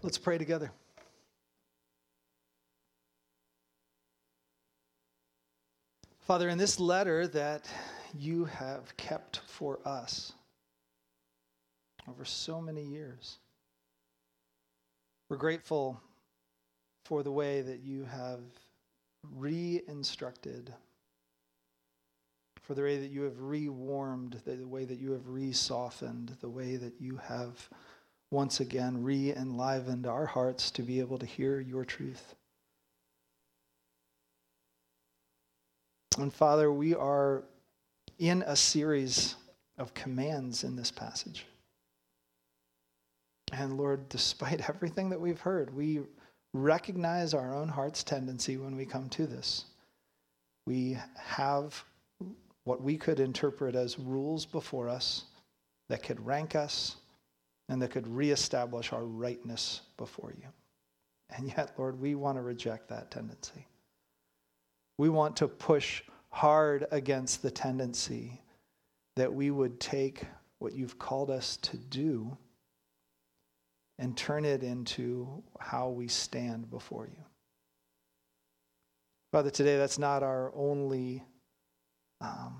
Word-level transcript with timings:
Let's 0.00 0.16
pray 0.16 0.38
together. 0.38 0.70
Father, 6.20 6.48
in 6.48 6.56
this 6.56 6.78
letter 6.78 7.26
that 7.26 7.68
you 8.16 8.44
have 8.44 8.96
kept 8.96 9.40
for 9.48 9.80
us 9.84 10.32
over 12.08 12.24
so 12.24 12.60
many 12.60 12.84
years, 12.84 13.38
we're 15.28 15.36
grateful 15.36 16.00
for 17.04 17.24
the 17.24 17.32
way 17.32 17.60
that 17.62 17.80
you 17.80 18.04
have 18.04 18.40
re 19.34 19.82
instructed, 19.88 20.72
for 22.62 22.74
the 22.74 22.82
way 22.82 22.98
that 22.98 23.10
you 23.10 23.22
have 23.22 23.40
re 23.40 23.68
warmed, 23.68 24.40
the 24.44 24.64
way 24.64 24.84
that 24.84 25.00
you 25.00 25.10
have 25.10 25.28
re 25.28 25.50
softened, 25.50 26.36
the 26.40 26.48
way 26.48 26.76
that 26.76 27.00
you 27.00 27.16
have 27.16 27.68
once 28.30 28.60
again 28.60 29.02
re 29.02 29.32
enlivened 29.34 30.06
our 30.06 30.26
hearts 30.26 30.70
to 30.70 30.82
be 30.82 31.00
able 31.00 31.18
to 31.18 31.26
hear 31.26 31.60
your 31.60 31.84
truth. 31.84 32.34
And 36.18 36.32
Father, 36.32 36.72
we 36.72 36.94
are 36.94 37.44
in 38.18 38.42
a 38.42 38.56
series 38.56 39.36
of 39.78 39.94
commands 39.94 40.64
in 40.64 40.74
this 40.74 40.90
passage. 40.90 41.46
And 43.52 43.76
Lord, 43.76 44.08
despite 44.08 44.68
everything 44.68 45.10
that 45.10 45.20
we've 45.20 45.40
heard, 45.40 45.74
we 45.74 46.00
recognize 46.52 47.34
our 47.34 47.54
own 47.54 47.68
heart's 47.68 48.02
tendency 48.02 48.56
when 48.56 48.76
we 48.76 48.84
come 48.84 49.08
to 49.10 49.26
this. 49.26 49.66
We 50.66 50.98
have 51.16 51.82
what 52.64 52.82
we 52.82 52.98
could 52.98 53.20
interpret 53.20 53.74
as 53.74 53.98
rules 53.98 54.44
before 54.44 54.88
us 54.88 55.24
that 55.88 56.02
could 56.02 56.24
rank 56.26 56.54
us 56.54 56.96
and 57.68 57.80
that 57.82 57.90
could 57.90 58.06
reestablish 58.06 58.92
our 58.92 59.04
rightness 59.04 59.82
before 59.96 60.34
you. 60.38 60.48
And 61.36 61.48
yet, 61.48 61.72
Lord, 61.76 62.00
we 62.00 62.14
want 62.14 62.38
to 62.38 62.42
reject 62.42 62.88
that 62.88 63.10
tendency. 63.10 63.66
We 64.96 65.08
want 65.08 65.36
to 65.36 65.48
push 65.48 66.02
hard 66.30 66.86
against 66.90 67.42
the 67.42 67.50
tendency 67.50 68.40
that 69.16 69.32
we 69.32 69.50
would 69.50 69.80
take 69.80 70.22
what 70.58 70.72
you've 70.72 70.98
called 70.98 71.30
us 71.30 71.56
to 71.58 71.76
do 71.76 72.36
and 73.98 74.16
turn 74.16 74.44
it 74.44 74.62
into 74.62 75.42
how 75.58 75.88
we 75.88 76.08
stand 76.08 76.70
before 76.70 77.06
you. 77.06 77.24
Father, 79.32 79.50
today 79.50 79.76
that's 79.76 79.98
not 79.98 80.22
our 80.22 80.52
only 80.54 81.22
um, 82.20 82.56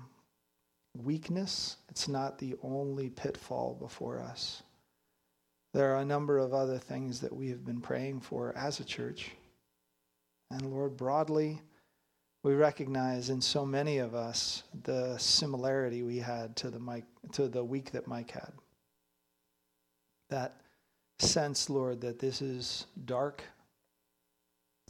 weakness, 0.95 1.77
it's 1.89 2.07
not 2.07 2.37
the 2.37 2.55
only 2.61 3.09
pitfall 3.09 3.75
before 3.79 4.19
us. 4.19 4.63
There 5.73 5.93
are 5.93 5.99
a 5.99 6.05
number 6.05 6.39
of 6.39 6.53
other 6.53 6.77
things 6.79 7.19
that 7.21 7.35
we 7.35 7.49
have 7.49 7.65
been 7.65 7.81
praying 7.81 8.21
for 8.21 8.55
as 8.57 8.79
a 8.79 8.83
church. 8.83 9.31
And 10.49 10.71
Lord, 10.71 10.97
broadly, 10.97 11.61
we 12.43 12.53
recognize 12.53 13.29
in 13.29 13.41
so 13.41 13.65
many 13.65 13.99
of 13.99 14.15
us 14.15 14.63
the 14.83 15.17
similarity 15.17 16.01
we 16.01 16.17
had 16.17 16.55
to 16.57 16.71
the 16.71 16.79
Mike 16.79 17.05
to 17.33 17.47
the 17.47 17.63
week 17.63 17.91
that 17.91 18.07
Mike 18.07 18.31
had. 18.31 18.51
That 20.29 20.61
sense, 21.19 21.69
Lord, 21.69 22.01
that 22.01 22.17
this 22.17 22.41
is 22.41 22.87
dark, 23.05 23.43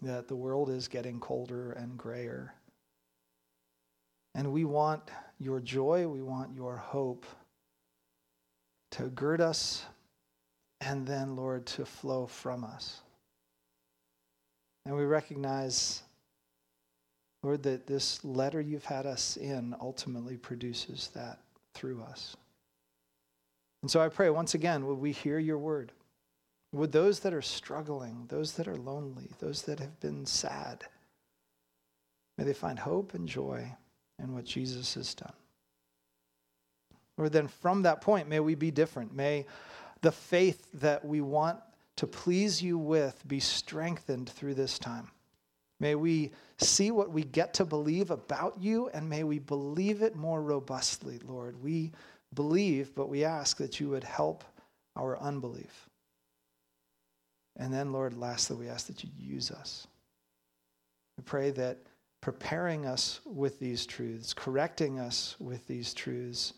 that 0.02 0.28
the 0.28 0.36
world 0.36 0.70
is 0.70 0.88
getting 0.88 1.20
colder 1.20 1.72
and 1.74 1.98
grayer. 1.98 2.54
And 4.36 4.54
we 4.54 4.64
want 4.64 5.02
your 5.40 5.60
joy, 5.60 6.08
we 6.08 6.22
want 6.22 6.54
your 6.54 6.78
hope 6.78 7.26
to 8.92 9.04
gird 9.10 9.42
us 9.42 9.84
and 10.82 11.06
then, 11.06 11.36
Lord, 11.36 11.66
to 11.68 11.86
flow 11.86 12.26
from 12.26 12.64
us. 12.64 13.02
And 14.86 14.96
we 14.96 15.04
recognize, 15.04 16.04
Lord, 17.44 17.64
that 17.64 17.86
this 17.86 18.24
letter 18.24 18.62
you've 18.62 18.86
had 18.86 19.06
us 19.06 19.38
in 19.38 19.76
ultimately 19.80 20.38
produces 20.38 21.10
that 21.14 21.40
through 21.74 22.02
us. 22.02 22.36
And 23.82 23.92
so 23.92 24.02
I 24.02 24.10
pray 24.10 24.30
once 24.30 24.56
again, 24.56 24.86
would 24.86 25.00
we 25.00 25.12
hear 25.12 25.40
your 25.40 25.58
word? 25.58 25.92
Would 26.74 26.92
those 26.92 27.20
that 27.22 27.34
are 27.34 27.42
struggling, 27.42 28.26
those 28.28 28.54
that 28.54 28.68
are 28.68 28.78
lonely, 28.78 29.32
those 29.40 29.64
that 29.64 29.80
have 29.80 30.00
been 30.00 30.26
sad, 30.26 30.84
may 32.38 32.44
they 32.44 32.54
find 32.54 32.78
hope 32.78 33.14
and 33.14 33.28
joy 33.28 33.72
in 34.22 34.34
what 34.34 34.46
Jesus 34.46 34.94
has 34.94 35.14
done. 35.14 35.34
Lord, 37.18 37.34
then 37.34 37.48
from 37.48 37.82
that 37.84 38.02
point, 38.02 38.30
may 38.30 38.40
we 38.40 38.56
be 38.56 38.72
different. 38.72 39.14
May 39.14 39.46
the 40.02 40.12
faith 40.12 40.68
that 40.76 41.04
we 41.06 41.22
want 41.22 41.60
to 41.98 42.08
please 42.08 42.62
you 42.62 42.78
with 42.78 43.28
be 43.28 43.40
strengthened 43.40 44.30
through 44.30 44.54
this 44.54 44.80
time. 44.80 45.10
May 45.80 45.96
we 45.96 46.32
see 46.58 46.92
what 46.92 47.12
we 47.12 47.24
get 47.24 47.54
to 47.56 47.66
believe 47.66 48.12
about 48.12 48.60
you, 48.60 48.90
and 48.90 49.10
may 49.10 49.24
we 49.24 49.40
believe 49.40 50.02
it 50.02 50.16
more 50.16 50.42
robustly, 50.42 51.20
Lord. 51.26 51.62
We 51.62 51.92
believe, 52.34 52.94
but 52.96 53.10
we 53.10 53.24
ask 53.24 53.58
that 53.58 53.80
you 53.80 53.90
would 53.90 54.04
help 54.04 54.44
our 54.96 55.18
unbelief. 55.20 55.90
And 57.58 57.74
then, 57.74 57.92
Lord, 57.92 58.18
lastly, 58.18 58.58
we 58.58 58.70
ask 58.70 58.88
that 58.88 59.04
you 59.04 59.10
use 59.18 59.52
us. 59.52 59.88
We 61.18 61.24
pray 61.24 61.52
that 61.52 61.80
preparing 62.22 62.86
us 62.86 63.22
with 63.26 63.60
these 63.60 63.86
truths, 63.86 64.34
correcting 64.34 65.00
us 65.00 65.36
with 65.40 65.66
these 65.68 65.94
truths, 65.94 66.54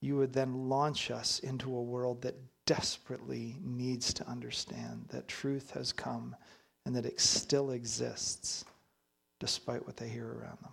you 0.00 0.16
would 0.16 0.32
then 0.32 0.68
launch 0.68 1.10
us 1.10 1.38
into 1.40 1.74
a 1.74 1.82
world 1.82 2.22
that 2.22 2.34
desperately 2.66 3.56
needs 3.62 4.12
to 4.14 4.28
understand 4.28 5.06
that 5.08 5.28
truth 5.28 5.70
has 5.70 5.92
come 5.92 6.36
and 6.84 6.94
that 6.94 7.06
it 7.06 7.20
still 7.20 7.70
exists 7.70 8.64
despite 9.40 9.84
what 9.86 9.96
they 9.96 10.08
hear 10.08 10.26
around 10.26 10.58
them. 10.62 10.72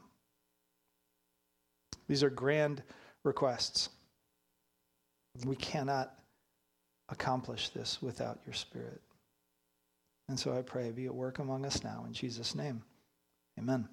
These 2.07 2.23
are 2.23 2.29
grand 2.29 2.83
requests. 3.23 3.89
We 5.45 5.55
cannot 5.55 6.13
accomplish 7.09 7.69
this 7.69 8.01
without 8.01 8.39
your 8.45 8.53
Spirit. 8.53 9.01
And 10.29 10.39
so 10.39 10.55
I 10.57 10.61
pray, 10.61 10.91
be 10.91 11.05
at 11.05 11.15
work 11.15 11.39
among 11.39 11.65
us 11.65 11.83
now 11.83 12.03
in 12.07 12.13
Jesus' 12.13 12.55
name. 12.55 12.81
Amen. 13.59 13.87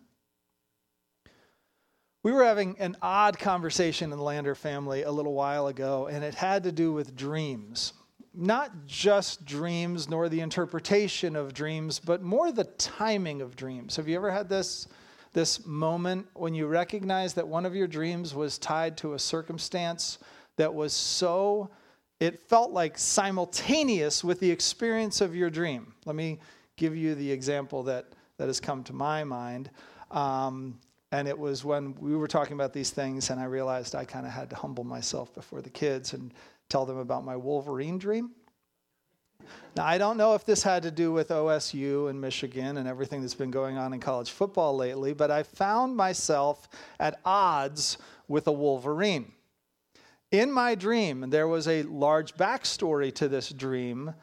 We 2.22 2.32
were 2.32 2.44
having 2.44 2.76
an 2.78 2.96
odd 3.00 3.38
conversation 3.38 4.12
in 4.12 4.18
the 4.18 4.24
Lander 4.24 4.54
family 4.54 5.02
a 5.04 5.10
little 5.10 5.32
while 5.32 5.68
ago, 5.68 6.06
and 6.06 6.22
it 6.22 6.34
had 6.34 6.64
to 6.64 6.72
do 6.72 6.92
with 6.92 7.16
dreams. 7.16 7.94
Not 8.34 8.86
just 8.86 9.46
dreams, 9.46 10.08
nor 10.08 10.28
the 10.28 10.40
interpretation 10.40 11.34
of 11.34 11.54
dreams, 11.54 11.98
but 11.98 12.22
more 12.22 12.52
the 12.52 12.64
timing 12.64 13.40
of 13.40 13.56
dreams. 13.56 13.96
Have 13.96 14.06
you 14.06 14.16
ever 14.16 14.30
had 14.30 14.48
this, 14.48 14.86
this 15.32 15.64
moment 15.64 16.26
when 16.34 16.54
you 16.54 16.66
recognize 16.66 17.32
that 17.34 17.48
one 17.48 17.64
of 17.64 17.74
your 17.74 17.86
dreams 17.86 18.34
was 18.34 18.58
tied 18.58 18.98
to 18.98 19.14
a 19.14 19.18
circumstance 19.18 20.18
that 20.56 20.74
was 20.74 20.92
so 20.92 21.70
it 22.20 22.38
felt 22.38 22.70
like 22.70 22.98
simultaneous 22.98 24.22
with 24.22 24.40
the 24.40 24.50
experience 24.50 25.22
of 25.22 25.34
your 25.34 25.48
dream. 25.48 25.94
Let 26.04 26.14
me 26.14 26.38
give 26.76 26.94
you 26.94 27.14
the 27.14 27.32
example 27.32 27.82
that, 27.84 28.06
that 28.36 28.46
has 28.46 28.60
come 28.60 28.84
to 28.84 28.92
my 28.92 29.24
mind. 29.24 29.70
Um, 30.10 30.78
and 31.12 31.26
it 31.26 31.38
was 31.38 31.64
when 31.64 31.94
we 32.00 32.16
were 32.16 32.28
talking 32.28 32.54
about 32.54 32.72
these 32.72 32.90
things, 32.90 33.30
and 33.30 33.40
I 33.40 33.44
realized 33.44 33.94
I 33.94 34.04
kind 34.04 34.26
of 34.26 34.32
had 34.32 34.50
to 34.50 34.56
humble 34.56 34.84
myself 34.84 35.34
before 35.34 35.60
the 35.60 35.70
kids 35.70 36.12
and 36.12 36.32
tell 36.68 36.86
them 36.86 36.98
about 36.98 37.24
my 37.24 37.36
Wolverine 37.36 37.98
dream. 37.98 38.30
Now, 39.76 39.86
I 39.86 39.98
don't 39.98 40.16
know 40.16 40.34
if 40.34 40.44
this 40.44 40.62
had 40.62 40.82
to 40.82 40.90
do 40.90 41.12
with 41.12 41.28
OSU 41.28 42.10
and 42.10 42.20
Michigan 42.20 42.76
and 42.76 42.86
everything 42.88 43.20
that's 43.20 43.34
been 43.34 43.50
going 43.50 43.76
on 43.76 43.92
in 43.92 44.00
college 44.00 44.30
football 44.30 44.76
lately, 44.76 45.12
but 45.12 45.30
I 45.30 45.42
found 45.42 45.96
myself 45.96 46.68
at 46.98 47.20
odds 47.24 47.98
with 48.28 48.46
a 48.46 48.52
Wolverine. 48.52 49.32
In 50.30 50.52
my 50.52 50.74
dream, 50.76 51.24
and 51.24 51.32
there 51.32 51.48
was 51.48 51.66
a 51.66 51.82
large 51.82 52.34
backstory 52.36 53.12
to 53.16 53.28
this 53.28 53.48
dream. 53.48 54.14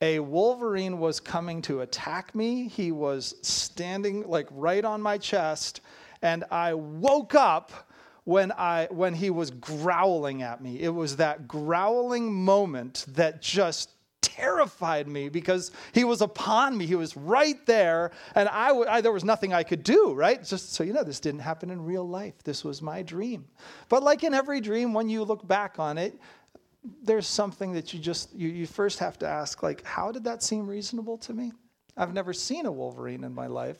A 0.00 0.18
Wolverine 0.20 0.98
was 0.98 1.20
coming 1.20 1.60
to 1.62 1.82
attack 1.82 2.34
me. 2.34 2.68
He 2.68 2.92
was 2.92 3.34
standing 3.42 4.26
like 4.26 4.48
right 4.50 4.84
on 4.84 5.02
my 5.02 5.18
chest, 5.18 5.82
and 6.22 6.44
I 6.50 6.74
woke 6.74 7.34
up 7.34 7.72
when 8.24 8.52
I 8.52 8.88
when 8.90 9.14
he 9.14 9.30
was 9.30 9.50
growling 9.50 10.42
at 10.42 10.62
me. 10.62 10.80
It 10.80 10.94
was 10.94 11.16
that 11.16 11.48
growling 11.48 12.32
moment 12.32 13.04
that 13.08 13.42
just 13.42 13.90
terrified 14.20 15.08
me 15.08 15.28
because 15.28 15.70
he 15.92 16.04
was 16.04 16.20
upon 16.20 16.76
me. 16.76 16.86
He 16.86 16.94
was 16.94 17.16
right 17.16 17.64
there, 17.66 18.10
and 18.34 18.48
I, 18.48 18.70
I, 18.70 19.00
there 19.00 19.12
was 19.12 19.24
nothing 19.24 19.52
I 19.52 19.62
could 19.62 19.82
do, 19.82 20.12
right? 20.14 20.42
Just 20.42 20.74
so 20.74 20.84
you 20.84 20.92
know, 20.92 21.04
this 21.04 21.20
didn't 21.20 21.40
happen 21.40 21.70
in 21.70 21.84
real 21.84 22.06
life. 22.08 22.42
This 22.44 22.64
was 22.64 22.82
my 22.82 23.02
dream. 23.02 23.46
But 23.88 24.02
like 24.02 24.24
in 24.24 24.34
every 24.34 24.60
dream, 24.60 24.92
when 24.94 25.08
you 25.08 25.24
look 25.24 25.46
back 25.46 25.78
on 25.78 25.98
it, 25.98 26.18
there's 27.02 27.26
something 27.26 27.72
that 27.72 27.92
you 27.92 28.00
just, 28.00 28.34
you, 28.34 28.48
you 28.48 28.66
first 28.66 28.98
have 28.98 29.18
to 29.18 29.28
ask, 29.28 29.62
like, 29.62 29.84
how 29.84 30.12
did 30.12 30.24
that 30.24 30.42
seem 30.42 30.66
reasonable 30.66 31.18
to 31.18 31.34
me? 31.34 31.52
I've 32.00 32.14
never 32.14 32.32
seen 32.32 32.64
a 32.64 32.72
Wolverine 32.72 33.24
in 33.24 33.34
my 33.34 33.46
life. 33.46 33.76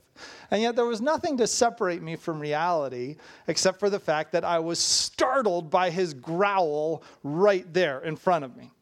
And 0.50 0.60
yet 0.60 0.76
there 0.76 0.84
was 0.84 1.00
nothing 1.00 1.38
to 1.38 1.46
separate 1.46 2.02
me 2.02 2.16
from 2.16 2.38
reality 2.38 3.16
except 3.46 3.80
for 3.80 3.88
the 3.88 3.98
fact 3.98 4.32
that 4.32 4.44
I 4.44 4.58
was 4.58 4.78
startled 4.78 5.70
by 5.70 5.88
his 5.88 6.12
growl 6.12 7.02
right 7.22 7.72
there 7.72 8.00
in 8.00 8.16
front 8.16 8.44
of 8.44 8.56
me. 8.56 8.72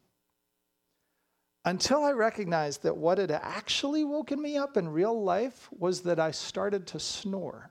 until 1.64 2.02
I 2.04 2.12
recognized 2.12 2.82
that 2.84 2.96
what 2.96 3.18
had 3.18 3.30
actually 3.30 4.02
woken 4.04 4.40
me 4.40 4.56
up 4.56 4.76
in 4.76 4.88
real 4.88 5.22
life 5.22 5.68
was 5.78 6.00
that 6.02 6.18
I 6.18 6.30
started 6.30 6.86
to 6.88 7.00
snore. 7.00 7.70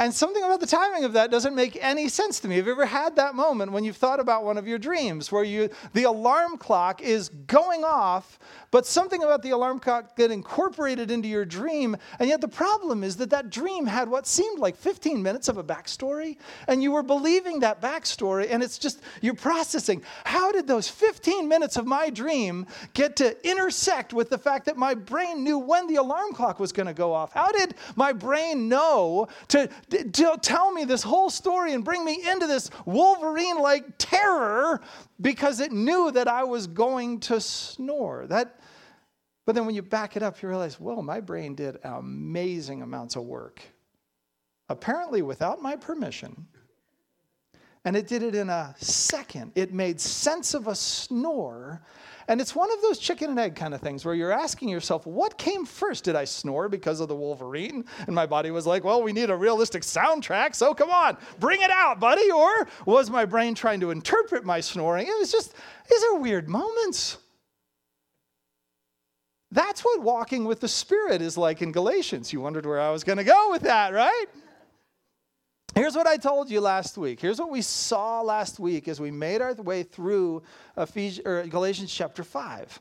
And 0.00 0.14
something 0.14 0.42
about 0.42 0.60
the 0.60 0.66
timing 0.66 1.04
of 1.04 1.12
that 1.12 1.30
doesn't 1.30 1.54
make 1.54 1.76
any 1.78 2.08
sense 2.08 2.40
to 2.40 2.48
me. 2.48 2.56
Have 2.56 2.64
you 2.64 2.72
ever 2.72 2.86
had 2.86 3.16
that 3.16 3.34
moment 3.34 3.70
when 3.70 3.84
you've 3.84 3.98
thought 3.98 4.18
about 4.18 4.44
one 4.44 4.56
of 4.56 4.66
your 4.66 4.78
dreams 4.78 5.30
where 5.30 5.44
you 5.44 5.68
the 5.92 6.04
alarm 6.04 6.56
clock 6.56 7.02
is 7.02 7.28
going 7.28 7.84
off, 7.84 8.38
but 8.70 8.86
something 8.86 9.22
about 9.22 9.42
the 9.42 9.50
alarm 9.50 9.78
clock 9.78 10.16
get 10.16 10.30
incorporated 10.30 11.10
into 11.10 11.28
your 11.28 11.44
dream, 11.44 11.98
and 12.18 12.30
yet 12.30 12.40
the 12.40 12.48
problem 12.48 13.04
is 13.04 13.18
that 13.18 13.28
that 13.28 13.50
dream 13.50 13.84
had 13.84 14.08
what 14.08 14.26
seemed 14.26 14.58
like 14.58 14.74
15 14.74 15.22
minutes 15.22 15.48
of 15.48 15.58
a 15.58 15.62
backstory, 15.62 16.38
and 16.66 16.82
you 16.82 16.92
were 16.92 17.02
believing 17.02 17.60
that 17.60 17.82
backstory, 17.82 18.46
and 18.50 18.62
it's 18.62 18.78
just 18.78 19.02
you're 19.20 19.34
processing. 19.34 20.02
How 20.24 20.50
did 20.50 20.66
those 20.66 20.88
15 20.88 21.46
minutes 21.46 21.76
of 21.76 21.86
my 21.86 22.08
dream 22.08 22.66
get 22.94 23.16
to 23.16 23.36
intersect 23.46 24.14
with 24.14 24.30
the 24.30 24.38
fact 24.38 24.64
that 24.64 24.78
my 24.78 24.94
brain 24.94 25.44
knew 25.44 25.58
when 25.58 25.88
the 25.88 25.96
alarm 25.96 26.32
clock 26.32 26.58
was 26.58 26.72
going 26.72 26.86
to 26.86 26.94
go 26.94 27.12
off? 27.12 27.34
How 27.34 27.52
did 27.52 27.74
my 27.96 28.14
brain 28.14 28.66
know 28.66 29.28
to 29.48 29.68
tell 30.42 30.72
me 30.72 30.84
this 30.84 31.02
whole 31.02 31.30
story 31.30 31.72
and 31.72 31.84
bring 31.84 32.04
me 32.04 32.22
into 32.28 32.46
this 32.46 32.70
Wolverine 32.84 33.58
like 33.58 33.84
terror 33.98 34.80
because 35.20 35.60
it 35.60 35.72
knew 35.72 36.10
that 36.12 36.28
I 36.28 36.44
was 36.44 36.66
going 36.66 37.20
to 37.20 37.40
snore. 37.40 38.26
That, 38.28 38.60
but 39.46 39.54
then 39.54 39.66
when 39.66 39.74
you 39.74 39.82
back 39.82 40.16
it 40.16 40.22
up, 40.22 40.40
you 40.42 40.48
realize, 40.48 40.78
well, 40.78 41.02
my 41.02 41.20
brain 41.20 41.54
did 41.54 41.78
amazing 41.84 42.82
amounts 42.82 43.16
of 43.16 43.24
work, 43.24 43.62
apparently 44.68 45.22
without 45.22 45.60
my 45.60 45.76
permission. 45.76 46.46
And 47.84 47.96
it 47.96 48.06
did 48.06 48.22
it 48.22 48.34
in 48.34 48.50
a 48.50 48.74
second. 48.78 49.52
It 49.54 49.72
made 49.72 50.00
sense 50.00 50.52
of 50.52 50.66
a 50.66 50.74
snore 50.74 51.82
and 52.30 52.40
it's 52.40 52.54
one 52.54 52.70
of 52.70 52.80
those 52.80 53.00
chicken 53.00 53.28
and 53.30 53.40
egg 53.40 53.56
kind 53.56 53.74
of 53.74 53.80
things 53.80 54.04
where 54.04 54.14
you're 54.14 54.30
asking 54.30 54.68
yourself, 54.68 55.04
what 55.04 55.36
came 55.36 55.66
first? 55.66 56.04
Did 56.04 56.14
I 56.14 56.22
snore 56.24 56.68
because 56.68 57.00
of 57.00 57.08
the 57.08 57.14
Wolverine? 57.16 57.84
And 58.06 58.14
my 58.14 58.24
body 58.24 58.52
was 58.52 58.68
like, 58.68 58.84
well, 58.84 59.02
we 59.02 59.12
need 59.12 59.30
a 59.30 59.36
realistic 59.36 59.82
soundtrack, 59.82 60.54
so 60.54 60.72
come 60.72 60.90
on, 60.90 61.18
bring 61.40 61.60
it 61.60 61.72
out, 61.72 61.98
buddy. 61.98 62.30
Or 62.30 62.68
was 62.86 63.10
my 63.10 63.24
brain 63.24 63.56
trying 63.56 63.80
to 63.80 63.90
interpret 63.90 64.44
my 64.44 64.60
snoring? 64.60 65.08
It 65.08 65.18
was 65.18 65.32
just, 65.32 65.54
these 65.90 66.04
are 66.04 66.18
weird 66.18 66.48
moments. 66.48 67.18
That's 69.50 69.80
what 69.80 70.00
walking 70.00 70.44
with 70.44 70.60
the 70.60 70.68
Spirit 70.68 71.22
is 71.22 71.36
like 71.36 71.62
in 71.62 71.72
Galatians. 71.72 72.32
You 72.32 72.40
wondered 72.40 72.64
where 72.64 72.80
I 72.80 72.90
was 72.90 73.02
going 73.02 73.18
to 73.18 73.24
go 73.24 73.50
with 73.50 73.62
that, 73.62 73.92
right? 73.92 74.26
Here's 75.80 75.96
what 75.96 76.06
I 76.06 76.18
told 76.18 76.50
you 76.50 76.60
last 76.60 76.98
week. 76.98 77.20
Here's 77.20 77.38
what 77.38 77.48
we 77.50 77.62
saw 77.62 78.20
last 78.20 78.60
week 78.60 78.86
as 78.86 79.00
we 79.00 79.10
made 79.10 79.40
our 79.40 79.54
way 79.54 79.82
through 79.82 80.42
Galatians 80.76 81.90
chapter 81.90 82.22
5. 82.22 82.78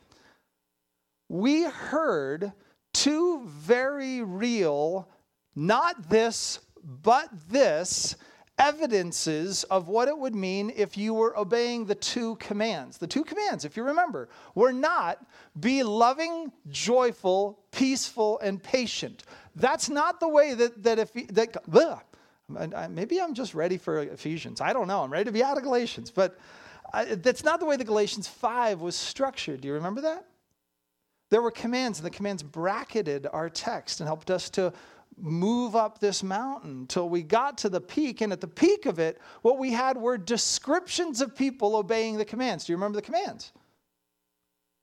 We 1.30 1.64
heard 1.64 2.52
two 2.94 3.44
very 3.46 4.22
real, 4.22 5.08
not 5.56 6.10
this, 6.10 6.60
but 6.84 7.30
this, 7.48 8.18
evidences 8.58 9.64
of 9.64 9.88
what 9.88 10.10
it 10.10 10.18
would 10.18 10.36
mean 10.36 10.70
if 10.76 10.98
you 10.98 11.14
were 11.14 11.40
obeying 11.40 11.86
the 11.86 11.96
two 11.96 12.36
commands. 12.36 12.98
The 12.98 13.08
two 13.08 13.24
commands, 13.24 13.64
if 13.64 13.78
you 13.78 13.84
remember, 13.84 14.28
were 14.56 14.74
not 14.74 15.26
be 15.58 15.84
loving, 15.84 16.52
joyful, 16.68 17.60
peaceful, 17.72 18.40
and 18.40 18.62
patient. 18.62 19.24
That's 19.56 19.90
not 19.90 20.20
the 20.20 20.28
way 20.28 20.54
that, 20.54 20.84
that 20.84 21.00
if 21.00 21.14
that, 21.30 21.64
Maybe 22.50 23.22
I'm 23.22 23.34
just 23.34 23.54
ready 23.54 23.78
for 23.78 24.00
Ephesians. 24.00 24.62
I 24.62 24.74
don't 24.74 24.88
know. 24.88 25.04
I'm 25.04 25.12
ready 25.12 25.26
to 25.26 25.32
be 25.32 25.44
out 25.44 25.58
of 25.58 25.64
Galatians. 25.64 26.12
But 26.12 26.38
I, 26.94 27.06
that's 27.06 27.44
not 27.44 27.60
the 27.60 27.66
way 27.66 27.78
the 27.78 27.84
Galatians 27.84 28.28
5 28.28 28.82
was 28.82 28.96
structured. 28.96 29.62
Do 29.62 29.68
you 29.68 29.76
remember 29.76 30.02
that? 30.02 30.26
There 31.30 31.42
were 31.42 31.52
commands, 31.52 32.00
and 32.00 32.06
the 32.06 32.12
commands 32.12 32.42
bracketed 32.42 33.28
our 33.32 33.50
text 33.50 34.00
and 34.00 34.08
helped 34.08 34.32
us 34.32 34.50
to 34.52 34.74
move 35.18 35.76
up 35.76 36.00
this 36.00 36.24
mountain 36.24 36.88
till 36.88 37.10
we 37.10 37.22
got 37.22 37.58
to 37.60 37.70
the 37.70 37.82
peak. 37.82 38.22
And 38.22 38.34
at 38.34 38.42
the 38.42 38.48
peak 38.48 38.86
of 38.86 39.00
it, 39.00 39.20
what 39.42 39.60
we 39.60 39.72
had 39.72 39.98
were 39.98 40.18
descriptions 40.18 41.22
of 41.22 41.36
people 41.36 41.76
obeying 41.76 42.18
the 42.18 42.26
commands. 42.26 42.66
Do 42.66 42.74
you 42.74 42.78
remember 42.78 42.96
the 42.96 43.06
commands? 43.06 43.52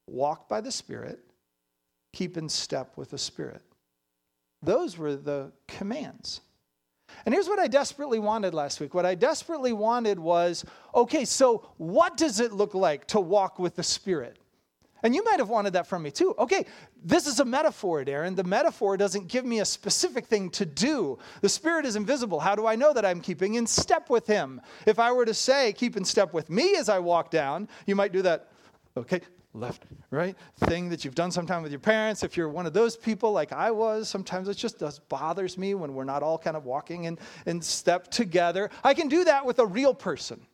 Walk 0.06 0.48
by 0.48 0.60
the 0.60 0.70
Spirit, 0.70 1.18
keep 2.12 2.36
in 2.36 2.48
step 2.48 2.96
with 2.96 3.10
the 3.10 3.18
Spirit. 3.18 3.62
Those 4.62 4.96
were 4.96 5.16
the 5.16 5.52
commands. 5.66 6.40
And 7.26 7.34
here's 7.34 7.48
what 7.48 7.58
I 7.58 7.66
desperately 7.66 8.20
wanted 8.20 8.54
last 8.54 8.78
week. 8.78 8.94
What 8.94 9.04
I 9.04 9.16
desperately 9.16 9.72
wanted 9.72 10.18
was 10.18 10.64
okay, 10.94 11.24
so 11.24 11.68
what 11.76 12.16
does 12.16 12.38
it 12.38 12.52
look 12.52 12.72
like 12.72 13.06
to 13.08 13.20
walk 13.20 13.58
with 13.58 13.74
the 13.74 13.82
Spirit? 13.82 14.38
And 15.02 15.14
you 15.14 15.24
might 15.24 15.40
have 15.40 15.48
wanted 15.48 15.72
that 15.72 15.88
from 15.88 16.04
me 16.04 16.12
too. 16.12 16.34
Okay, 16.38 16.64
this 17.04 17.26
is 17.26 17.40
a 17.40 17.44
metaphor, 17.44 18.04
Darren. 18.04 18.36
The 18.36 18.44
metaphor 18.44 18.96
doesn't 18.96 19.26
give 19.26 19.44
me 19.44 19.58
a 19.58 19.64
specific 19.64 20.26
thing 20.26 20.50
to 20.50 20.64
do. 20.64 21.18
The 21.40 21.48
Spirit 21.48 21.84
is 21.84 21.96
invisible. 21.96 22.38
How 22.38 22.54
do 22.54 22.66
I 22.66 22.76
know 22.76 22.92
that 22.92 23.04
I'm 23.04 23.20
keeping 23.20 23.54
in 23.54 23.66
step 23.66 24.08
with 24.08 24.26
Him? 24.26 24.60
If 24.86 25.00
I 25.00 25.10
were 25.10 25.24
to 25.24 25.34
say, 25.34 25.72
keep 25.72 25.96
in 25.96 26.04
step 26.04 26.32
with 26.32 26.48
me 26.48 26.76
as 26.76 26.88
I 26.88 27.00
walk 27.00 27.30
down, 27.30 27.68
you 27.86 27.96
might 27.96 28.12
do 28.12 28.22
that. 28.22 28.48
Okay, 28.96 29.20
left, 29.56 29.84
right 30.10 30.36
thing 30.60 30.88
that 30.90 31.04
you've 31.04 31.14
done 31.14 31.30
sometime 31.30 31.62
with 31.62 31.72
your 31.72 31.80
parents. 31.80 32.22
If 32.22 32.36
you're 32.36 32.48
one 32.48 32.66
of 32.66 32.72
those 32.72 32.96
people 32.96 33.32
like 33.32 33.52
I 33.52 33.70
was, 33.70 34.08
sometimes 34.08 34.48
it 34.48 34.56
just 34.56 34.78
does 34.78 34.98
bothers 34.98 35.58
me 35.58 35.74
when 35.74 35.94
we're 35.94 36.04
not 36.04 36.22
all 36.22 36.38
kind 36.38 36.56
of 36.56 36.64
walking 36.64 37.04
in, 37.04 37.18
in 37.46 37.60
step 37.60 38.10
together. 38.10 38.70
I 38.84 38.94
can 38.94 39.08
do 39.08 39.24
that 39.24 39.44
with 39.44 39.58
a 39.58 39.66
real 39.66 39.94
person. 39.94 40.46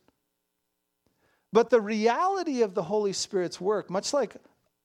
But 1.51 1.69
the 1.69 1.81
reality 1.81 2.63
of 2.63 2.73
the 2.73 2.83
Holy 2.83 3.13
Spirit's 3.13 3.61
work, 3.61 3.89
much 3.89 4.13
like 4.13 4.35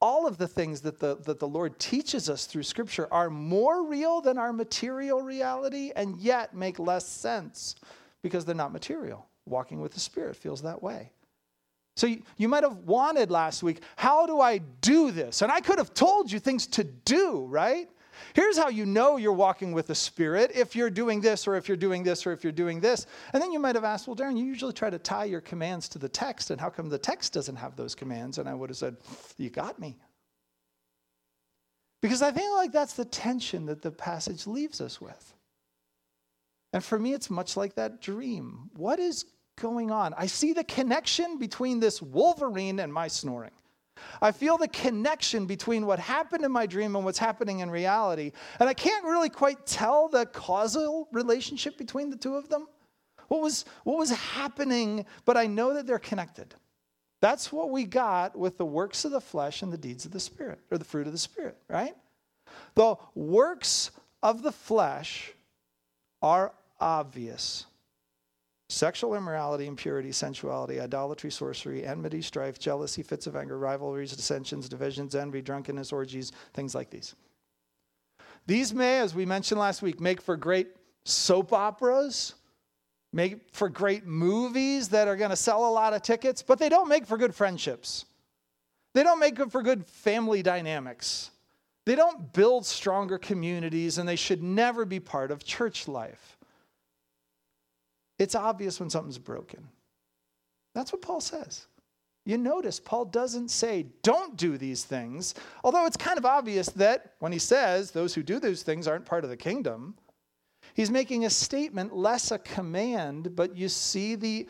all 0.01 0.27
of 0.27 0.37
the 0.37 0.47
things 0.47 0.83
that 0.83 1.01
the, 1.01 1.17
that 1.25 1.39
the 1.39 1.49
Lord 1.49 1.79
teaches 1.79 2.29
us 2.29 2.45
through 2.45 2.63
Scripture, 2.63 3.09
are 3.11 3.31
more 3.31 3.87
real 3.87 4.21
than 4.21 4.39
our 4.39 4.53
material 4.53 5.23
reality 5.23 5.93
and 5.97 6.19
yet 6.19 6.55
make 6.55 6.79
less 6.79 7.09
sense 7.09 7.75
because 8.23 8.45
they're 8.45 8.55
not 8.55 8.73
material. 8.73 9.27
Walking 9.47 9.81
with 9.81 9.93
the 9.93 10.01
Spirit 10.01 10.37
feels 10.37 10.63
that 10.63 10.83
way. 10.83 11.11
So 11.99 12.07
you, 12.37 12.49
might 12.49 12.63
have 12.63 12.77
wanted 12.79 13.29
last 13.33 13.65
week, 13.65 13.83
how 13.97 14.25
do 14.25 14.41
I 14.41 14.59
do 14.59 15.11
this? 15.11 15.43
And 15.43 15.51
I 15.51 15.61
could 15.61 15.79
have 15.79 15.93
told 15.95 16.31
you 16.31 16.39
things 16.39 16.69
to 16.69 16.85
do, 16.85 17.45
right? 17.47 17.89
Here's 18.35 18.57
how 18.57 18.69
you 18.69 18.87
know 18.87 19.17
you're 19.17 19.33
walking 19.33 19.73
with 19.73 19.89
the 19.89 19.97
Spirit 19.97 20.53
if 20.55 20.77
you're 20.77 20.91
doing 20.91 21.21
this, 21.21 21.49
or 21.49 21.57
if 21.57 21.67
you're 21.67 21.77
doing 21.77 22.05
this, 22.05 22.25
or 22.25 22.31
if 22.31 22.45
you're 22.45 22.53
doing 22.53 22.79
this. 22.79 23.07
And 23.33 23.43
then 23.43 23.51
you 23.51 23.59
might 23.59 23.75
have 23.75 23.83
asked, 23.83 24.07
Well, 24.07 24.15
Darren, 24.15 24.39
you 24.39 24.45
usually 24.45 24.73
try 24.73 24.91
to 24.91 24.99
tie 24.99 25.25
your 25.25 25.41
commands 25.41 25.89
to 25.89 25.99
the 25.99 26.09
text, 26.09 26.51
and 26.51 26.61
how 26.61 26.71
come 26.71 26.89
the 26.89 26.99
text 26.99 27.33
doesn't 27.33 27.57
have 27.57 27.75
those 27.75 27.97
commands? 27.97 28.39
And 28.39 28.49
I 28.49 28.55
would 28.55 28.71
have 28.71 28.77
said, 28.77 28.97
You 29.37 29.51
got 29.51 29.81
me. 29.81 29.97
Because 32.01 32.23
I 32.23 32.31
feel 32.31 32.55
like 32.55 32.71
that's 32.71 32.95
the 32.95 33.07
tension 33.07 33.67
that 33.67 33.83
the 33.83 33.91
passage 33.91 34.47
leaves 34.47 34.81
us 34.81 35.01
with. 35.01 35.35
And 36.73 36.85
for 36.85 36.97
me, 36.97 37.13
it's 37.13 37.29
much 37.29 37.57
like 37.57 37.75
that 37.75 38.01
dream. 38.01 38.71
What 38.77 39.01
is 39.01 39.25
going 39.59 39.91
on? 39.91 40.15
I 40.17 40.27
see 40.27 40.53
the 40.53 40.65
connection 40.65 41.39
between 41.39 41.81
this 41.81 42.01
Wolverine 42.01 42.81
and 42.81 42.93
my 42.93 43.09
snoring. 43.09 43.51
I 44.23 44.33
feel 44.33 44.59
the 44.59 44.69
connection 44.69 45.47
between 45.47 45.87
what 45.87 45.99
happened 45.99 46.45
in 46.45 46.53
my 46.53 46.67
dream 46.67 46.97
and 46.97 47.05
what's 47.05 47.19
happening 47.19 47.61
in 47.61 47.71
reality. 47.71 48.33
And 48.61 48.69
I 48.69 48.75
can't 48.75 49.05
really 49.05 49.29
quite 49.29 49.67
tell 49.67 50.09
the 50.09 50.27
causal 50.27 51.09
relationship 51.13 51.77
between 51.77 52.11
the 52.11 52.17
two 52.17 52.37
of 52.37 52.49
them. 52.49 52.67
What 53.29 53.43
was, 53.43 53.65
what 53.85 53.99
was 53.99 54.11
happening, 54.11 55.05
but 55.25 55.37
I 55.37 55.47
know 55.47 55.75
that 55.75 55.87
they're 55.87 55.99
connected. 55.99 56.55
That's 57.21 57.53
what 57.53 57.71
we 57.71 57.85
got 57.85 58.37
with 58.39 58.57
the 58.57 58.65
works 58.65 59.05
of 59.05 59.11
the 59.11 59.21
flesh 59.21 59.63
and 59.63 59.73
the 59.73 59.79
deeds 59.79 60.05
of 60.05 60.13
the 60.13 60.21
Spirit, 60.21 60.61
or 60.71 60.79
the 60.79 60.85
fruit 60.85 61.07
of 61.07 61.13
the 61.13 61.19
Spirit, 61.19 61.57
right? 61.69 61.95
The 62.75 62.97
works 63.15 63.91
of 64.23 64.43
the 64.43 64.53
flesh 64.53 65.33
are 66.23 66.53
obvious 66.81 67.67
sexual 68.69 69.15
immorality, 69.15 69.67
impurity, 69.67 70.13
sensuality, 70.13 70.81
idolatry, 70.81 71.31
sorcery, 71.31 71.85
enmity, 71.85 72.21
strife, 72.21 72.59
jealousy, 72.59 73.03
fits 73.03 73.27
of 73.27 73.35
anger, 73.35 73.59
rivalries, 73.59 74.15
dissensions, 74.15 74.69
divisions, 74.69 75.15
envy, 75.15 75.41
drunkenness, 75.41 75.93
orgies, 75.93 76.33
things 76.53 76.75
like 76.75 76.91
these. 76.91 77.15
These 78.47 78.75
may, 78.75 78.99
as 78.99 79.15
we 79.15 79.27
mentioned 79.27 79.61
last 79.61 79.83
week, 79.83 80.01
make 80.01 80.21
for 80.21 80.37
great 80.37 80.69
soap 81.05 81.53
operas, 81.53 82.35
make 83.13 83.53
for 83.53 83.69
great 83.69 84.07
movies 84.07 84.89
that 84.89 85.09
are 85.09 85.17
going 85.17 85.31
to 85.31 85.37
sell 85.37 85.67
a 85.67 85.73
lot 85.73 85.95
of 85.95 86.03
tickets, 86.03 86.43
but 86.43 86.59
they 86.59 86.69
don't 86.69 86.89
make 86.89 87.07
for 87.07 87.17
good 87.17 87.35
friendships. 87.35 88.05
They 88.95 89.03
don't 89.03 89.21
make 89.21 89.51
for 89.51 89.63
good 89.63 89.87
family 89.87 90.43
dynamics. 90.43 91.31
They 91.85 91.95
don't 91.95 92.33
build 92.33 92.67
stronger 92.67 93.19
communities, 93.19 93.97
and 93.97 94.09
they 94.09 94.17
should 94.17 94.43
never 94.43 94.85
be 94.85 95.01
part 95.01 95.31
of 95.31 95.45
church 95.45 95.89
life. 95.89 96.38
It's 98.19 98.35
obvious 98.35 98.81
when 98.81 98.91
something's 98.91 99.19
broken. 99.19 99.69
That's 100.75 100.93
what 100.93 101.03
Paul 101.03 101.21
says. 101.21 101.67
You 102.27 102.37
notice 102.37 102.79
Paul 102.79 103.07
doesn't 103.07 103.51
say, 103.51 103.87
don't 104.03 104.37
do 104.37 104.59
these 104.59 104.85
things, 104.85 105.35
although 105.65 105.87
it's 105.87 105.97
kind 105.97 106.19
of 106.19 106.27
obvious 106.27 106.69
that 106.71 107.15
when 107.21 107.33
he 107.33 107.39
says 107.39 107.91
those 107.91 108.15
who 108.15 108.23
do 108.23 108.39
those 108.39 108.63
things 108.63 108.87
aren't 108.87 109.07
part 109.07 109.25
of 109.25 109.31
the 109.31 109.37
kingdom, 109.37 109.95
he's 110.75 110.91
making 110.91 111.25
a 111.25 111.31
statement, 111.31 111.97
less 111.97 112.31
a 112.31 112.39
command, 112.39 113.35
but 113.35 113.57
you 113.57 113.69
see 113.69 114.15
the 114.15 114.47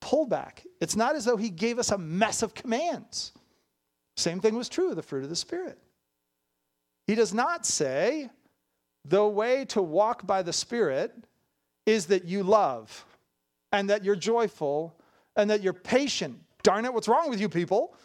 pullback. 0.00 0.64
It's 0.80 0.94
not 0.94 1.16
as 1.16 1.24
though 1.24 1.36
he 1.36 1.50
gave 1.50 1.80
us 1.80 1.90
a 1.90 1.98
mess 1.98 2.42
of 2.42 2.54
commands. 2.54 3.32
Same 4.16 4.40
thing 4.40 4.54
was 4.54 4.68
true 4.68 4.90
of 4.90 4.96
the 4.96 5.02
fruit 5.02 5.24
of 5.24 5.30
the 5.30 5.36
Spirit. 5.36 5.78
He 7.08 7.16
does 7.16 7.34
not 7.34 7.66
say, 7.66 8.30
the 9.04 9.26
way 9.26 9.64
to 9.66 9.82
walk 9.82 10.26
by 10.26 10.42
the 10.42 10.52
Spirit 10.52 11.12
is 11.88 12.04
that 12.06 12.26
you 12.26 12.42
love 12.42 13.06
and 13.72 13.88
that 13.88 14.04
you're 14.04 14.14
joyful 14.14 14.94
and 15.36 15.48
that 15.48 15.62
you're 15.62 15.72
patient. 15.72 16.38
Darn 16.62 16.84
it, 16.84 16.92
what's 16.92 17.08
wrong 17.08 17.30
with 17.30 17.40
you 17.40 17.48
people? 17.48 17.96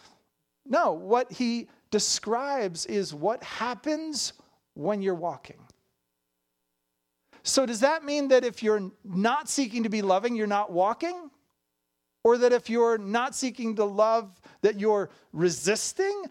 No, 0.66 0.94
what 0.94 1.30
he 1.34 1.68
describes 1.92 2.86
is 2.86 3.14
what 3.14 3.44
happens 3.44 4.32
when 4.76 5.02
you're 5.02 5.14
walking. 5.14 5.60
So, 7.44 7.66
does 7.66 7.82
that 7.82 8.06
mean 8.06 8.30
that 8.30 8.46
if 8.46 8.64
you're 8.64 8.90
not 9.04 9.50
seeking 9.50 9.84
to 9.84 9.90
be 9.90 10.02
loving, 10.02 10.34
you're 10.34 10.48
not 10.48 10.72
walking? 10.72 11.30
Or 12.24 12.38
that 12.38 12.54
if 12.54 12.70
you're 12.70 12.98
not 12.98 13.36
seeking 13.36 13.76
to 13.76 13.84
love, 13.84 14.40
that 14.62 14.80
you're 14.80 15.10
resisting? 15.34 16.24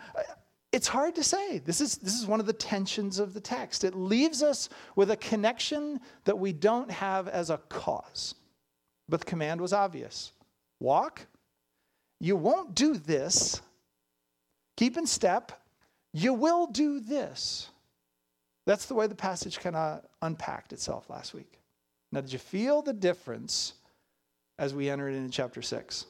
It's 0.72 0.88
hard 0.88 1.14
to 1.16 1.22
say. 1.22 1.58
This 1.58 1.82
is, 1.82 1.98
this 1.98 2.18
is 2.18 2.26
one 2.26 2.40
of 2.40 2.46
the 2.46 2.52
tensions 2.54 3.18
of 3.18 3.34
the 3.34 3.40
text. 3.40 3.84
It 3.84 3.94
leaves 3.94 4.42
us 4.42 4.70
with 4.96 5.10
a 5.10 5.16
connection 5.16 6.00
that 6.24 6.38
we 6.38 6.52
don't 6.52 6.90
have 6.90 7.28
as 7.28 7.50
a 7.50 7.58
cause. 7.68 8.34
But 9.08 9.20
the 9.20 9.26
command 9.26 9.60
was 9.60 9.72
obvious 9.72 10.32
walk. 10.80 11.26
You 12.18 12.36
won't 12.36 12.74
do 12.74 12.94
this. 12.94 13.60
Keep 14.76 14.96
in 14.96 15.06
step. 15.06 15.52
You 16.12 16.34
will 16.34 16.66
do 16.66 17.00
this. 17.00 17.68
That's 18.66 18.86
the 18.86 18.94
way 18.94 19.06
the 19.06 19.14
passage 19.14 19.60
kind 19.60 19.76
of 19.76 20.02
unpacked 20.22 20.72
itself 20.72 21.10
last 21.10 21.34
week. 21.34 21.60
Now, 22.12 22.20
did 22.20 22.32
you 22.32 22.38
feel 22.38 22.82
the 22.82 22.92
difference 22.92 23.74
as 24.58 24.74
we 24.74 24.88
entered 24.88 25.14
into 25.14 25.30
chapter 25.30 25.62
6? 25.62 26.06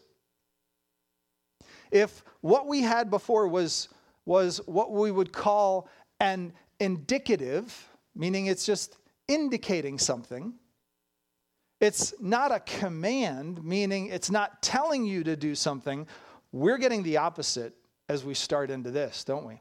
If 1.91 2.25
what 2.41 2.67
we 2.67 2.83
had 2.83 3.11
before 3.11 3.49
was, 3.49 3.89
was 4.25 4.61
what 4.67 4.93
we 4.93 5.11
would 5.11 5.33
call 5.33 5.89
an 6.21 6.53
indicative, 6.81 7.89
meaning 8.15 8.47
it's 8.47 8.65
just 8.65 8.99
indicating 9.29 9.99
something, 9.99 10.55
it's 11.81 12.15
not 12.21 12.53
a 12.53 12.61
command, 12.61 13.65
meaning 13.65 14.07
it's 14.07 14.31
not 14.31 14.63
telling 14.63 15.05
you 15.05 15.25
to 15.25 15.35
do 15.35 15.55
something. 15.57 16.07
We're 16.53 16.79
getting 16.79 17.03
the 17.03 17.17
opposite 17.17 17.75
as 18.09 18.25
we 18.25 18.35
start 18.35 18.71
into 18.71 18.93
this, 18.93 19.25
don't 19.25 19.45
we? 19.45 19.61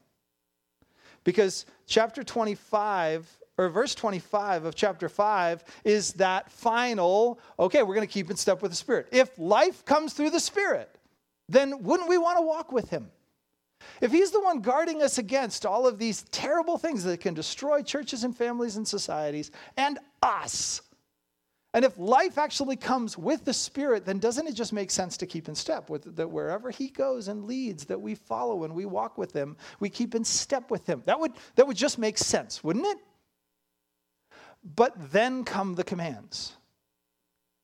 Because 1.23 1.65
chapter 1.87 2.23
25, 2.23 3.27
or 3.57 3.69
verse 3.69 3.95
25 3.95 4.65
of 4.65 4.75
chapter 4.75 5.09
5, 5.09 5.63
is 5.83 6.13
that 6.13 6.51
final, 6.51 7.39
okay, 7.57 7.81
we're 7.81 7.95
going 7.95 8.07
to 8.07 8.13
keep 8.13 8.29
in 8.29 8.37
step 8.37 8.61
with 8.61 8.71
the 8.71 8.77
Spirit. 8.77 9.07
If 9.11 9.37
life 9.39 9.83
comes 9.85 10.13
through 10.13 10.29
the 10.29 10.39
Spirit, 10.39 10.95
then 11.49 11.81
wouldn't 11.83 12.09
we 12.09 12.19
want 12.19 12.37
to 12.37 12.43
walk 12.43 12.71
with 12.71 12.89
Him? 12.89 13.09
If 14.01 14.11
He's 14.11 14.31
the 14.31 14.41
one 14.41 14.61
guarding 14.61 15.01
us 15.01 15.17
against 15.17 15.65
all 15.65 15.87
of 15.87 15.97
these 15.97 16.23
terrible 16.31 16.77
things 16.77 17.03
that 17.03 17.19
can 17.19 17.33
destroy 17.33 17.81
churches 17.81 18.23
and 18.23 18.35
families 18.35 18.77
and 18.77 18.87
societies 18.87 19.51
and 19.77 19.99
us, 20.21 20.81
and 21.73 21.85
if 21.85 21.97
life 21.97 22.37
actually 22.37 22.75
comes 22.75 23.17
with 23.17 23.45
the 23.45 23.53
Spirit, 23.53 24.05
then 24.05 24.19
doesn't 24.19 24.47
it 24.47 24.55
just 24.55 24.73
make 24.73 24.91
sense 24.91 25.15
to 25.17 25.25
keep 25.25 25.47
in 25.47 25.55
step 25.55 25.89
with 25.89 26.15
that 26.17 26.29
wherever 26.29 26.69
He 26.69 26.89
goes 26.89 27.29
and 27.29 27.45
leads, 27.45 27.85
that 27.85 28.01
we 28.01 28.15
follow 28.15 28.65
and 28.65 28.75
we 28.75 28.85
walk 28.85 29.17
with 29.17 29.31
Him, 29.31 29.55
we 29.79 29.89
keep 29.89 30.13
in 30.13 30.25
step 30.25 30.69
with 30.69 30.85
Him? 30.85 31.01
That 31.05 31.19
would, 31.19 31.31
that 31.55 31.65
would 31.65 31.77
just 31.77 31.97
make 31.97 32.17
sense, 32.17 32.63
wouldn't 32.63 32.85
it? 32.87 32.97
But 34.63 34.93
then 35.11 35.43
come 35.45 35.75
the 35.75 35.83
commands. 35.83 36.53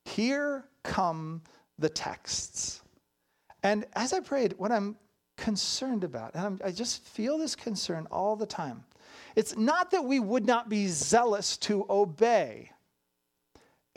Here 0.05 0.63
come 0.83 1.41
the 1.77 1.89
texts. 1.89 2.81
And 3.61 3.85
as 3.93 4.13
I 4.13 4.21
prayed, 4.21 4.53
what 4.57 4.71
I'm 4.71 4.95
concerned 5.37 6.03
about, 6.03 6.35
and 6.35 6.45
I'm, 6.45 6.59
I 6.63 6.71
just 6.71 7.05
feel 7.05 7.37
this 7.37 7.55
concern 7.55 8.07
all 8.11 8.35
the 8.35 8.45
time, 8.45 8.83
it's 9.35 9.55
not 9.55 9.91
that 9.91 10.03
we 10.03 10.19
would 10.19 10.45
not 10.45 10.67
be 10.67 10.87
zealous 10.87 11.57
to 11.57 11.85
obey 11.89 12.71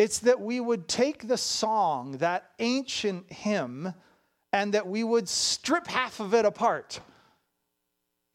it's 0.01 0.21
that 0.21 0.41
we 0.41 0.61
would 0.61 0.89
take 0.89 1.29
the 1.29 1.37
song, 1.37 2.13
that 2.13 2.53
ancient 2.59 3.31
hymn, 3.31 3.93
and 4.51 4.73
that 4.73 4.87
we 4.87 5.05
would 5.05 5.29
strip 5.29 5.87
half 5.87 6.21
of 6.21 6.33
it 6.33 6.47
apart. 6.47 7.01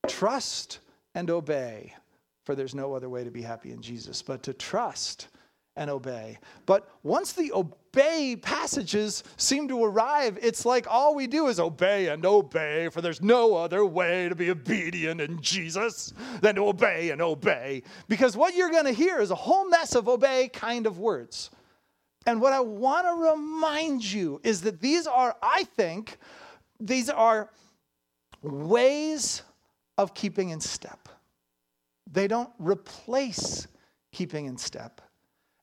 Trust 0.07 0.77
and 1.15 1.31
obey, 1.31 1.95
for 2.43 2.53
there's 2.53 2.75
no 2.75 2.93
other 2.93 3.09
way 3.09 3.23
to 3.23 3.31
be 3.31 3.41
happy 3.41 3.71
in 3.71 3.81
Jesus 3.81 4.21
but 4.21 4.43
to 4.43 4.53
trust 4.53 5.29
and 5.75 5.89
obey. 5.89 6.37
But 6.67 6.87
once 7.01 7.33
the 7.33 7.51
obey 7.95 8.35
passages 8.35 9.23
seem 9.37 9.67
to 9.69 9.83
arrive, 9.83 10.37
it's 10.41 10.65
like 10.65 10.85
all 10.89 11.15
we 11.15 11.27
do 11.27 11.47
is 11.47 11.59
obey 11.59 12.09
and 12.09 12.25
obey, 12.25 12.89
for 12.89 13.01
there's 13.01 13.21
no 13.21 13.55
other 13.55 13.85
way 13.85 14.27
to 14.27 14.35
be 14.35 14.49
obedient 14.49 15.21
in 15.21 15.41
Jesus 15.41 16.13
than 16.41 16.55
to 16.55 16.67
obey 16.67 17.11
and 17.11 17.21
obey. 17.21 17.83
Because 18.07 18.35
what 18.35 18.55
you're 18.55 18.69
going 18.69 18.85
to 18.85 18.91
hear 18.91 19.19
is 19.19 19.31
a 19.31 19.35
whole 19.35 19.69
mess 19.69 19.95
of 19.95 20.09
obey 20.09 20.49
kind 20.49 20.85
of 20.85 20.99
words. 20.99 21.51
And 22.25 22.41
what 22.41 22.53
I 22.53 22.59
want 22.59 23.05
to 23.07 23.31
remind 23.31 24.03
you 24.03 24.41
is 24.43 24.61
that 24.61 24.81
these 24.81 25.07
are, 25.07 25.35
I 25.41 25.63
think, 25.63 26.17
these 26.79 27.09
are 27.09 27.49
ways 28.41 29.43
of 29.97 30.13
keeping 30.13 30.49
in 30.49 30.59
step. 30.59 31.07
They 32.11 32.27
don't 32.27 32.49
replace 32.59 33.67
keeping 34.11 34.47
in 34.47 34.57
step. 34.57 35.01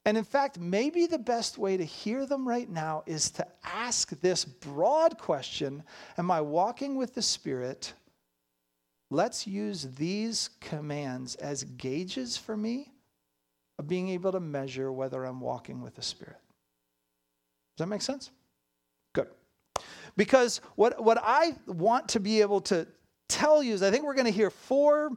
And 0.05 0.17
in 0.17 0.25
fact, 0.25 0.59
maybe 0.59 1.07
the 1.07 1.19
best 1.19 1.59
way 1.59 1.77
to 1.77 1.85
hear 1.85 2.27
them 2.27 2.47
right 2.47 2.69
now 2.69 3.05
is 3.07 3.31
to 3.33 3.47
ask 3.65 4.11
this 4.21 4.45
broad 4.45 5.17
question 5.19 5.85
Am 6.19 6.31
I 6.31 6.41
walking 6.41 6.97
with 6.97 7.15
the 7.15 7.23
Spirit? 7.23 7.95
Let's 9.11 9.47
use 9.47 9.89
these 9.97 10.51
commands 10.61 11.35
as 11.37 11.65
gauges 11.65 12.37
for 12.37 12.57
me 12.57 12.93
of 13.79 13.87
being 13.87 14.09
able 14.09 14.33
to 14.33 14.41
measure 14.41 14.91
whether 14.91 15.25
I'm 15.25 15.41
walking 15.41 15.83
with 15.83 15.95
the 15.95 16.03
Spirit. 16.03 16.39
Does 17.77 17.85
that 17.85 17.89
make 17.89 18.03
sense? 18.03 18.31
Good. 19.15 19.29
Because 20.17 20.61
what, 20.77 21.03
what 21.03 21.19
I 21.23 21.55
want 21.67 22.09
to 22.11 22.21
be 22.21 22.41
able 22.41 22.61
to 22.63 22.87
tell 23.29 23.63
you 23.63 23.75
is 23.75 23.83
I 23.83 23.91
think 23.91 24.05
we're 24.05 24.15
going 24.15 24.27
to 24.27 24.33
hear 24.33 24.51
four, 24.51 25.13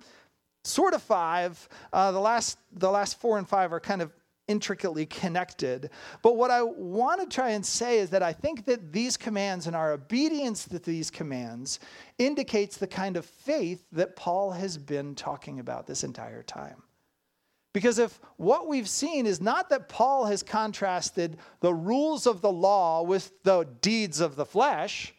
sort 0.64 0.94
of 0.94 1.02
five. 1.02 1.68
Uh, 1.92 2.12
the, 2.12 2.20
last, 2.20 2.58
the 2.74 2.92
last 2.92 3.20
four 3.20 3.38
and 3.38 3.48
five 3.48 3.74
are 3.74 3.80
kind 3.80 4.02
of 4.02 4.12
intricately 4.48 5.06
connected. 5.06 5.90
But 6.22 6.38
what 6.38 6.52
I 6.52 6.62
want 6.62 7.22
to 7.22 7.28
try 7.28 7.52
and 7.52 7.66
say 7.66 8.00
is 8.00 8.10
that 8.12 8.24
I 8.24 8.34
think 8.34 8.66
that 8.66 8.92
these 8.92 9.18
commands 9.18 9.68
and 9.68 9.76
our 9.76 9.94
obedience 9.94 10.68
to 10.68 10.80
these 10.80 11.10
commands 11.10 11.80
indicates 12.18 12.78
the 12.78 12.88
kind 12.88 13.18
of 13.18 13.26
faith 13.26 13.86
that 13.92 14.16
Paul 14.16 14.52
has 14.52 14.78
been 14.78 15.16
talking 15.16 15.60
about 15.60 15.88
this 15.88 16.04
entire 16.04 16.44
time. 16.44 16.84
Because 17.74 18.00
if 18.00 18.22
what 18.38 18.68
we've 18.68 18.88
seen 18.88 19.26
is 19.26 19.42
not 19.42 19.70
that 19.70 19.90
Paul 19.90 20.26
has 20.26 20.42
contrasted 20.42 21.38
the 21.60 21.74
rules 21.74 22.26
of 22.26 22.40
the 22.40 22.52
law 22.52 23.04
with 23.04 23.32
the 23.44 23.68
deeds 23.82 24.22
of 24.22 24.38
the 24.38 24.46
flesh, 24.46 25.14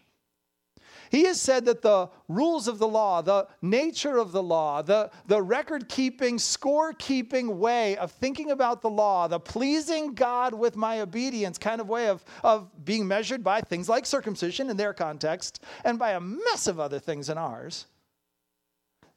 he 1.10 1.24
has 1.24 1.40
said 1.40 1.64
that 1.66 1.82
the 1.82 2.08
rules 2.28 2.68
of 2.68 2.78
the 2.78 2.88
law, 2.88 3.22
the 3.22 3.46
nature 3.62 4.18
of 4.18 4.32
the 4.32 4.42
law, 4.42 4.82
the, 4.82 5.10
the 5.26 5.40
record 5.40 5.88
keeping, 5.88 6.38
score 6.38 6.92
keeping 6.92 7.58
way 7.58 7.96
of 7.96 8.12
thinking 8.12 8.50
about 8.50 8.82
the 8.82 8.90
law, 8.90 9.28
the 9.28 9.40
pleasing 9.40 10.14
God 10.14 10.54
with 10.54 10.76
my 10.76 11.00
obedience 11.00 11.58
kind 11.58 11.80
of 11.80 11.88
way 11.88 12.08
of, 12.08 12.24
of 12.42 12.68
being 12.84 13.06
measured 13.06 13.42
by 13.44 13.60
things 13.60 13.88
like 13.88 14.06
circumcision 14.06 14.70
in 14.70 14.76
their 14.76 14.92
context 14.92 15.62
and 15.84 15.98
by 15.98 16.12
a 16.12 16.20
mess 16.20 16.66
of 16.66 16.80
other 16.80 16.98
things 16.98 17.28
in 17.28 17.38
ours, 17.38 17.86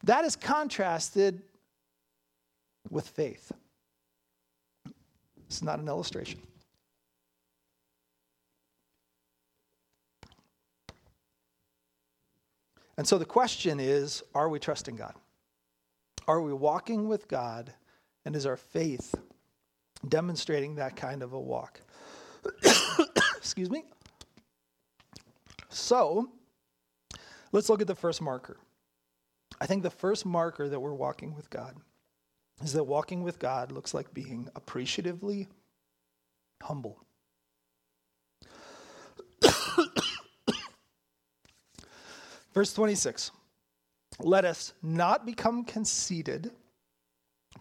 that 0.03 0.23
is 0.23 0.35
contrasted 0.35 1.41
with 2.89 3.07
faith. 3.07 3.51
It's 5.47 5.61
not 5.61 5.79
an 5.79 5.87
illustration. 5.87 6.41
And 12.99 13.07
so 13.07 13.17
the 13.17 13.23
question 13.23 13.79
is 13.79 14.23
are 14.35 14.49
we 14.49 14.59
trusting 14.59 14.97
God? 14.97 15.13
Are 16.27 16.41
we 16.41 16.51
walking 16.51 17.07
with 17.07 17.29
God? 17.29 17.73
And 18.25 18.35
is 18.35 18.45
our 18.45 18.57
faith 18.57 19.15
demonstrating 20.05 20.75
that 20.75 20.97
kind 20.97 21.23
of 21.23 21.31
a 21.31 21.39
walk? 21.39 21.79
Excuse 23.37 23.69
me. 23.69 23.85
So 25.69 26.29
let's 27.53 27.69
look 27.69 27.79
at 27.79 27.87
the 27.87 27.95
first 27.95 28.21
marker. 28.21 28.57
I 29.61 29.65
think 29.65 29.81
the 29.81 29.89
first 29.89 30.25
marker 30.25 30.67
that 30.67 30.81
we're 30.81 30.93
walking 30.93 31.33
with 31.33 31.49
God 31.49 31.77
is 32.61 32.73
that 32.73 32.83
walking 32.83 33.23
with 33.23 33.39
God 33.39 33.71
looks 33.71 33.93
like 33.93 34.13
being 34.13 34.49
appreciatively 34.57 35.47
humble. 36.61 36.99
Verse 42.53 42.73
26 42.73 43.31
Let 44.19 44.45
us 44.45 44.73
not 44.81 45.25
become 45.25 45.63
conceited, 45.63 46.51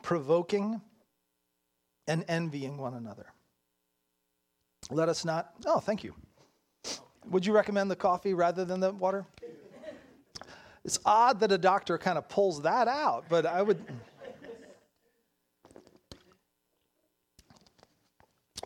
provoking 0.02 0.80
and 2.06 2.24
envying 2.28 2.78
one 2.78 2.94
another. 2.94 3.26
Let 4.90 5.08
us 5.08 5.24
not, 5.24 5.52
oh, 5.66 5.80
thank 5.80 6.02
you. 6.02 6.14
Would 7.30 7.44
you 7.44 7.52
recommend 7.52 7.90
the 7.90 7.96
coffee 7.96 8.32
rather 8.32 8.64
than 8.64 8.80
the 8.80 8.92
water? 8.92 9.26
It's 10.84 10.98
odd 11.04 11.40
that 11.40 11.52
a 11.52 11.58
doctor 11.58 11.98
kind 11.98 12.16
of 12.16 12.28
pulls 12.28 12.62
that 12.62 12.88
out, 12.88 13.26
but 13.28 13.44
I 13.44 13.60
would. 13.60 13.84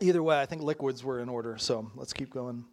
Either 0.01 0.23
way, 0.23 0.39
I 0.39 0.45
think 0.45 0.61
liquids 0.61 1.03
were 1.03 1.19
in 1.19 1.27
order, 1.27 1.57
so 1.57 1.91
let's 1.95 2.13
keep 2.13 2.29
going. 2.29 2.63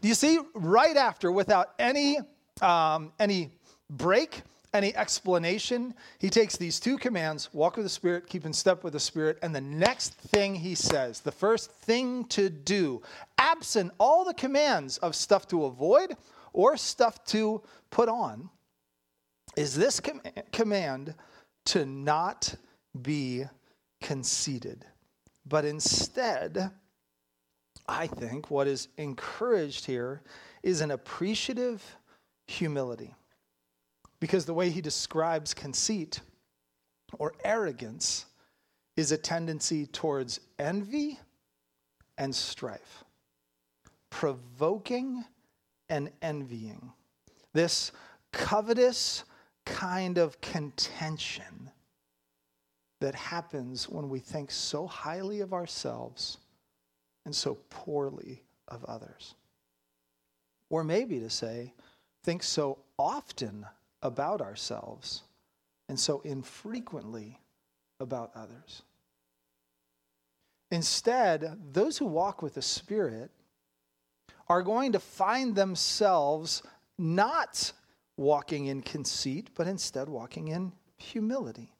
Do 0.00 0.08
you 0.08 0.14
see, 0.14 0.38
right 0.54 0.96
after, 0.96 1.30
without 1.32 1.70
any, 1.78 2.18
um, 2.60 3.12
any 3.18 3.50
break, 3.90 4.42
any 4.72 4.94
explanation, 4.96 5.94
he 6.18 6.28
takes 6.28 6.56
these 6.56 6.80
two 6.80 6.98
commands 6.98 7.52
walk 7.54 7.76
with 7.76 7.86
the 7.86 7.90
Spirit, 7.90 8.26
keep 8.26 8.44
in 8.44 8.52
step 8.52 8.82
with 8.82 8.92
the 8.92 9.00
Spirit, 9.00 9.38
and 9.42 9.54
the 9.54 9.60
next 9.60 10.14
thing 10.14 10.54
he 10.54 10.74
says, 10.74 11.20
the 11.20 11.32
first 11.32 11.70
thing 11.70 12.24
to 12.24 12.50
do, 12.50 13.00
absent 13.38 13.92
all 13.98 14.24
the 14.24 14.34
commands 14.34 14.98
of 14.98 15.14
stuff 15.14 15.46
to 15.48 15.64
avoid 15.66 16.16
or 16.52 16.76
stuff 16.76 17.24
to 17.26 17.62
put 17.90 18.08
on, 18.08 18.50
is 19.56 19.76
this 19.76 20.00
com- 20.00 20.20
command 20.52 21.14
to 21.66 21.86
not 21.86 22.54
be 23.00 23.44
conceited, 24.00 24.84
but 25.46 25.64
instead, 25.64 26.70
I 27.86 28.06
think 28.06 28.50
what 28.50 28.66
is 28.66 28.88
encouraged 28.96 29.84
here 29.84 30.22
is 30.62 30.80
an 30.80 30.90
appreciative 30.90 31.82
humility. 32.46 33.14
Because 34.20 34.46
the 34.46 34.54
way 34.54 34.70
he 34.70 34.80
describes 34.80 35.52
conceit 35.52 36.20
or 37.18 37.34
arrogance 37.44 38.26
is 38.96 39.12
a 39.12 39.18
tendency 39.18 39.86
towards 39.86 40.40
envy 40.58 41.18
and 42.16 42.34
strife, 42.34 43.04
provoking 44.08 45.24
and 45.88 46.10
envying. 46.22 46.92
This 47.52 47.92
covetous 48.32 49.24
kind 49.66 50.16
of 50.16 50.40
contention 50.40 51.70
that 53.00 53.14
happens 53.14 53.88
when 53.88 54.08
we 54.08 54.20
think 54.20 54.50
so 54.50 54.86
highly 54.86 55.40
of 55.40 55.52
ourselves 55.52 56.38
and 57.24 57.34
so 57.34 57.58
poorly 57.70 58.42
of 58.68 58.84
others. 58.84 59.34
Or 60.70 60.84
maybe 60.84 61.20
to 61.20 61.30
say, 61.30 61.72
think 62.22 62.42
so 62.42 62.78
often 62.98 63.66
about 64.02 64.40
ourselves 64.40 65.22
and 65.88 65.98
so 65.98 66.20
infrequently 66.20 67.38
about 68.00 68.30
others. 68.34 68.82
Instead, 70.70 71.58
those 71.72 71.98
who 71.98 72.06
walk 72.06 72.42
with 72.42 72.54
the 72.54 72.62
Spirit 72.62 73.30
are 74.48 74.62
going 74.62 74.92
to 74.92 74.98
find 74.98 75.54
themselves 75.54 76.62
not 76.98 77.72
walking 78.16 78.66
in 78.66 78.82
conceit, 78.82 79.50
but 79.54 79.66
instead 79.66 80.08
walking 80.08 80.48
in 80.48 80.72
humility 80.96 81.73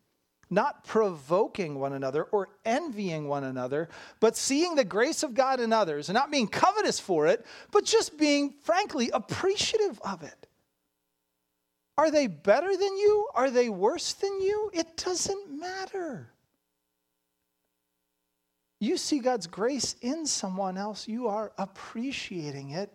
not 0.54 0.84
provoking 0.84 1.78
one 1.78 1.92
another 1.92 2.25
or 2.25 2.49
envying 2.64 3.28
one 3.28 3.44
another, 3.44 3.88
but 4.20 4.37
seeing 4.37 4.75
the 4.75 4.84
grace 4.84 5.23
of 5.23 5.34
God 5.34 5.61
in 5.61 5.73
others 5.73 6.08
and 6.08 6.14
not 6.14 6.30
being 6.30 6.49
covetous 6.49 6.99
for 6.99 7.26
it, 7.26 7.44
but 7.73 7.84
just 7.84 8.16
being, 8.16 8.54
frankly, 8.62 9.11
appreciative 9.12 10.00
of 10.02 10.23
it. 10.23 10.46
Are 11.99 12.11
they 12.11 12.26
better 12.26 12.76
than 12.76 12.96
you? 12.96 13.28
Are 13.34 13.50
they 13.50 13.68
worse 13.68 14.14
than 14.14 14.40
you? 14.40 14.70
It 14.73 14.96
doesn't 14.96 15.58
matter. 15.58 16.30
You 18.80 18.96
see 18.96 19.18
God's 19.18 19.46
grace 19.46 19.96
in 20.00 20.26
someone 20.26 20.76
else, 20.76 21.08
you 21.08 21.28
are 21.28 21.52
appreciating 21.58 22.70
it. 22.70 22.92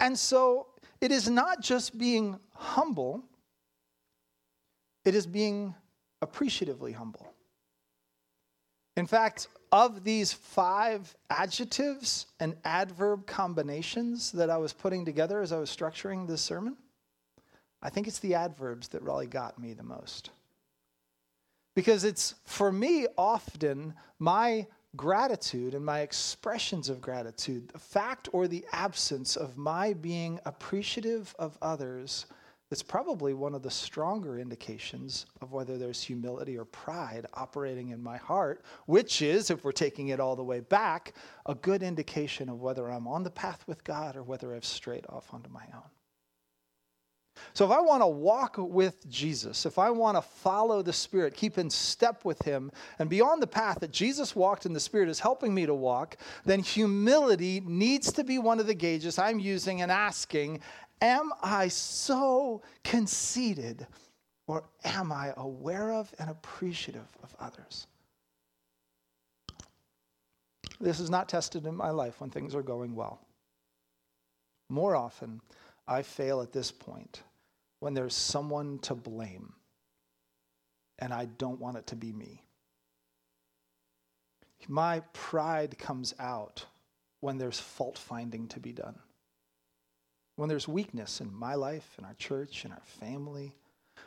And 0.00 0.18
so 0.18 0.68
it 1.00 1.10
is 1.10 1.28
not 1.28 1.60
just 1.60 1.98
being 1.98 2.38
humble 2.54 3.24
it 5.08 5.14
is 5.14 5.26
being 5.26 5.74
appreciatively 6.22 6.92
humble. 6.92 7.32
In 8.96 9.06
fact, 9.06 9.48
of 9.70 10.02
these 10.02 10.32
five 10.32 11.14
adjectives 11.30 12.26
and 12.40 12.56
adverb 12.64 13.26
combinations 13.26 14.32
that 14.32 14.50
I 14.50 14.56
was 14.56 14.72
putting 14.72 15.04
together 15.04 15.40
as 15.40 15.52
I 15.52 15.58
was 15.58 15.74
structuring 15.74 16.26
this 16.26 16.42
sermon, 16.42 16.76
I 17.80 17.90
think 17.90 18.08
it's 18.08 18.18
the 18.18 18.34
adverbs 18.34 18.88
that 18.88 19.02
really 19.02 19.26
got 19.26 19.58
me 19.58 19.72
the 19.72 19.84
most. 19.84 20.30
Because 21.76 22.02
it's, 22.02 22.34
for 22.44 22.72
me, 22.72 23.06
often 23.16 23.94
my 24.18 24.66
gratitude 24.96 25.74
and 25.74 25.84
my 25.84 26.00
expressions 26.00 26.88
of 26.88 27.00
gratitude, 27.00 27.68
the 27.68 27.78
fact 27.78 28.28
or 28.32 28.48
the 28.48 28.64
absence 28.72 29.36
of 29.36 29.56
my 29.56 29.92
being 29.92 30.40
appreciative 30.44 31.36
of 31.38 31.56
others 31.62 32.26
it's 32.70 32.82
probably 32.82 33.32
one 33.32 33.54
of 33.54 33.62
the 33.62 33.70
stronger 33.70 34.38
indications 34.38 35.24
of 35.40 35.52
whether 35.52 35.78
there's 35.78 36.02
humility 36.02 36.58
or 36.58 36.66
pride 36.66 37.26
operating 37.34 37.90
in 37.90 38.02
my 38.02 38.18
heart, 38.18 38.62
which 38.86 39.22
is, 39.22 39.50
if 39.50 39.64
we're 39.64 39.72
taking 39.72 40.08
it 40.08 40.20
all 40.20 40.36
the 40.36 40.44
way 40.44 40.60
back, 40.60 41.14
a 41.46 41.54
good 41.54 41.82
indication 41.82 42.50
of 42.50 42.60
whether 42.60 42.90
I'm 42.90 43.08
on 43.08 43.22
the 43.22 43.30
path 43.30 43.64
with 43.66 43.84
God 43.84 44.16
or 44.16 44.22
whether 44.22 44.54
I've 44.54 44.66
strayed 44.66 45.06
off 45.08 45.32
onto 45.32 45.48
my 45.48 45.64
own. 45.74 45.90
So, 47.54 47.64
if 47.64 47.70
I 47.70 47.80
want 47.80 48.02
to 48.02 48.06
walk 48.06 48.56
with 48.58 49.08
Jesus, 49.08 49.64
if 49.64 49.78
I 49.78 49.90
want 49.90 50.16
to 50.16 50.22
follow 50.22 50.82
the 50.82 50.92
Spirit, 50.92 51.34
keep 51.34 51.56
in 51.56 51.70
step 51.70 52.24
with 52.24 52.42
Him, 52.42 52.70
and 52.98 53.08
be 53.08 53.20
on 53.20 53.40
the 53.40 53.46
path 53.46 53.80
that 53.80 53.92
Jesus 53.92 54.34
walked 54.36 54.66
and 54.66 54.74
the 54.74 54.80
Spirit 54.80 55.08
is 55.08 55.20
helping 55.20 55.54
me 55.54 55.64
to 55.64 55.74
walk, 55.74 56.16
then 56.44 56.60
humility 56.60 57.62
needs 57.64 58.12
to 58.12 58.24
be 58.24 58.38
one 58.38 58.60
of 58.60 58.66
the 58.66 58.74
gauges 58.74 59.18
I'm 59.18 59.38
using 59.38 59.82
and 59.82 59.90
asking 59.90 60.60
Am 61.00 61.32
I 61.42 61.68
so 61.68 62.62
conceited, 62.82 63.86
or 64.46 64.64
am 64.84 65.12
I 65.12 65.32
aware 65.36 65.92
of 65.92 66.12
and 66.18 66.28
appreciative 66.28 67.06
of 67.22 67.34
others? 67.38 67.86
This 70.80 71.00
is 71.00 71.10
not 71.10 71.28
tested 71.28 71.66
in 71.66 71.74
my 71.74 71.90
life 71.90 72.20
when 72.20 72.30
things 72.30 72.54
are 72.54 72.62
going 72.62 72.94
well. 72.94 73.20
More 74.68 74.96
often, 74.96 75.40
I 75.86 76.02
fail 76.02 76.40
at 76.40 76.52
this 76.52 76.70
point 76.70 77.22
when 77.80 77.94
there's 77.94 78.14
someone 78.14 78.78
to 78.80 78.94
blame, 78.94 79.54
and 80.98 81.12
I 81.12 81.26
don't 81.26 81.60
want 81.60 81.76
it 81.78 81.86
to 81.88 81.96
be 81.96 82.12
me. 82.12 82.42
My 84.66 85.00
pride 85.12 85.78
comes 85.78 86.14
out 86.18 86.66
when 87.20 87.38
there's 87.38 87.58
fault 87.58 87.96
finding 87.96 88.46
to 88.48 88.60
be 88.60 88.72
done 88.72 88.98
when 90.38 90.48
there's 90.48 90.68
weakness 90.68 91.20
in 91.20 91.34
my 91.34 91.56
life, 91.56 91.96
in 91.98 92.04
our 92.04 92.14
church, 92.14 92.64
in 92.64 92.70
our 92.70 92.82
family, 93.00 93.56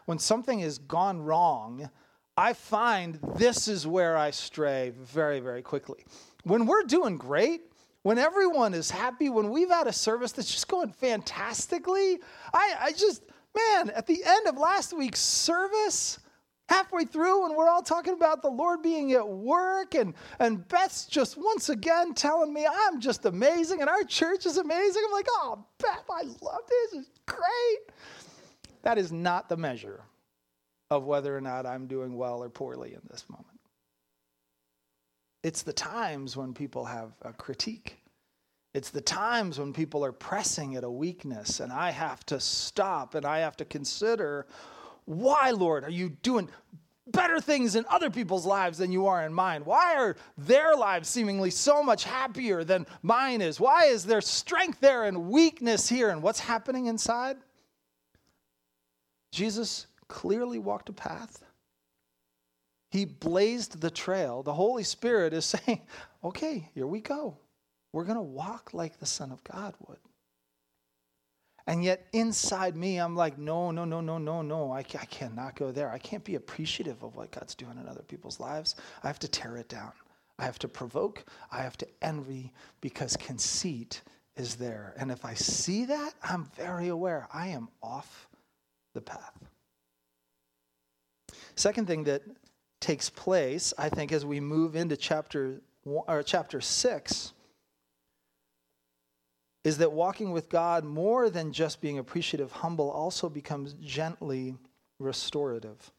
when 0.06 0.17
something 0.17 0.60
has 0.60 0.78
gone 0.78 1.22
wrong, 1.22 1.89
I 2.38 2.54
find 2.54 3.20
this 3.36 3.67
is 3.67 3.86
where 3.86 4.15
I 4.15 4.32
stray 4.32 4.94
very, 4.98 5.41
very 5.41 5.62
quickly. 5.62 6.06
When 6.44 6.67
we're 6.67 6.84
doing 6.84 7.17
great, 7.17 7.63
when 8.04 8.17
everyone 8.17 8.74
is 8.74 8.89
happy, 8.89 9.30
when 9.30 9.50
we've 9.50 9.70
had 9.70 9.88
a 9.88 9.94
service 9.94 10.32
that's 10.32 10.50
just 10.50 10.70
going 10.70 10.94
fantastically, 10.94 12.20
I, 12.54 12.76
I 12.80 12.91
just, 12.94 13.24
man, 13.54 13.89
at 13.89 14.08
the 14.08 14.24
end 14.26 14.48
of 14.48 14.58
last 14.58 14.94
week's 14.94 15.20
service, 15.20 16.17
halfway 16.72 17.04
through 17.04 17.46
and 17.46 17.56
we're 17.56 17.68
all 17.68 17.82
talking 17.82 18.14
about 18.14 18.42
the 18.42 18.50
Lord 18.50 18.82
being 18.82 19.12
at 19.12 19.28
work 19.28 19.94
and, 19.94 20.14
and 20.40 20.66
Beth's 20.70 21.06
just 21.06 21.36
once 21.38 21.68
again 21.68 22.14
telling 22.14 22.54
me 22.54 22.66
I'm 22.66 23.02
just 23.02 23.26
amazing 23.26 23.82
and 23.82 23.90
our 23.90 24.04
church 24.04 24.46
is 24.46 24.58
amazing. 24.58 25.04
I'm 25.06 25.12
like, 25.12 25.28
oh, 25.30 25.66
Beth, 25.80 26.06
I 26.10 26.22
love 26.22 26.62
this. 26.70 27.02
It's 27.02 27.20
great. 27.26 27.96
That 28.84 28.98
is 28.98 29.12
not 29.12 29.50
the 29.50 29.58
measure 29.58 30.02
of 30.90 31.04
whether 31.04 31.36
or 31.36 31.42
not 31.42 31.66
I'm 31.66 31.88
doing 31.88 32.16
well 32.16 32.42
or 32.42 32.50
poorly 32.50 32.94
in 32.94 33.02
this 33.10 33.26
moment. 33.30 33.48
It's 35.44 35.64
the 35.64 35.74
times 35.74 36.38
when 36.38 36.54
people 36.54 36.86
have 36.86 37.12
a 37.22 37.34
critique. 37.34 37.98
It's 38.74 38.92
the 38.92 39.02
times 39.02 39.60
when 39.60 39.74
people 39.74 40.06
are 40.06 40.14
pressing 40.14 40.78
at 40.78 40.86
a 40.86 40.90
weakness, 40.90 41.60
and 41.60 41.74
I 41.74 41.92
have 41.92 42.26
to 42.28 42.40
stop 42.40 43.16
and 43.16 43.26
I 43.26 43.40
have 43.40 43.58
to 43.58 43.66
consider 43.66 44.48
why, 45.19 45.52
Lord, 45.52 45.84
are 45.84 45.89
you 45.89 46.10
doing 46.10 46.50
better 47.08 47.41
things 47.41 47.76
in 47.76 47.86
other 47.89 48.10
people's 48.10 48.45
lives 48.45 48.78
than 48.78 48.91
you 48.91 49.08
are 49.08 49.26
in 49.26 49.34
mine? 49.34 49.63
Why 49.65 49.95
are 49.95 50.15
their 50.38 50.76
lives 50.76 51.10
seemingly 51.10 51.50
so 51.50 51.84
much 51.84 52.04
happier 52.04 52.63
than 52.63 52.86
mine 53.02 53.41
is? 53.41 53.60
Why 53.60 53.86
is 53.86 54.06
there 54.06 54.21
strength 54.21 54.80
there 54.80 55.06
and 55.06 55.30
weakness 55.30 55.89
here? 55.89 56.10
And 56.10 56.21
what's 56.21 56.39
happening 56.39 56.86
inside? 56.86 57.38
Jesus 59.32 59.88
clearly 60.08 60.60
walked 60.60 60.89
a 60.89 60.93
path. 60.93 61.43
He 62.91 63.06
blazed 63.06 63.80
the 63.80 63.91
trail. 63.91 64.43
The 64.43 64.54
Holy 64.54 64.84
Spirit 64.84 65.34
is 65.34 65.45
saying, 65.65 65.82
okay, 66.24 66.69
here 66.74 66.88
we 66.88 67.02
go. 67.02 67.38
We're 67.93 68.06
going 68.06 68.15
to 68.17 68.21
walk 68.21 68.74
like 68.74 69.00
the 69.00 69.06
Son 69.06 69.32
of 69.32 69.43
God 69.43 69.74
would. 69.88 69.97
And 71.72 71.86
yet 71.86 72.06
inside 72.12 72.76
me, 72.76 72.98
I'm 72.98 73.16
like, 73.16 73.38
no, 73.38 73.72
no, 73.72 73.86
no, 73.86 74.02
no, 74.02 74.18
no, 74.18 74.42
no. 74.42 74.74
I, 74.74 74.80
I 74.80 75.06
cannot 75.06 75.56
go 75.56 75.72
there. 75.72 75.90
I 75.90 76.00
can't 76.00 76.26
be 76.26 76.36
appreciative 76.36 77.02
of 77.02 77.16
what 77.16 77.32
God's 77.32 77.56
doing 77.56 77.78
in 77.78 77.88
other 77.88 78.02
people's 78.02 78.42
lives. 78.42 78.76
I 79.02 79.08
have 79.08 79.20
to 79.20 79.30
tear 79.30 79.56
it 79.56 79.70
down. 79.70 79.94
I 80.38 80.44
have 80.44 80.60
to 80.60 80.68
provoke, 80.68 81.24
I 81.50 81.60
have 81.62 81.78
to 81.78 81.88
envy 82.02 82.52
because 82.82 83.16
conceit 83.16 84.02
is 84.36 84.56
there. 84.56 84.94
And 84.98 85.12
if 85.12 85.24
I 85.24 85.34
see 85.34 85.86
that, 85.86 86.14
I'm 86.22 86.52
very 86.58 86.90
aware 86.90 87.30
I 87.34 87.48
am 87.48 87.70
off 87.82 88.28
the 88.94 89.00
path. 89.00 89.40
Second 91.56 91.88
thing 91.88 92.04
that 92.04 92.24
takes 92.82 93.10
place, 93.10 93.74
I 93.78 93.88
think, 93.88 94.12
as 94.12 94.26
we 94.26 94.42
move 94.42 94.76
into 94.76 94.98
chapter 94.98 95.62
or 95.86 96.22
chapter 96.22 96.60
6 96.60 97.32
is 99.63 99.78
that 99.78 99.91
walking 99.91 100.32
with 100.32 100.50
God 100.50 100.84
more 100.84 101.30
than 101.30 101.54
just 101.54 101.82
being 101.82 102.00
appreciative, 102.00 102.52
humble 102.52 102.89
also 102.89 103.30
becomes 103.30 103.74
gently 103.74 104.56
restorative. 105.00 105.91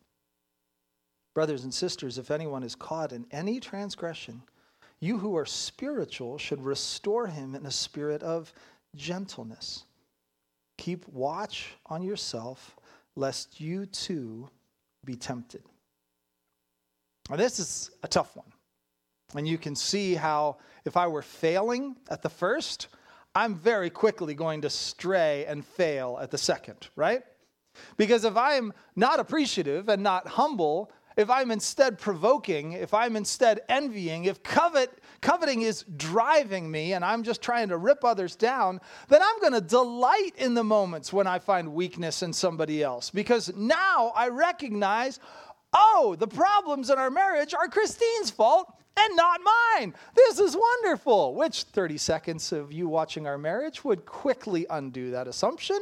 Brothers 1.34 1.64
and 1.64 1.72
sisters, 1.72 2.18
if 2.18 2.30
anyone 2.30 2.62
is 2.62 2.74
caught 2.74 3.12
in 3.12 3.26
any 3.30 3.60
transgression, 3.60 4.42
you 5.00 5.18
who 5.18 5.36
are 5.36 5.46
spiritual 5.46 6.38
should 6.38 6.62
restore 6.62 7.26
him 7.26 7.54
in 7.54 7.66
a 7.66 7.70
spirit 7.70 8.22
of 8.22 8.52
gentleness. 8.94 9.84
Keep 10.78 11.08
watch 11.08 11.74
on 11.86 12.02
yourself, 12.02 12.76
lest 13.16 13.60
you 13.60 13.86
too 13.86 14.48
be 15.04 15.14
tempted. 15.14 15.62
Now, 17.30 17.36
this 17.36 17.58
is 17.58 17.90
a 18.02 18.08
tough 18.08 18.36
one. 18.36 18.52
And 19.34 19.48
you 19.48 19.56
can 19.56 19.74
see 19.74 20.14
how, 20.14 20.58
if 20.84 20.96
I 20.96 21.06
were 21.06 21.22
failing 21.22 21.96
at 22.10 22.22
the 22.22 22.28
first, 22.28 22.88
I'm 23.34 23.54
very 23.54 23.90
quickly 23.90 24.34
going 24.34 24.62
to 24.62 24.70
stray 24.70 25.46
and 25.46 25.64
fail 25.64 26.18
at 26.20 26.30
the 26.30 26.38
second, 26.38 26.88
right? 26.96 27.22
Because 27.96 28.24
if 28.24 28.36
I'm 28.36 28.72
not 28.96 29.18
appreciative 29.18 29.88
and 29.88 30.02
not 30.02 30.28
humble, 30.28 30.92
if 31.16 31.30
I'm 31.30 31.50
instead 31.50 31.98
provoking, 31.98 32.72
if 32.72 32.94
I'm 32.94 33.16
instead 33.16 33.60
envying, 33.68 34.24
if 34.24 34.42
covet, 34.42 34.90
coveting 35.20 35.62
is 35.62 35.84
driving 35.96 36.70
me 36.70 36.92
and 36.92 37.04
I'm 37.04 37.22
just 37.22 37.42
trying 37.42 37.68
to 37.68 37.76
rip 37.76 38.04
others 38.04 38.36
down, 38.36 38.80
then 39.08 39.22
I'm 39.22 39.40
going 39.40 39.52
to 39.52 39.60
delight 39.60 40.32
in 40.36 40.54
the 40.54 40.64
moments 40.64 41.12
when 41.12 41.26
I 41.26 41.38
find 41.38 41.74
weakness 41.74 42.22
in 42.22 42.32
somebody 42.32 42.82
else 42.82 43.10
because 43.10 43.54
now 43.56 44.12
I 44.14 44.28
recognize, 44.28 45.20
oh, 45.72 46.16
the 46.18 46.26
problems 46.26 46.90
in 46.90 46.98
our 46.98 47.10
marriage 47.10 47.54
are 47.54 47.68
Christine's 47.68 48.30
fault 48.30 48.72
and 48.96 49.16
not 49.16 49.40
mine. 49.42 49.94
This 50.14 50.38
is 50.38 50.56
wonderful, 50.56 51.34
which 51.34 51.64
30 51.64 51.98
seconds 51.98 52.52
of 52.52 52.72
you 52.72 52.88
watching 52.88 53.26
our 53.26 53.38
marriage 53.38 53.84
would 53.84 54.04
quickly 54.04 54.66
undo 54.68 55.10
that 55.12 55.28
assumption. 55.28 55.78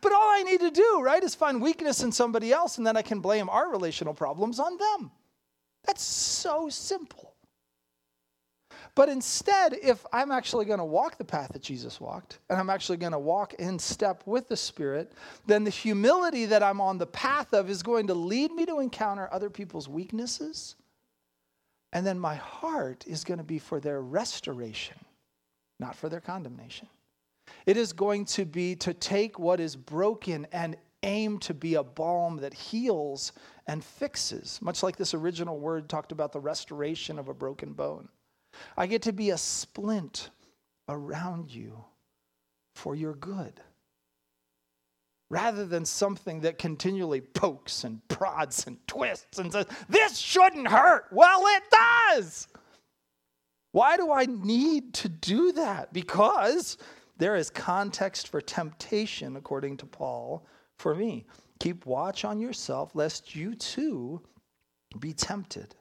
But 0.00 0.12
all 0.12 0.30
I 0.30 0.42
need 0.42 0.60
to 0.60 0.70
do, 0.70 1.00
right, 1.02 1.22
is 1.22 1.34
find 1.34 1.62
weakness 1.62 2.02
in 2.02 2.12
somebody 2.12 2.52
else, 2.52 2.76
and 2.76 2.86
then 2.86 2.96
I 2.96 3.02
can 3.02 3.20
blame 3.20 3.48
our 3.48 3.70
relational 3.70 4.12
problems 4.12 4.60
on 4.60 4.76
them. 4.76 5.10
That's 5.86 6.02
so 6.02 6.68
simple. 6.68 7.33
But 8.94 9.08
instead, 9.08 9.74
if 9.82 10.06
I'm 10.12 10.30
actually 10.30 10.66
going 10.66 10.78
to 10.78 10.84
walk 10.84 11.18
the 11.18 11.24
path 11.24 11.52
that 11.52 11.62
Jesus 11.62 12.00
walked, 12.00 12.38
and 12.48 12.58
I'm 12.58 12.70
actually 12.70 12.98
going 12.98 13.12
to 13.12 13.18
walk 13.18 13.54
in 13.54 13.78
step 13.78 14.22
with 14.24 14.48
the 14.48 14.56
Spirit, 14.56 15.12
then 15.46 15.64
the 15.64 15.70
humility 15.70 16.46
that 16.46 16.62
I'm 16.62 16.80
on 16.80 16.98
the 16.98 17.06
path 17.06 17.52
of 17.52 17.68
is 17.68 17.82
going 17.82 18.06
to 18.06 18.14
lead 18.14 18.52
me 18.52 18.66
to 18.66 18.78
encounter 18.78 19.28
other 19.32 19.50
people's 19.50 19.88
weaknesses. 19.88 20.76
And 21.92 22.06
then 22.06 22.18
my 22.18 22.36
heart 22.36 23.04
is 23.06 23.24
going 23.24 23.38
to 23.38 23.44
be 23.44 23.58
for 23.58 23.80
their 23.80 24.00
restoration, 24.00 24.96
not 25.80 25.96
for 25.96 26.08
their 26.08 26.20
condemnation. 26.20 26.88
It 27.66 27.76
is 27.76 27.92
going 27.92 28.26
to 28.26 28.44
be 28.44 28.76
to 28.76 28.94
take 28.94 29.38
what 29.38 29.58
is 29.58 29.74
broken 29.74 30.46
and 30.52 30.76
aim 31.02 31.38
to 31.38 31.52
be 31.52 31.74
a 31.74 31.82
balm 31.82 32.38
that 32.38 32.54
heals 32.54 33.32
and 33.66 33.84
fixes, 33.84 34.60
much 34.62 34.82
like 34.82 34.96
this 34.96 35.14
original 35.14 35.58
word 35.58 35.88
talked 35.88 36.12
about 36.12 36.32
the 36.32 36.40
restoration 36.40 37.18
of 37.18 37.28
a 37.28 37.34
broken 37.34 37.72
bone. 37.72 38.08
I 38.76 38.86
get 38.86 39.02
to 39.02 39.12
be 39.12 39.30
a 39.30 39.38
splint 39.38 40.30
around 40.88 41.50
you 41.50 41.84
for 42.74 42.94
your 42.94 43.14
good 43.14 43.60
rather 45.30 45.64
than 45.66 45.84
something 45.84 46.40
that 46.40 46.58
continually 46.58 47.20
pokes 47.20 47.84
and 47.84 48.06
prods 48.08 48.66
and 48.66 48.78
twists 48.86 49.38
and 49.38 49.52
says, 49.52 49.66
This 49.88 50.16
shouldn't 50.16 50.68
hurt. 50.68 51.06
Well, 51.10 51.42
it 51.46 51.62
does. 51.70 52.48
Why 53.72 53.96
do 53.96 54.12
I 54.12 54.26
need 54.26 54.94
to 54.94 55.08
do 55.08 55.52
that? 55.52 55.92
Because 55.92 56.78
there 57.16 57.34
is 57.34 57.50
context 57.50 58.28
for 58.28 58.40
temptation, 58.40 59.36
according 59.36 59.78
to 59.78 59.86
Paul, 59.86 60.46
for 60.78 60.94
me. 60.94 61.26
Keep 61.58 61.86
watch 61.86 62.24
on 62.24 62.40
yourself, 62.40 62.94
lest 62.94 63.34
you 63.34 63.54
too 63.54 64.20
be 65.00 65.12
tempted. 65.12 65.74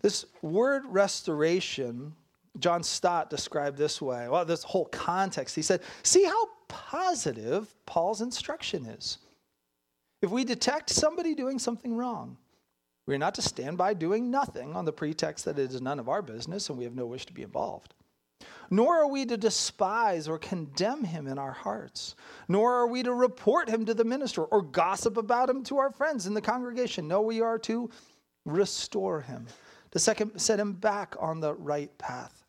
This 0.00 0.26
word 0.42 0.84
restoration, 0.86 2.14
John 2.58 2.82
Stott 2.82 3.30
described 3.30 3.76
this 3.76 4.00
way. 4.00 4.28
Well, 4.28 4.44
this 4.44 4.62
whole 4.62 4.86
context, 4.86 5.54
he 5.54 5.62
said, 5.62 5.82
See 6.02 6.24
how 6.24 6.46
positive 6.68 7.74
Paul's 7.86 8.20
instruction 8.20 8.86
is. 8.86 9.18
If 10.22 10.30
we 10.30 10.44
detect 10.44 10.90
somebody 10.90 11.34
doing 11.34 11.58
something 11.58 11.96
wrong, 11.96 12.36
we 13.06 13.14
are 13.14 13.18
not 13.18 13.34
to 13.36 13.42
stand 13.42 13.78
by 13.78 13.94
doing 13.94 14.30
nothing 14.30 14.76
on 14.76 14.84
the 14.84 14.92
pretext 14.92 15.44
that 15.44 15.58
it 15.58 15.72
is 15.72 15.80
none 15.80 15.98
of 15.98 16.08
our 16.08 16.22
business 16.22 16.68
and 16.68 16.78
we 16.78 16.84
have 16.84 16.94
no 16.94 17.06
wish 17.06 17.26
to 17.26 17.32
be 17.32 17.42
involved. 17.42 17.94
Nor 18.70 18.98
are 18.98 19.08
we 19.08 19.26
to 19.26 19.36
despise 19.36 20.28
or 20.28 20.38
condemn 20.38 21.02
him 21.02 21.26
in 21.26 21.38
our 21.38 21.52
hearts, 21.52 22.14
nor 22.46 22.72
are 22.76 22.86
we 22.86 23.02
to 23.02 23.12
report 23.12 23.68
him 23.68 23.84
to 23.86 23.94
the 23.94 24.04
minister 24.04 24.44
or 24.44 24.62
gossip 24.62 25.16
about 25.16 25.50
him 25.50 25.64
to 25.64 25.78
our 25.78 25.90
friends 25.90 26.26
in 26.26 26.34
the 26.34 26.40
congregation. 26.40 27.08
No, 27.08 27.20
we 27.20 27.40
are 27.40 27.58
to 27.60 27.90
restore 28.44 29.22
him, 29.22 29.46
to 29.92 29.98
set 29.98 30.60
him 30.60 30.72
back 30.72 31.16
on 31.18 31.40
the 31.40 31.54
right 31.54 31.96
path. 31.98 32.44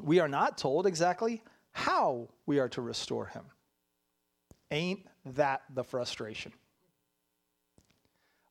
We 0.00 0.20
are 0.20 0.28
not 0.28 0.58
told 0.58 0.86
exactly 0.86 1.42
how 1.72 2.28
we 2.46 2.58
are 2.58 2.68
to 2.70 2.82
restore 2.82 3.26
him. 3.26 3.44
Ain't 4.70 5.06
that 5.24 5.62
the 5.72 5.84
frustration? 5.84 6.52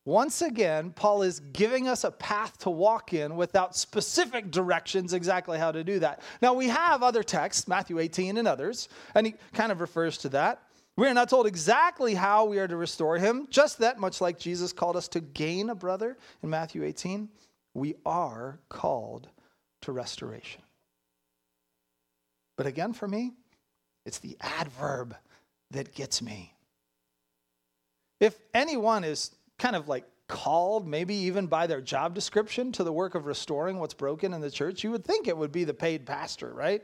Once 0.05 0.41
again, 0.41 0.91
Paul 0.91 1.21
is 1.21 1.39
giving 1.39 1.87
us 1.87 2.03
a 2.03 2.11
path 2.11 2.57
to 2.59 2.69
walk 2.69 3.13
in 3.13 3.37
without 3.37 3.73
specific 3.73 4.51
directions 4.51 5.13
exactly 5.13 5.57
how 5.57 5.71
to 5.71 5.81
do 5.81 5.99
that. 5.99 6.21
Now, 6.41 6.53
we 6.53 6.67
have 6.67 7.03
other 7.03 7.23
texts, 7.23 7.69
Matthew 7.69 7.99
18 7.99 8.35
and 8.35 8.45
others, 8.45 8.89
and 9.15 9.25
he 9.25 9.35
kind 9.53 9.71
of 9.71 9.79
refers 9.79 10.17
to 10.19 10.29
that. 10.29 10.61
We 10.97 11.07
are 11.07 11.13
not 11.13 11.29
told 11.29 11.47
exactly 11.47 12.15
how 12.15 12.43
we 12.43 12.59
are 12.59 12.67
to 12.67 12.75
restore 12.75 13.17
him, 13.17 13.47
just 13.49 13.79
that, 13.79 13.97
much 13.97 14.19
like 14.19 14.37
Jesus 14.37 14.73
called 14.73 14.97
us 14.97 15.07
to 15.07 15.21
gain 15.21 15.69
a 15.69 15.75
brother 15.75 16.17
in 16.43 16.49
Matthew 16.49 16.83
18, 16.83 17.29
we 17.73 17.95
are 18.05 18.59
called 18.69 19.29
to 19.81 19.91
restoration. 19.91 20.61
But 22.55 22.67
again, 22.67 22.93
for 22.93 23.07
me, 23.07 23.33
it's 24.05 24.19
the 24.19 24.37
adverb 24.41 25.15
that 25.71 25.93
gets 25.93 26.21
me. 26.21 26.53
If 28.19 28.37
anyone 28.53 29.03
is 29.03 29.31
kind 29.57 29.75
of 29.75 29.87
like 29.87 30.05
called, 30.27 30.87
maybe 30.87 31.15
even 31.15 31.47
by 31.47 31.67
their 31.67 31.81
job 31.81 32.13
description, 32.13 32.71
to 32.73 32.83
the 32.83 32.93
work 32.93 33.15
of 33.15 33.25
restoring 33.25 33.79
what's 33.79 33.93
broken 33.93 34.33
in 34.33 34.41
the 34.41 34.51
church, 34.51 34.83
you 34.83 34.91
would 34.91 35.03
think 35.03 35.27
it 35.27 35.37
would 35.37 35.51
be 35.51 35.63
the 35.63 35.73
paid 35.73 36.05
pastor, 36.05 36.53
right? 36.53 36.83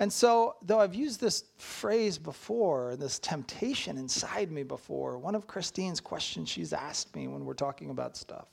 And 0.00 0.12
so, 0.12 0.56
though 0.62 0.80
I've 0.80 0.94
used 0.96 1.20
this 1.20 1.44
phrase 1.56 2.18
before, 2.18 2.90
and 2.90 3.00
this 3.00 3.20
temptation 3.20 3.96
inside 3.96 4.50
me 4.50 4.64
before, 4.64 5.18
one 5.18 5.36
of 5.36 5.46
Christine's 5.46 6.00
questions 6.00 6.48
she's 6.48 6.72
asked 6.72 7.14
me 7.14 7.28
when 7.28 7.44
we're 7.44 7.54
talking 7.54 7.90
about 7.90 8.16
stuff 8.16 8.48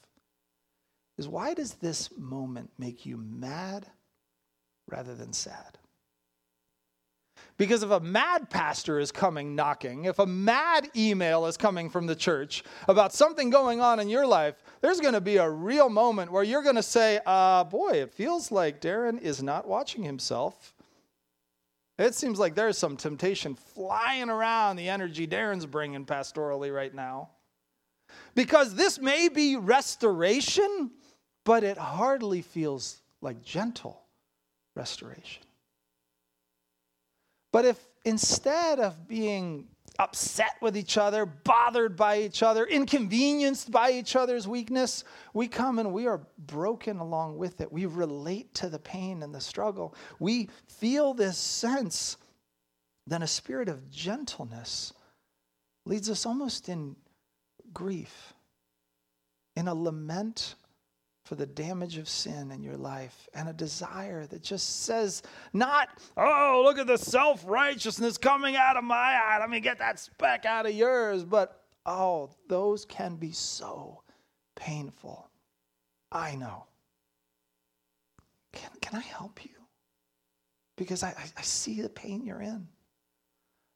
is 1.22 1.28
why 1.28 1.54
does 1.54 1.76
this 1.76 2.10
moment 2.18 2.72
make 2.80 3.06
you 3.06 3.16
mad 3.16 3.86
rather 4.88 5.14
than 5.14 5.34
sad? 5.34 5.78
Because 7.58 7.84
if 7.84 7.92
a 7.92 8.00
mad 8.00 8.50
pastor 8.50 9.00
is 9.00 9.12
coming 9.12 9.56
knocking, 9.56 10.06
if 10.06 10.18
a 10.18 10.26
mad 10.26 10.90
email 10.96 11.46
is 11.46 11.58
coming 11.58 11.92
from 11.92 12.08
the 12.08 12.16
church 12.16 12.64
about 12.88 13.14
something 13.14 13.52
going 13.52 13.82
on 13.82 14.00
in 14.00 14.10
your 14.10 14.26
life, 14.26 14.56
there's 14.82 15.00
going 15.00 15.14
to 15.14 15.22
be 15.22 15.38
a 15.38 15.48
real 15.48 15.88
moment 15.88 16.32
where 16.32 16.44
you're 16.44 16.64
going 16.64 16.76
to 16.76 16.82
say, 16.82 17.20
uh, 17.24 17.64
Boy, 17.64 17.92
it 18.02 18.16
feels 18.16 18.52
like 18.52 18.82
Darren 18.82 19.22
is 19.22 19.44
not 19.44 19.68
watching 19.68 20.02
himself. 20.02 20.74
It 22.00 22.16
seems 22.16 22.40
like 22.40 22.56
there's 22.56 22.80
some 22.80 22.98
temptation 22.98 23.54
flying 23.54 24.32
around 24.32 24.78
the 24.78 24.90
energy 24.90 25.28
Darren's 25.28 25.68
bringing 25.68 26.04
pastorally 26.04 26.74
right 26.74 26.96
now. 26.96 27.30
Because 28.34 28.74
this 28.74 29.00
may 29.00 29.30
be 29.30 29.56
restoration, 29.56 30.92
but 31.44 31.64
it 31.64 31.78
hardly 31.78 32.42
feels 32.42 33.02
like 33.22 33.44
gentle 33.44 34.02
restoration. 34.76 35.44
But 37.52 37.66
if 37.66 37.80
instead 38.06 38.80
of 38.80 39.08
being 39.08 39.68
upset 40.00 40.56
with 40.62 40.78
each 40.78 40.98
other, 40.98 41.26
bothered 41.26 41.96
by 41.96 42.20
each 42.20 42.42
other, 42.42 42.66
inconvenienced 42.66 43.72
by 43.72 43.92
each 43.92 44.16
other's 44.16 44.48
weakness, 44.48 45.04
we 45.34 45.48
come 45.48 45.80
and 45.80 45.94
we 45.94 46.08
are 46.08 46.22
broken 46.38 46.98
along 46.98 47.38
with 47.38 47.62
it. 47.62 47.72
We 47.72 47.86
relate 47.86 48.54
to 48.56 48.70
the 48.70 48.80
pain 48.80 49.22
and 49.22 49.34
the 49.36 49.42
struggle. 49.42 49.94
We 50.20 50.50
feel 50.68 51.14
this 51.14 51.38
sense, 51.38 52.18
then 53.06 53.22
a 53.22 53.28
spirit 53.28 53.70
of 53.70 53.92
gentleness 53.92 54.94
leads 55.86 56.10
us 56.10 56.26
almost 56.26 56.70
in 56.70 56.96
grief, 57.74 58.34
in 59.56 59.68
a 59.68 59.76
lament 59.76 60.56
for 61.32 61.36
the 61.36 61.46
damage 61.46 61.96
of 61.96 62.10
sin 62.10 62.52
in 62.52 62.62
your 62.62 62.76
life 62.76 63.30
and 63.34 63.48
a 63.48 63.54
desire 63.54 64.26
that 64.26 64.44
just 64.44 64.84
says, 64.84 65.24
not, 65.54 65.88
oh, 66.18 66.62
look 66.66 66.78
at 66.78 66.88
the 66.88 66.98
self 66.98 67.42
righteousness 67.48 68.18
coming 68.18 68.58
out 68.58 68.76
of 68.76 68.84
my 68.84 68.96
eye. 68.98 69.38
Let 69.40 69.50
me 69.50 69.62
get 69.62 69.80
that 69.80 69.98
speck 69.98 70.44
out 70.44 70.66
of 70.66 70.74
yours. 70.74 71.24
But, 71.24 71.64
oh, 71.86 72.32
those 72.50 72.84
can 72.84 73.16
be 73.16 73.32
so 73.32 74.04
painful. 74.58 75.30
I 76.12 76.36
know. 76.36 76.66
Can, 78.52 78.72
can 78.82 79.00
I 79.00 79.02
help 79.02 79.46
you? 79.46 79.56
Because 80.76 81.02
I, 81.02 81.12
I, 81.18 81.24
I 81.38 81.42
see 81.44 81.82
the 81.82 81.88
pain 81.88 82.26
you're 82.26 82.42
in. 82.42 82.68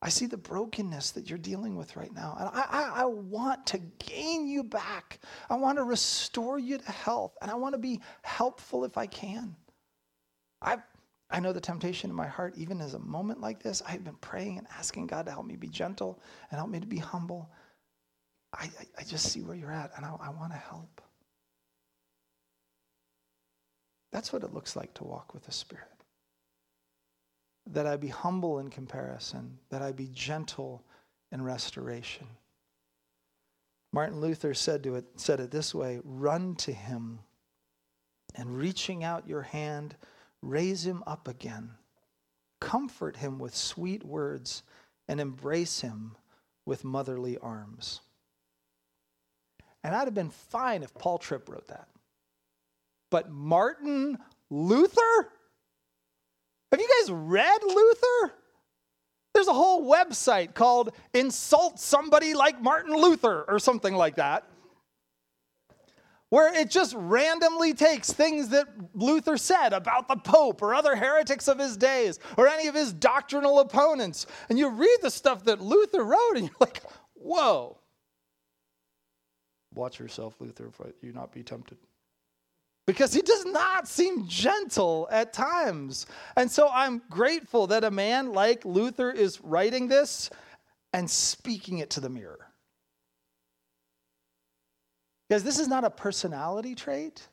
I 0.05 0.09
see 0.09 0.27
the 0.27 0.37
brokenness 0.37 1.11
that 1.11 1.31
you're 1.31 1.39
dealing 1.39 1.75
with 1.75 1.95
right 1.95 2.13
now. 2.13 2.37
And 2.39 2.47
I, 2.49 2.65
I, 2.69 3.01
I, 3.01 3.05
want 3.05 3.65
to 3.65 3.79
gain 3.97 4.47
you 4.47 4.63
back. 4.63 5.17
I 5.49 5.55
want 5.55 5.79
to 5.79 5.83
restore 5.83 6.59
you 6.59 6.77
to 6.77 6.91
health. 6.91 7.35
And 7.41 7.49
I 7.49 7.55
want 7.55 7.73
to 7.73 7.79
be 7.79 7.99
helpful 8.21 8.85
if 8.85 8.99
I 8.99 9.07
can. 9.07 9.55
I, 10.61 10.77
I 11.31 11.39
know 11.39 11.51
the 11.51 11.59
temptation 11.59 12.11
in 12.11 12.15
my 12.15 12.27
heart, 12.27 12.53
even 12.55 12.81
as 12.81 12.93
a 12.93 12.99
moment 12.99 13.41
like 13.41 13.63
this, 13.63 13.81
I've 13.87 14.03
been 14.03 14.17
praying 14.17 14.59
and 14.59 14.67
asking 14.77 15.07
God 15.07 15.25
to 15.25 15.31
help 15.31 15.47
me 15.47 15.55
be 15.55 15.69
gentle 15.69 16.21
and 16.51 16.59
help 16.59 16.69
me 16.69 16.79
to 16.79 16.85
be 16.85 16.99
humble. 16.99 17.49
I, 18.53 18.65
I, 18.65 18.85
I 18.99 19.03
just 19.05 19.31
see 19.31 19.41
where 19.41 19.55
you're 19.55 19.71
at, 19.71 19.89
and 19.97 20.05
I, 20.05 20.15
I 20.21 20.29
want 20.29 20.51
to 20.51 20.59
help. 20.59 21.01
That's 24.11 24.31
what 24.31 24.43
it 24.43 24.53
looks 24.53 24.75
like 24.75 24.93
to 24.93 25.03
walk 25.03 25.33
with 25.33 25.45
the 25.45 25.51
Spirit 25.51 25.94
that 27.67 27.87
I 27.87 27.97
be 27.97 28.07
humble 28.07 28.59
in 28.59 28.69
comparison, 28.69 29.57
that 29.69 29.81
I 29.81 29.91
be 29.91 30.09
gentle 30.13 30.83
in 31.31 31.41
restoration. 31.41 32.27
Martin 33.91 34.19
Luther 34.19 34.53
said, 34.53 34.83
to 34.83 34.95
it, 34.95 35.05
said 35.15 35.39
it 35.39 35.51
this 35.51 35.73
way 35.73 36.01
run 36.03 36.55
to 36.55 36.73
him 36.73 37.19
and 38.35 38.57
reaching 38.57 39.03
out 39.03 39.27
your 39.27 39.41
hand, 39.41 39.95
raise 40.41 40.85
him 40.85 41.03
up 41.07 41.27
again. 41.27 41.71
Comfort 42.59 43.17
him 43.17 43.39
with 43.39 43.55
sweet 43.55 44.03
words 44.03 44.63
and 45.07 45.19
embrace 45.19 45.81
him 45.81 46.15
with 46.65 46.83
motherly 46.83 47.37
arms. 47.37 48.01
And 49.83 49.95
I'd 49.95 50.05
have 50.05 50.13
been 50.13 50.29
fine 50.29 50.83
if 50.83 50.93
Paul 50.95 51.17
Tripp 51.17 51.47
wrote 51.47 51.67
that. 51.67 51.87
But 53.11 53.29
Martin 53.29 54.17
Luther? 54.49 55.31
Have 56.75 56.81
you 56.81 56.89
guys 57.01 57.09
read 57.09 57.63
Luther? 57.63 58.33
There's 59.33 59.47
a 59.47 59.53
whole 59.53 59.89
website 59.89 60.53
called 60.53 60.93
Insult 61.13 61.79
Somebody 61.79 62.33
Like 62.33 62.61
Martin 62.61 62.93
Luther 62.93 63.45
or 63.47 63.59
something 63.59 63.95
like 63.95 64.17
that, 64.17 64.43
where 66.31 66.53
it 66.53 66.69
just 66.69 66.93
randomly 66.97 67.73
takes 67.73 68.11
things 68.11 68.49
that 68.49 68.67
Luther 68.93 69.37
said 69.37 69.71
about 69.71 70.09
the 70.09 70.17
Pope 70.17 70.61
or 70.61 70.75
other 70.75 70.97
heretics 70.97 71.47
of 71.47 71.59
his 71.59 71.77
days 71.77 72.19
or 72.37 72.45
any 72.49 72.67
of 72.67 72.75
his 72.75 72.91
doctrinal 72.91 73.59
opponents. 73.59 74.27
And 74.49 74.59
you 74.59 74.67
read 74.67 74.97
the 75.01 75.11
stuff 75.11 75.45
that 75.45 75.61
Luther 75.61 76.03
wrote 76.03 76.33
and 76.35 76.47
you're 76.47 76.57
like, 76.59 76.83
whoa. 77.13 77.77
Watch 79.73 79.97
yourself, 79.97 80.35
Luther, 80.41 80.71
for 80.71 80.91
you 81.01 81.13
not 81.13 81.31
be 81.31 81.41
tempted 81.41 81.77
because 82.87 83.13
he 83.13 83.21
does 83.21 83.45
not 83.45 83.87
seem 83.87 84.27
gentle 84.27 85.07
at 85.11 85.33
times. 85.33 86.05
And 86.35 86.49
so 86.49 86.69
I'm 86.71 87.01
grateful 87.09 87.67
that 87.67 87.83
a 87.83 87.91
man 87.91 88.31
like 88.31 88.63
Luther 88.63 89.11
is 89.11 89.41
writing 89.41 89.87
this 89.87 90.29
and 90.93 91.09
speaking 91.09 91.79
it 91.79 91.89
to 91.91 91.99
the 91.99 92.09
mirror. 92.09 92.47
Because 95.27 95.43
this 95.43 95.57
is 95.57 95.67
not 95.67 95.83
a 95.83 95.89
personality 95.89 96.75
trait. 96.75 97.27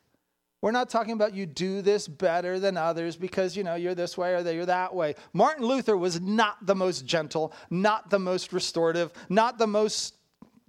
We're 0.63 0.71
not 0.71 0.89
talking 0.89 1.13
about 1.13 1.35
you 1.35 1.45
do 1.45 1.83
this 1.83 2.07
better 2.09 2.59
than 2.59 2.77
others 2.77 3.17
because 3.17 3.57
you 3.57 3.65
know 3.65 3.75
you're 3.75 3.97
this 3.97 4.17
way 4.17 4.35
or 4.35 4.49
you're 4.49 4.65
that 4.65 4.95
way. 4.95 5.17
Martin 5.33 5.67
Luther 5.67 5.97
was 5.97 6.21
not 6.21 6.65
the 6.65 6.75
most 6.75 7.05
gentle, 7.05 7.53
not 7.69 8.09
the 8.09 8.21
most 8.21 8.53
restorative, 8.53 9.13
not 9.29 9.59
the 9.59 9.67
most 9.67 10.15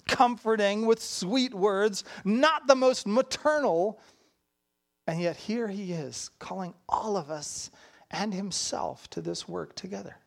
comforting 0.08 0.86
with 0.86 1.02
sweet 1.02 1.54
words, 1.54 2.04
not 2.26 2.67
the 2.67 2.76
most 2.76 3.08
maternal 3.08 4.02
and 5.08 5.22
yet 5.22 5.36
here 5.36 5.68
he 5.68 5.92
is 5.92 6.30
calling 6.39 6.74
all 6.88 7.18
of 7.18 7.30
us 7.30 7.70
and 8.12 8.34
himself 8.34 9.10
to 9.10 9.22
this 9.22 9.48
work 9.48 9.76
together. 9.76 10.18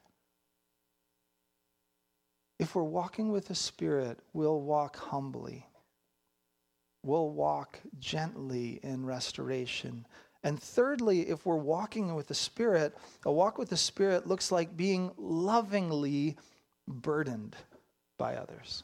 If 2.59 2.75
we're 2.75 2.83
walking 2.83 3.33
with 3.33 3.49
the 3.49 3.55
Spirit, 3.55 4.19
we'll 4.33 4.61
walk 4.61 4.97
humbly. 4.97 5.67
We'll 7.03 7.31
walk 7.31 7.79
gently 7.99 8.81
in 8.83 9.05
restoration. 9.05 10.07
And 10.43 10.61
thirdly, 10.61 11.29
if 11.29 11.45
we're 11.45 11.57
walking 11.57 12.15
with 12.15 12.29
the 12.29 12.35
Spirit, 12.35 12.97
a 13.25 13.33
walk 13.33 13.59
with 13.59 13.69
the 13.69 13.77
Spirit 13.77 14.27
looks 14.27 14.51
like 14.51 14.77
being 14.77 15.13
lovingly 15.17 16.37
burdened 16.89 17.57
by 18.19 18.37
others. 18.37 18.83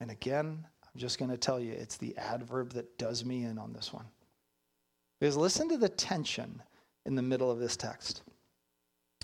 And 0.00 0.10
again, 0.10 0.66
I'm 0.84 1.00
just 1.00 1.18
going 1.18 1.30
to 1.30 1.36
tell 1.36 1.58
you, 1.58 1.72
it's 1.72 1.96
the 1.96 2.16
adverb 2.16 2.74
that 2.74 2.98
does 2.98 3.24
me 3.24 3.44
in 3.44 3.58
on 3.58 3.72
this 3.72 3.92
one. 3.92 4.06
Because 5.20 5.36
listen 5.36 5.68
to 5.68 5.76
the 5.76 5.88
tension 5.88 6.62
in 7.04 7.14
the 7.14 7.22
middle 7.22 7.50
of 7.50 7.58
this 7.58 7.76
text. 7.76 8.22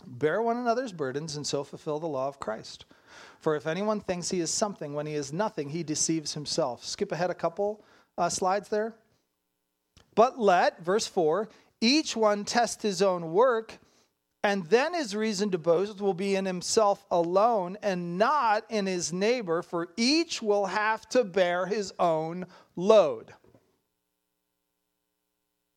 Bear 0.07 0.42
one 0.42 0.57
another's 0.57 0.92
burdens 0.92 1.37
and 1.37 1.46
so 1.46 1.64
fulfill 1.64 1.98
the 1.98 2.07
law 2.07 2.28
of 2.28 2.40
Christ. 2.40 2.85
For 3.38 3.54
if 3.54 3.66
anyone 3.66 4.00
thinks 4.00 4.30
he 4.30 4.40
is 4.40 4.50
something 4.50 4.94
when 4.94 5.07
he 5.07 5.14
is 5.14 5.33
nothing, 5.33 5.68
he 5.68 5.83
deceives 5.83 6.35
himself. 6.35 6.85
Skip 6.85 7.12
ahead 7.12 7.30
a 7.30 7.35
couple 7.35 7.85
uh, 8.18 8.28
slides 8.28 8.68
there. 8.68 8.94
But 10.14 10.38
let, 10.38 10.83
verse 10.83 11.07
4, 11.07 11.48
each 11.80 12.16
one 12.16 12.44
test 12.44 12.83
his 12.83 13.02
own 13.02 13.33
work, 13.33 13.78
and 14.42 14.66
then 14.66 14.94
his 14.94 15.16
reason 15.16 15.50
to 15.50 15.59
boast 15.59 16.00
will 16.00 16.14
be 16.14 16.35
in 16.37 16.44
himself 16.44 17.04
alone 17.11 17.76
and 17.83 18.18
not 18.18 18.64
in 18.68 18.87
his 18.87 19.12
neighbor, 19.12 19.62
for 19.62 19.88
each 19.96 20.42
will 20.42 20.66
have 20.66 21.09
to 21.11 21.24
bear 21.24 21.66
his 21.66 21.92
own 21.98 22.46
load. 22.76 23.33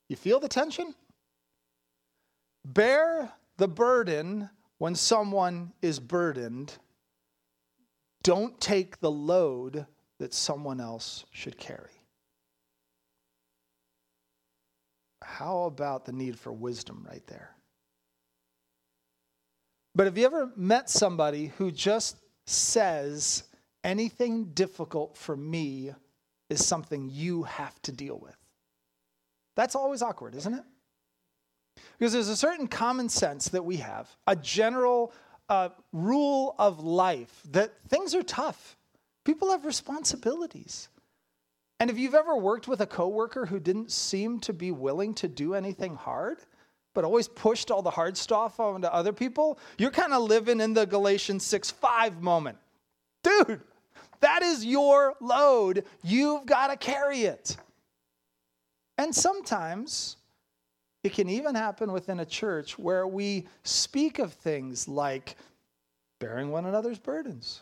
You 0.09 0.15
feel 0.15 0.39
the 0.39 0.47
tension? 0.47 0.95
Bear 2.63 3.31
the 3.57 3.67
burden 3.67 4.49
when 4.77 4.95
someone 4.95 5.73
is 5.81 5.99
burdened. 5.99 6.73
Don't 8.23 8.59
take 8.59 8.99
the 8.99 9.11
load 9.11 9.85
that 10.19 10.33
someone 10.33 10.79
else 10.79 11.25
should 11.31 11.57
carry. 11.57 11.91
How 15.23 15.63
about 15.63 16.05
the 16.05 16.13
need 16.13 16.39
for 16.39 16.51
wisdom 16.51 17.05
right 17.09 17.25
there? 17.27 17.55
But 19.93 20.05
have 20.05 20.17
you 20.17 20.25
ever 20.25 20.51
met 20.55 20.89
somebody 20.89 21.47
who 21.57 21.71
just 21.71 22.17
says, 22.45 23.43
anything 23.83 24.45
difficult 24.53 25.17
for 25.17 25.35
me 25.35 25.91
is 26.49 26.65
something 26.65 27.09
you 27.11 27.43
have 27.43 27.81
to 27.81 27.91
deal 27.91 28.17
with? 28.19 28.36
That's 29.57 29.75
always 29.75 30.03
awkward, 30.03 30.35
isn't 30.35 30.53
it? 30.53 30.63
Because 31.97 32.13
there's 32.13 32.29
a 32.29 32.37
certain 32.37 32.67
common 32.67 33.09
sense 33.09 33.49
that 33.49 33.65
we 33.65 33.77
have, 33.77 34.07
a 34.27 34.35
general 34.35 35.11
uh, 35.49 35.69
rule 35.91 36.55
of 36.59 36.83
life 36.83 37.41
that 37.51 37.73
things 37.89 38.13
are 38.13 38.21
tough. 38.21 38.77
People 39.25 39.49
have 39.49 39.65
responsibilities. 39.65 40.89
And 41.79 41.89
if 41.89 41.97
you've 41.97 42.13
ever 42.13 42.37
worked 42.37 42.67
with 42.67 42.81
a 42.81 42.85
coworker 42.85 43.47
who 43.47 43.59
didn't 43.59 43.91
seem 43.91 44.39
to 44.41 44.53
be 44.53 44.71
willing 44.71 45.15
to 45.15 45.27
do 45.27 45.55
anything 45.55 45.95
hard, 45.95 46.37
but 46.93 47.03
always 47.03 47.27
pushed 47.27 47.71
all 47.71 47.81
the 47.81 47.89
hard 47.89 48.15
stuff 48.15 48.59
onto 48.59 48.87
other 48.87 49.13
people, 49.13 49.57
you're 49.79 49.91
kind 49.91 50.13
of 50.13 50.21
living 50.21 50.61
in 50.61 50.75
the 50.75 50.85
Galatians 50.85 51.43
6 51.43 51.71
5 51.71 52.21
moment. 52.21 52.59
Dude, 53.23 53.61
that 54.19 54.43
is 54.43 54.63
your 54.63 55.15
load. 55.19 55.83
You've 56.03 56.45
got 56.45 56.67
to 56.67 56.77
carry 56.77 57.21
it. 57.21 57.57
And 58.97 59.13
sometimes 59.13 60.17
it 61.03 61.13
can 61.13 61.29
even 61.29 61.55
happen 61.55 61.91
within 61.91 62.19
a 62.19 62.25
church 62.25 62.77
where 62.77 63.07
we 63.07 63.47
speak 63.63 64.19
of 64.19 64.33
things 64.33 64.87
like 64.87 65.35
bearing 66.19 66.51
one 66.51 66.65
another's 66.65 66.99
burdens, 66.99 67.61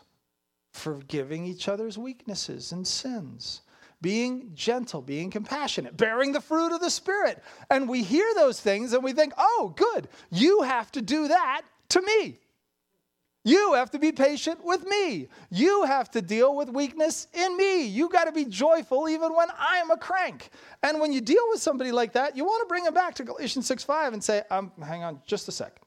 forgiving 0.72 1.44
each 1.44 1.68
other's 1.68 1.98
weaknesses 1.98 2.72
and 2.72 2.86
sins, 2.86 3.60
being 4.00 4.50
gentle, 4.54 5.02
being 5.02 5.30
compassionate, 5.30 5.96
bearing 5.96 6.32
the 6.32 6.40
fruit 6.40 6.72
of 6.72 6.80
the 6.80 6.90
Spirit. 6.90 7.42
And 7.70 7.88
we 7.88 8.02
hear 8.02 8.26
those 8.34 8.60
things 8.60 8.92
and 8.92 9.04
we 9.04 9.12
think, 9.12 9.32
oh, 9.36 9.74
good, 9.76 10.08
you 10.30 10.62
have 10.62 10.90
to 10.92 11.02
do 11.02 11.28
that 11.28 11.62
to 11.90 12.02
me. 12.02 12.38
You 13.46 13.74
have 13.74 13.92
to 13.92 14.00
be 14.00 14.10
patient 14.10 14.64
with 14.64 14.84
me. 14.88 15.28
You 15.50 15.84
have 15.84 16.10
to 16.10 16.20
deal 16.20 16.56
with 16.56 16.68
weakness 16.68 17.28
in 17.32 17.56
me. 17.56 17.86
You 17.86 18.08
got 18.08 18.24
to 18.24 18.32
be 18.32 18.44
joyful 18.44 19.08
even 19.08 19.36
when 19.36 19.46
I 19.56 19.76
am 19.76 19.92
a 19.92 19.96
crank. 19.96 20.50
And 20.82 21.00
when 21.00 21.12
you 21.12 21.20
deal 21.20 21.44
with 21.50 21.62
somebody 21.62 21.92
like 21.92 22.12
that, 22.14 22.36
you 22.36 22.44
want 22.44 22.64
to 22.64 22.66
bring 22.66 22.82
them 22.82 22.92
back 22.92 23.14
to 23.14 23.24
Galatians 23.24 23.64
6 23.68 23.84
5 23.84 24.14
and 24.14 24.24
say, 24.24 24.42
um, 24.50 24.72
hang 24.84 25.04
on 25.04 25.20
just 25.26 25.46
a 25.46 25.52
sec. 25.52 25.80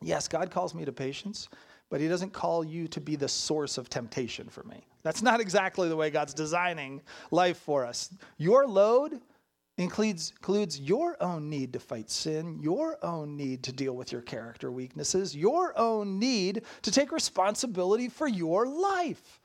Yes, 0.00 0.28
God 0.28 0.50
calls 0.50 0.74
me 0.74 0.86
to 0.86 0.92
patience, 0.92 1.50
but 1.90 2.00
He 2.00 2.08
doesn't 2.08 2.32
call 2.32 2.64
you 2.64 2.88
to 2.88 3.02
be 3.02 3.16
the 3.16 3.28
source 3.28 3.76
of 3.76 3.90
temptation 3.90 4.48
for 4.48 4.62
me. 4.62 4.86
That's 5.02 5.20
not 5.20 5.40
exactly 5.40 5.90
the 5.90 5.96
way 5.96 6.08
God's 6.08 6.32
designing 6.32 7.02
life 7.30 7.58
for 7.58 7.84
us. 7.84 8.14
Your 8.38 8.66
load 8.66 9.20
includes, 9.78 10.30
includes 10.30 10.78
your 10.78 11.16
own 11.22 11.48
need 11.48 11.72
to 11.72 11.80
fight 11.80 12.10
sin, 12.10 12.58
your 12.60 13.02
own 13.04 13.36
need 13.36 13.62
to 13.64 13.72
deal 13.72 13.94
with 13.94 14.12
your 14.12 14.20
character 14.20 14.70
weaknesses, 14.70 15.34
your 15.34 15.78
own 15.78 16.18
need 16.18 16.62
to 16.82 16.90
take 16.90 17.12
responsibility 17.12 18.08
for 18.08 18.28
your 18.28 18.66
life. 18.66 19.40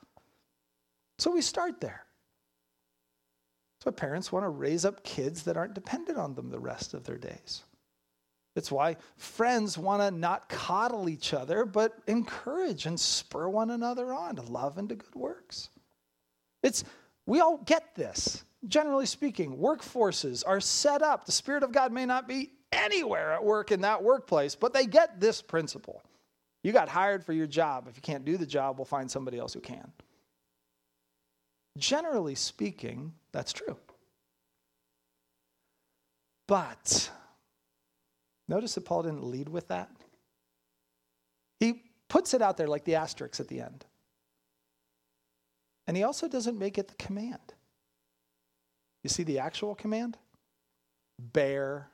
So 1.18 1.32
we 1.32 1.40
start 1.40 1.80
there. 1.80 2.04
So 3.82 3.90
parents 3.90 4.32
want 4.32 4.44
to 4.44 4.50
raise 4.50 4.84
up 4.84 5.04
kids 5.04 5.44
that 5.44 5.56
aren't 5.56 5.74
dependent 5.74 6.18
on 6.18 6.34
them 6.34 6.50
the 6.50 6.58
rest 6.58 6.94
of 6.94 7.04
their 7.04 7.16
days. 7.18 7.62
It's 8.56 8.72
why 8.72 8.96
friends 9.16 9.78
want 9.78 10.02
to 10.02 10.10
not 10.10 10.48
coddle 10.48 11.08
each 11.08 11.32
other, 11.32 11.64
but 11.64 11.96
encourage 12.08 12.86
and 12.86 12.98
spur 12.98 13.48
one 13.48 13.70
another 13.70 14.12
on 14.12 14.36
to 14.36 14.42
love 14.42 14.78
and 14.78 14.88
to 14.88 14.96
good 14.96 15.14
works. 15.14 15.70
It's 16.62 16.82
we 17.24 17.40
all 17.40 17.58
get 17.58 17.94
this. 17.94 18.42
Generally 18.66 19.06
speaking, 19.06 19.56
workforces 19.56 20.42
are 20.46 20.60
set 20.60 21.02
up. 21.02 21.26
The 21.26 21.32
Spirit 21.32 21.62
of 21.62 21.72
God 21.72 21.92
may 21.92 22.06
not 22.06 22.26
be 22.26 22.50
anywhere 22.72 23.32
at 23.32 23.44
work 23.44 23.70
in 23.70 23.82
that 23.82 24.02
workplace, 24.02 24.54
but 24.54 24.72
they 24.72 24.86
get 24.86 25.20
this 25.20 25.40
principle. 25.40 26.02
You 26.64 26.72
got 26.72 26.88
hired 26.88 27.24
for 27.24 27.32
your 27.32 27.46
job. 27.46 27.86
If 27.88 27.96
you 27.96 28.02
can't 28.02 28.24
do 28.24 28.36
the 28.36 28.46
job, 28.46 28.78
we'll 28.78 28.84
find 28.84 29.10
somebody 29.10 29.38
else 29.38 29.54
who 29.54 29.60
can. 29.60 29.92
Generally 31.78 32.34
speaking, 32.34 33.12
that's 33.30 33.52
true. 33.52 33.76
But 36.48 37.10
notice 38.48 38.74
that 38.74 38.84
Paul 38.84 39.04
didn't 39.04 39.24
lead 39.24 39.48
with 39.48 39.68
that. 39.68 39.90
He 41.60 41.82
puts 42.08 42.34
it 42.34 42.42
out 42.42 42.56
there 42.56 42.66
like 42.66 42.84
the 42.84 42.96
asterisk 42.96 43.38
at 43.38 43.48
the 43.48 43.60
end. 43.60 43.84
And 45.86 45.96
he 45.96 46.02
also 46.02 46.26
doesn't 46.26 46.58
make 46.58 46.76
it 46.76 46.88
the 46.88 46.94
command. 46.94 47.54
You 49.08 49.10
see 49.10 49.22
the 49.22 49.38
actual 49.38 49.74
command? 49.74 50.18
Bear 51.18 51.88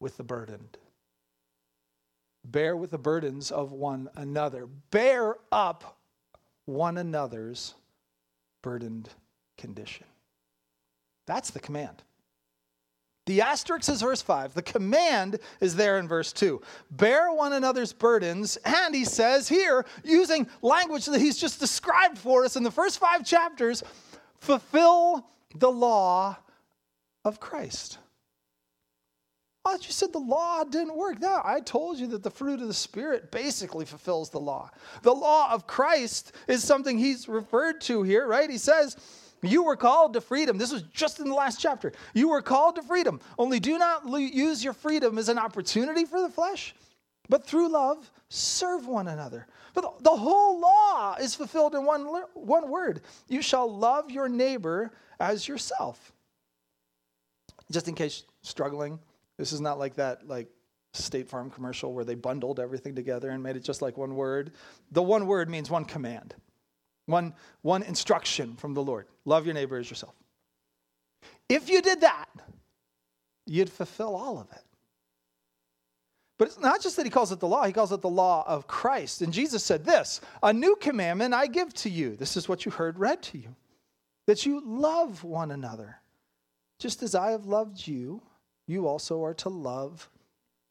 with 0.00 0.16
the 0.16 0.24
burdened. 0.24 0.78
Bear 2.42 2.74
with 2.74 2.90
the 2.90 2.96
burdens 2.96 3.50
of 3.50 3.72
one 3.72 4.08
another. 4.16 4.66
Bear 4.90 5.36
up 5.52 5.98
one 6.64 6.96
another's 6.96 7.74
burdened 8.62 9.10
condition. 9.58 10.06
That's 11.26 11.50
the 11.50 11.60
command. 11.60 12.02
The 13.26 13.42
asterisk 13.42 13.90
is 13.90 14.00
verse 14.00 14.22
5. 14.22 14.54
The 14.54 14.62
command 14.62 15.38
is 15.60 15.76
there 15.76 15.98
in 15.98 16.08
verse 16.08 16.32
2. 16.32 16.62
Bear 16.92 17.30
one 17.30 17.52
another's 17.52 17.92
burdens. 17.92 18.56
And 18.64 18.94
he 18.94 19.04
says 19.04 19.50
here, 19.50 19.84
using 20.02 20.48
language 20.62 21.04
that 21.04 21.20
he's 21.20 21.36
just 21.36 21.60
described 21.60 22.16
for 22.16 22.42
us 22.46 22.56
in 22.56 22.62
the 22.62 22.70
first 22.70 22.98
five 22.98 23.22
chapters, 23.22 23.82
fulfill 24.38 25.26
the 25.54 25.70
law 25.70 26.36
of 27.24 27.40
Christ. 27.40 27.98
Oh, 29.66 29.78
you 29.80 29.92
said 29.92 30.12
the 30.12 30.18
law 30.18 30.62
didn't 30.64 30.94
work. 30.94 31.20
No, 31.20 31.40
I 31.42 31.60
told 31.60 31.98
you 31.98 32.06
that 32.08 32.22
the 32.22 32.30
fruit 32.30 32.60
of 32.60 32.68
the 32.68 32.74
Spirit 32.74 33.30
basically 33.30 33.86
fulfills 33.86 34.28
the 34.28 34.40
law. 34.40 34.70
The 35.02 35.14
law 35.14 35.50
of 35.52 35.66
Christ 35.66 36.32
is 36.48 36.62
something 36.62 36.98
he's 36.98 37.28
referred 37.28 37.80
to 37.82 38.02
here, 38.02 38.26
right? 38.26 38.50
He 38.50 38.58
says, 38.58 38.96
you 39.42 39.62
were 39.62 39.76
called 39.76 40.12
to 40.14 40.20
freedom. 40.20 40.58
This 40.58 40.72
was 40.72 40.82
just 40.82 41.18
in 41.18 41.28
the 41.28 41.34
last 41.34 41.60
chapter. 41.60 41.92
You 42.12 42.28
were 42.28 42.42
called 42.42 42.76
to 42.76 42.82
freedom. 42.82 43.20
Only 43.38 43.58
do 43.58 43.78
not 43.78 44.06
use 44.06 44.62
your 44.62 44.72
freedom 44.74 45.16
as 45.16 45.30
an 45.30 45.38
opportunity 45.38 46.04
for 46.04 46.20
the 46.20 46.28
flesh, 46.28 46.74
but 47.28 47.46
through 47.46 47.68
love, 47.68 48.10
serve 48.28 48.86
one 48.86 49.08
another. 49.08 49.46
But 49.72 50.02
the 50.02 50.10
whole 50.10 50.60
law 50.60 51.16
is 51.20 51.34
fulfilled 51.34 51.74
in 51.74 51.84
one, 51.84 52.04
one 52.34 52.70
word 52.70 53.00
you 53.28 53.42
shall 53.42 53.70
love 53.70 54.10
your 54.10 54.28
neighbor 54.28 54.92
as 55.20 55.46
yourself. 55.46 56.12
Just 57.70 57.88
in 57.88 57.94
case 57.94 58.24
struggling, 58.42 58.98
this 59.36 59.52
is 59.52 59.60
not 59.60 59.78
like 59.78 59.94
that, 59.94 60.28
like 60.28 60.48
State 60.92 61.28
Farm 61.28 61.50
commercial 61.50 61.92
where 61.92 62.04
they 62.04 62.14
bundled 62.14 62.60
everything 62.60 62.94
together 62.94 63.30
and 63.30 63.42
made 63.42 63.56
it 63.56 63.64
just 63.64 63.82
like 63.82 63.96
one 63.96 64.14
word. 64.14 64.52
The 64.92 65.02
one 65.02 65.26
word 65.26 65.48
means 65.48 65.70
one 65.70 65.84
command. 65.84 66.34
One, 67.06 67.34
one 67.62 67.82
instruction 67.82 68.56
from 68.56 68.74
the 68.74 68.82
Lord 68.82 69.06
love 69.24 69.44
your 69.44 69.54
neighbor 69.54 69.76
as 69.76 69.90
yourself. 69.90 70.14
If 71.48 71.68
you 71.68 71.82
did 71.82 72.00
that, 72.00 72.28
you'd 73.46 73.70
fulfill 73.70 74.14
all 74.14 74.38
of 74.38 74.50
it. 74.52 74.62
But 76.38 76.48
it's 76.48 76.58
not 76.58 76.82
just 76.82 76.96
that 76.96 77.04
he 77.04 77.10
calls 77.10 77.30
it 77.30 77.40
the 77.40 77.46
law, 77.46 77.64
he 77.64 77.72
calls 77.72 77.92
it 77.92 78.00
the 78.00 78.08
law 78.08 78.44
of 78.46 78.66
Christ. 78.66 79.22
And 79.22 79.32
Jesus 79.32 79.62
said 79.62 79.84
this 79.84 80.20
A 80.42 80.52
new 80.52 80.76
commandment 80.76 81.34
I 81.34 81.46
give 81.46 81.72
to 81.74 81.90
you. 81.90 82.16
This 82.16 82.36
is 82.36 82.48
what 82.48 82.64
you 82.64 82.72
heard 82.72 82.98
read 82.98 83.22
to 83.24 83.38
you 83.38 83.54
that 84.26 84.46
you 84.46 84.62
love 84.64 85.24
one 85.24 85.50
another. 85.50 85.96
Just 86.78 87.02
as 87.02 87.14
I 87.14 87.30
have 87.30 87.46
loved 87.46 87.86
you, 87.86 88.22
you 88.66 88.86
also 88.86 89.22
are 89.24 89.34
to 89.34 89.48
love 89.48 90.08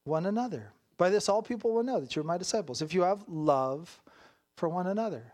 one 0.04 0.26
another. 0.26 0.74
By 0.98 1.10
this, 1.10 1.30
all 1.30 1.42
people 1.42 1.74
will 1.74 1.84
know 1.84 2.00
that 2.00 2.16
you're 2.16 2.26
my 2.26 2.38
disciples, 2.38 2.82
if 2.82 2.94
you 2.94 3.02
have 3.02 3.24
love 3.28 4.02
for 4.58 4.70
one 4.70 4.88
another. 4.88 5.34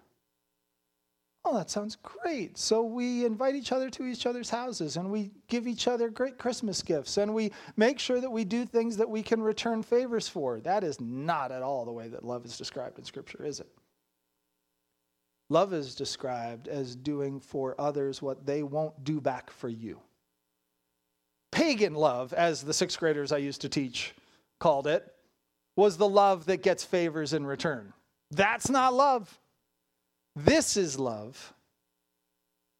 Oh, 1.45 1.57
that 1.57 1.69
sounds 1.69 1.95
great. 1.95 2.57
So 2.57 2.83
we 2.83 3.25
invite 3.25 3.55
each 3.55 3.71
other 3.71 3.89
to 3.91 4.05
each 4.05 4.25
other's 4.25 4.49
houses 4.49 4.97
and 4.97 5.09
we 5.09 5.31
give 5.47 5.67
each 5.67 5.87
other 5.87 6.09
great 6.09 6.37
Christmas 6.37 6.81
gifts 6.81 7.17
and 7.17 7.33
we 7.33 7.51
make 7.77 7.97
sure 7.97 8.19
that 8.19 8.29
we 8.29 8.43
do 8.43 8.65
things 8.65 8.97
that 8.97 9.09
we 9.09 9.23
can 9.23 9.41
return 9.41 9.81
favors 9.81 10.27
for. 10.27 10.59
That 10.59 10.83
is 10.83 10.99
not 10.99 11.51
at 11.51 11.63
all 11.63 11.85
the 11.85 11.93
way 11.93 12.09
that 12.09 12.25
love 12.25 12.45
is 12.45 12.57
described 12.57 12.99
in 12.99 13.05
Scripture, 13.05 13.45
is 13.45 13.61
it? 13.61 13.69
Love 15.49 15.73
is 15.73 15.95
described 15.95 16.67
as 16.67 16.95
doing 16.95 17.39
for 17.39 17.75
others 17.79 18.21
what 18.21 18.45
they 18.45 18.61
won't 18.61 19.03
do 19.03 19.19
back 19.19 19.49
for 19.49 19.67
you. 19.67 19.99
Pagan 21.51 21.95
love, 21.95 22.33
as 22.33 22.61
the 22.61 22.73
sixth 22.73 22.99
graders 22.99 23.31
I 23.31 23.37
used 23.37 23.61
to 23.61 23.69
teach 23.69 24.13
called 24.59 24.85
it, 24.85 25.05
was 25.75 25.97
the 25.97 26.07
love 26.07 26.45
that 26.45 26.61
gets 26.61 26.83
favors 26.83 27.33
in 27.33 27.45
return. 27.45 27.93
That's 28.31 28.69
not 28.69 28.93
love. 28.93 29.39
This 30.35 30.77
is 30.77 30.99
love 30.99 31.53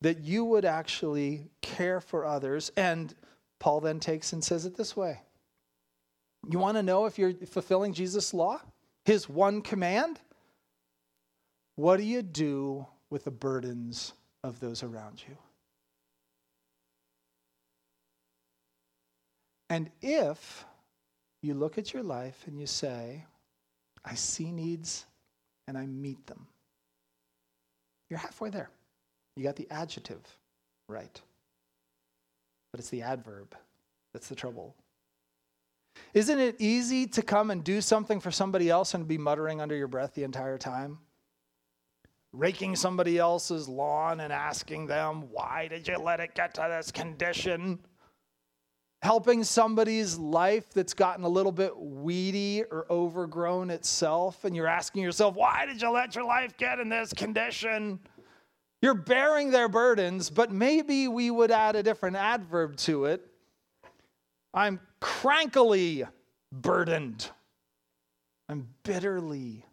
that 0.01 0.19
you 0.19 0.45
would 0.45 0.65
actually 0.65 1.49
care 1.62 1.99
for 1.99 2.25
others. 2.25 2.71
And 2.77 3.13
Paul 3.60 3.82
then 3.82 3.99
takes 3.99 4.34
and 4.34 4.43
says 4.43 4.65
it 4.65 4.75
this 4.75 4.95
way 4.95 5.21
You 6.49 6.60
want 6.60 6.77
to 6.77 6.84
know 6.84 7.05
if 7.05 7.17
you're 7.17 7.34
fulfilling 7.34 7.93
Jesus' 7.93 8.34
law, 8.34 8.62
his 9.05 9.27
one 9.27 9.62
command? 9.62 10.19
What 11.79 11.97
do 11.97 12.03
you 12.03 12.21
do 12.21 12.85
with 13.09 13.23
the 13.23 13.31
burdens 13.31 14.13
of 14.43 14.59
those 14.59 14.83
around 14.83 15.23
you? 15.27 15.37
And 19.69 19.89
if 20.01 20.65
you 21.41 21.53
look 21.53 21.77
at 21.77 21.93
your 21.93 22.03
life 22.03 22.43
and 22.47 22.59
you 22.59 22.65
say, 22.65 23.23
I 24.03 24.15
see 24.15 24.51
needs 24.51 25.05
and 25.67 25.77
I 25.77 25.85
meet 25.85 26.25
them 26.27 26.47
you're 28.09 28.19
halfway 28.19 28.49
there. 28.49 28.69
You 29.35 29.43
got 29.43 29.55
the 29.55 29.67
adjective 29.69 30.21
right. 30.87 31.21
But 32.71 32.79
it's 32.79 32.89
the 32.89 33.03
adverb 33.03 33.55
that's 34.13 34.27
the 34.27 34.35
trouble. 34.35 34.75
Isn't 36.13 36.39
it 36.39 36.55
easy 36.59 37.07
to 37.07 37.21
come 37.21 37.51
and 37.51 37.63
do 37.63 37.81
something 37.81 38.19
for 38.19 38.31
somebody 38.31 38.69
else 38.69 38.93
and 38.93 39.07
be 39.07 39.17
muttering 39.17 39.61
under 39.61 39.75
your 39.75 39.87
breath 39.87 40.13
the 40.13 40.23
entire 40.23 40.57
time? 40.57 40.99
Raking 42.31 42.75
somebody 42.75 43.17
else's 43.17 43.67
lawn 43.67 44.19
and 44.19 44.31
asking 44.31 44.87
them, 44.87 45.29
why 45.31 45.67
did 45.67 45.87
you 45.87 45.97
let 45.97 46.19
it 46.19 46.35
get 46.35 46.53
to 46.55 46.67
this 46.69 46.91
condition? 46.91 47.79
helping 49.01 49.43
somebody's 49.43 50.17
life 50.17 50.71
that's 50.73 50.93
gotten 50.93 51.23
a 51.23 51.29
little 51.29 51.51
bit 51.51 51.75
weedy 51.77 52.63
or 52.69 52.85
overgrown 52.89 53.69
itself, 53.69 54.43
and 54.43 54.55
you're 54.55 54.67
asking 54.67 55.01
yourself, 55.03 55.35
why 55.35 55.65
did 55.65 55.81
you 55.81 55.89
let 55.89 56.15
your 56.15 56.25
life 56.25 56.55
get 56.57 56.79
in 56.79 56.89
this 56.89 57.13
condition? 57.13 57.99
You're 58.81 58.93
bearing 58.93 59.51
their 59.51 59.69
burdens, 59.69 60.29
but 60.29 60.51
maybe 60.51 61.07
we 61.07 61.31
would 61.31 61.51
add 61.51 61.75
a 61.75 61.83
different 61.83 62.17
adverb 62.17 62.75
to 62.77 63.05
it. 63.05 63.25
I'm 64.53 64.79
crankily 65.01 66.08
burdened. 66.51 67.29
I'm 68.49 68.67
bitterly 68.83 69.65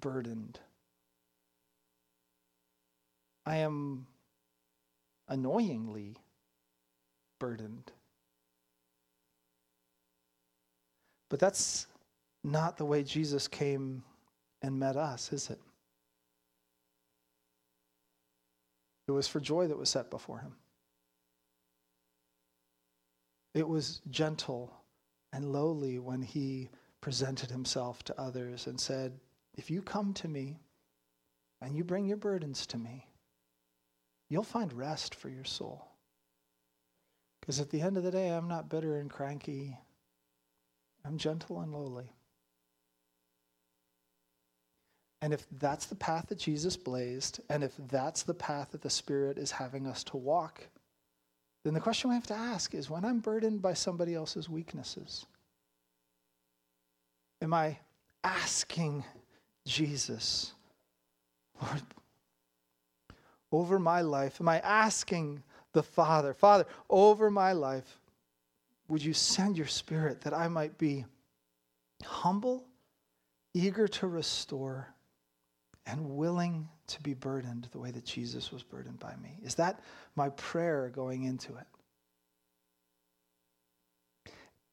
burdened. 0.00 0.58
I 3.46 3.56
am 3.56 4.06
annoyingly 5.28 6.16
burdened. 7.38 7.92
But 11.28 11.40
that's 11.40 11.86
not 12.42 12.76
the 12.76 12.84
way 12.84 13.02
Jesus 13.02 13.48
came 13.48 14.02
and 14.62 14.78
met 14.78 14.96
us, 14.96 15.32
is 15.32 15.50
it? 15.50 15.60
It 19.08 19.12
was 19.12 19.28
for 19.28 19.40
joy 19.40 19.66
that 19.66 19.76
was 19.76 19.90
set 19.90 20.10
before 20.10 20.38
him. 20.38 20.54
It 23.52 23.68
was 23.68 24.00
gentle 24.10 24.72
and 25.32 25.52
lowly 25.52 25.98
when 25.98 26.22
he 26.22 26.70
presented 27.00 27.50
himself 27.50 28.02
to 28.04 28.20
others 28.20 28.66
and 28.66 28.80
said, 28.80 29.12
If 29.56 29.70
you 29.70 29.82
come 29.82 30.14
to 30.14 30.28
me 30.28 30.58
and 31.60 31.76
you 31.76 31.84
bring 31.84 32.06
your 32.06 32.16
burdens 32.16 32.66
to 32.68 32.78
me, 32.78 33.06
you'll 34.28 34.42
find 34.42 34.72
rest 34.72 35.14
for 35.14 35.28
your 35.28 35.44
soul. 35.44 35.86
Because 37.40 37.60
at 37.60 37.70
the 37.70 37.80
end 37.80 37.96
of 37.96 38.04
the 38.04 38.10
day, 38.10 38.28
I'm 38.28 38.48
not 38.48 38.70
bitter 38.70 38.96
and 38.96 39.10
cranky. 39.10 39.76
I'm 41.04 41.18
gentle 41.18 41.60
and 41.60 41.72
lowly. 41.72 42.10
And 45.20 45.32
if 45.32 45.46
that's 45.58 45.86
the 45.86 45.94
path 45.94 46.26
that 46.28 46.38
Jesus 46.38 46.76
blazed, 46.76 47.40
and 47.48 47.64
if 47.64 47.72
that's 47.88 48.22
the 48.24 48.34
path 48.34 48.72
that 48.72 48.82
the 48.82 48.90
Spirit 48.90 49.38
is 49.38 49.50
having 49.50 49.86
us 49.86 50.04
to 50.04 50.16
walk, 50.16 50.62
then 51.64 51.72
the 51.72 51.80
question 51.80 52.10
we 52.10 52.16
have 52.16 52.26
to 52.26 52.34
ask 52.34 52.74
is 52.74 52.90
when 52.90 53.04
I'm 53.04 53.20
burdened 53.20 53.62
by 53.62 53.72
somebody 53.72 54.14
else's 54.14 54.50
weaknesses, 54.50 55.24
am 57.40 57.54
I 57.54 57.78
asking 58.22 59.02
Jesus, 59.66 60.52
Lord, 61.62 61.82
over 63.58 63.78
my 63.78 64.00
life? 64.00 64.40
Am 64.40 64.48
I 64.48 64.60
asking 64.60 65.42
the 65.72 65.82
Father, 65.82 66.34
Father, 66.34 66.66
over 66.88 67.30
my 67.30 67.52
life, 67.52 67.98
would 68.88 69.04
you 69.04 69.12
send 69.12 69.56
your 69.56 69.66
Spirit 69.66 70.20
that 70.22 70.34
I 70.34 70.48
might 70.48 70.78
be 70.78 71.04
humble, 72.02 72.64
eager 73.54 73.88
to 73.88 74.06
restore? 74.06 74.94
and 75.86 76.16
willing 76.16 76.68
to 76.86 77.02
be 77.02 77.14
burdened 77.14 77.68
the 77.72 77.78
way 77.78 77.90
that 77.90 78.04
Jesus 78.04 78.50
was 78.50 78.62
burdened 78.62 78.98
by 78.98 79.14
me? 79.22 79.38
Is 79.42 79.54
that 79.56 79.80
my 80.16 80.30
prayer 80.30 80.90
going 80.94 81.24
into 81.24 81.54
it? 81.56 81.66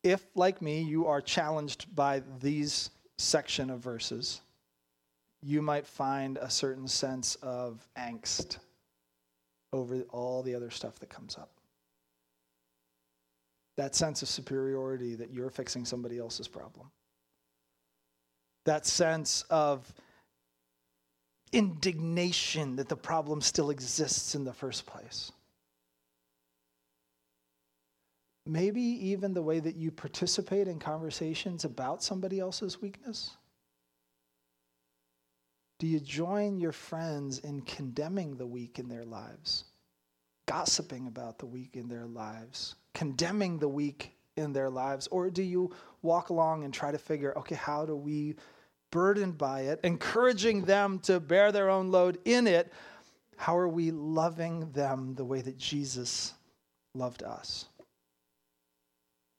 If, 0.04 0.26
like 0.36 0.62
me, 0.62 0.82
you 0.82 1.06
are 1.08 1.22
challenged 1.22 1.94
by 1.96 2.24
these 2.40 2.90
section 3.18 3.70
of 3.70 3.80
verses, 3.80 4.42
you 5.44 5.62
might 5.62 5.86
find 5.86 6.38
a 6.38 6.50
certain 6.50 6.88
sense 6.88 7.36
of 7.36 7.86
angst 7.98 8.58
over 9.74 10.02
all 10.10 10.44
the 10.44 10.56
other 10.56 10.70
stuff 10.70 11.00
that 11.00 11.10
comes 11.10 11.38
up. 11.38 11.52
That 13.78 13.96
sense 13.96 14.22
of 14.22 14.28
superiority 14.28 15.16
that 15.16 15.32
you're 15.32 15.50
fixing 15.50 15.86
somebody 15.86 16.20
else's 16.20 16.48
problem. 16.48 16.92
That 18.66 18.86
sense 18.86 19.44
of 19.50 19.92
indignation 21.52 22.76
that 22.76 22.90
the 22.90 22.96
problem 22.96 23.42
still 23.42 23.70
exists 23.70 24.36
in 24.36 24.44
the 24.44 24.54
first 24.54 24.86
place. 24.86 25.32
Maybe 28.46 28.82
even 28.82 29.34
the 29.34 29.42
way 29.42 29.60
that 29.60 29.76
you 29.76 29.92
participate 29.92 30.68
in 30.68 30.80
conversations 30.80 31.64
about 31.64 32.04
somebody 32.04 32.40
else's 32.40 32.82
weakness. 32.82 33.38
Do 35.82 35.88
you 35.88 36.00
join 36.00 36.60
your 36.60 36.74
friends 36.74 37.40
in 37.40 37.62
condemning 37.62 38.38
the 38.38 38.46
weak 38.46 38.78
in 38.78 38.88
their 38.88 39.04
lives, 39.04 39.64
gossiping 40.48 41.08
about 41.08 41.40
the 41.40 41.48
weak 41.48 41.72
in 41.74 41.88
their 41.88 42.06
lives, 42.06 42.76
condemning 42.94 43.58
the 43.58 43.68
weak 43.68 44.12
in 44.38 44.54
their 44.54 44.70
lives? 44.70 45.08
Or 45.08 45.32
do 45.32 45.42
you 45.42 45.72
walk 46.04 46.30
along 46.30 46.66
and 46.66 46.72
try 46.72 46.92
to 46.92 47.00
figure, 47.00 47.36
okay, 47.36 47.56
how 47.56 47.88
do 47.88 47.96
we 47.96 48.36
burdened 48.92 49.40
by 49.40 49.62
it, 49.62 49.80
encouraging 49.84 50.66
them 50.66 51.00
to 51.00 51.20
bear 51.20 51.52
their 51.52 51.72
own 51.72 51.90
load 51.90 52.20
in 52.26 52.46
it, 52.46 52.72
how 53.36 53.58
are 53.58 53.68
we 53.68 53.90
loving 53.90 54.72
them 54.74 55.16
the 55.16 55.26
way 55.26 55.42
that 55.42 55.58
Jesus 55.58 56.36
loved 56.94 57.24
us? 57.24 57.66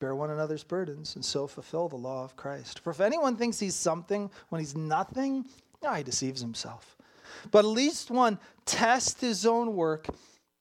Bear 0.01 0.16
one 0.16 0.30
another's 0.30 0.64
burdens 0.64 1.14
and 1.14 1.24
so 1.24 1.47
fulfill 1.47 1.88
the 1.88 1.95
law 1.95 2.24
of 2.24 2.34
Christ. 2.34 2.80
For 2.80 2.90
if 2.90 3.01
anyone 3.01 3.36
thinks 3.36 3.61
he's 3.61 3.76
something 3.76 4.28
when 4.49 4.59
he's 4.59 4.76
nothing, 4.76 5.45
no, 5.83 5.93
he 5.95 6.03
deceives 6.03 6.41
himself. 6.41 6.97
But 7.51 7.64
at 7.64 7.68
least 7.68 8.11
one 8.11 8.39
test 8.64 9.20
his 9.20 9.45
own 9.47 9.74
work, 9.74 10.07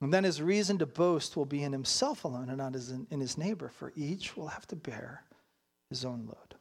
and 0.00 0.12
then 0.12 0.24
his 0.24 0.42
reason 0.42 0.78
to 0.78 0.86
boast 0.86 1.36
will 1.36 1.44
be 1.44 1.62
in 1.62 1.72
himself 1.72 2.24
alone 2.24 2.48
and 2.48 2.58
not 2.58 2.74
in 3.10 3.20
his 3.20 3.38
neighbor, 3.38 3.68
for 3.68 3.92
each 3.94 4.36
will 4.36 4.48
have 4.48 4.66
to 4.68 4.76
bear 4.76 5.24
his 5.88 6.04
own 6.04 6.26
load 6.26 6.52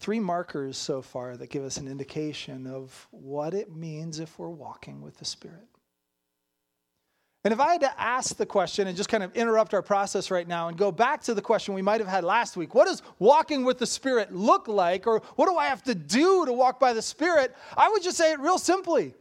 three 0.00 0.18
markers 0.18 0.78
so 0.78 1.02
far 1.02 1.36
that 1.36 1.50
give 1.50 1.62
us 1.62 1.76
an 1.76 1.86
indication 1.86 2.66
of 2.66 3.06
what 3.10 3.52
it 3.52 3.70
means 3.76 4.18
if 4.18 4.38
we're 4.38 4.48
walking 4.48 5.02
with 5.02 5.18
the 5.18 5.24
Spirit. 5.24 5.68
And 7.42 7.54
if 7.54 7.60
I 7.60 7.72
had 7.72 7.80
to 7.80 8.00
ask 8.00 8.36
the 8.36 8.44
question 8.44 8.86
and 8.86 8.96
just 8.96 9.08
kind 9.08 9.22
of 9.22 9.34
interrupt 9.34 9.72
our 9.72 9.80
process 9.80 10.30
right 10.30 10.46
now 10.46 10.68
and 10.68 10.76
go 10.76 10.92
back 10.92 11.22
to 11.22 11.32
the 11.32 11.40
question 11.40 11.72
we 11.72 11.80
might 11.80 12.00
have 12.00 12.08
had 12.08 12.22
last 12.22 12.56
week 12.56 12.74
what 12.74 12.86
does 12.86 13.02
walking 13.18 13.64
with 13.64 13.78
the 13.78 13.86
Spirit 13.86 14.34
look 14.34 14.68
like, 14.68 15.06
or 15.06 15.22
what 15.36 15.46
do 15.46 15.56
I 15.56 15.66
have 15.66 15.82
to 15.84 15.94
do 15.94 16.44
to 16.44 16.52
walk 16.52 16.78
by 16.78 16.92
the 16.92 17.02
Spirit? 17.02 17.54
I 17.76 17.88
would 17.88 18.02
just 18.02 18.18
say 18.18 18.32
it 18.32 18.40
real 18.40 18.58
simply. 18.58 19.14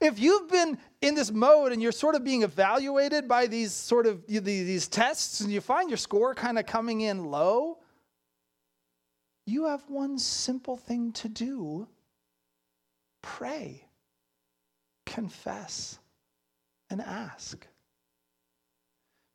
If 0.00 0.18
you've 0.18 0.50
been 0.50 0.78
in 1.00 1.14
this 1.14 1.30
mode 1.30 1.72
and 1.72 1.80
you're 1.80 1.92
sort 1.92 2.16
of 2.16 2.24
being 2.24 2.42
evaluated 2.42 3.28
by 3.28 3.46
these 3.46 3.72
sort 3.72 4.06
of 4.06 4.26
these 4.26 4.88
tests 4.88 5.40
and 5.40 5.52
you 5.52 5.60
find 5.60 5.88
your 5.88 5.96
score 5.96 6.34
kind 6.34 6.58
of 6.58 6.66
coming 6.66 7.02
in 7.02 7.26
low, 7.26 7.78
you 9.46 9.66
have 9.66 9.82
one 9.88 10.18
simple 10.18 10.76
thing 10.76 11.12
to 11.12 11.28
do 11.28 11.86
pray, 13.22 13.86
confess, 15.06 15.98
and 16.90 17.00
ask. 17.00 17.66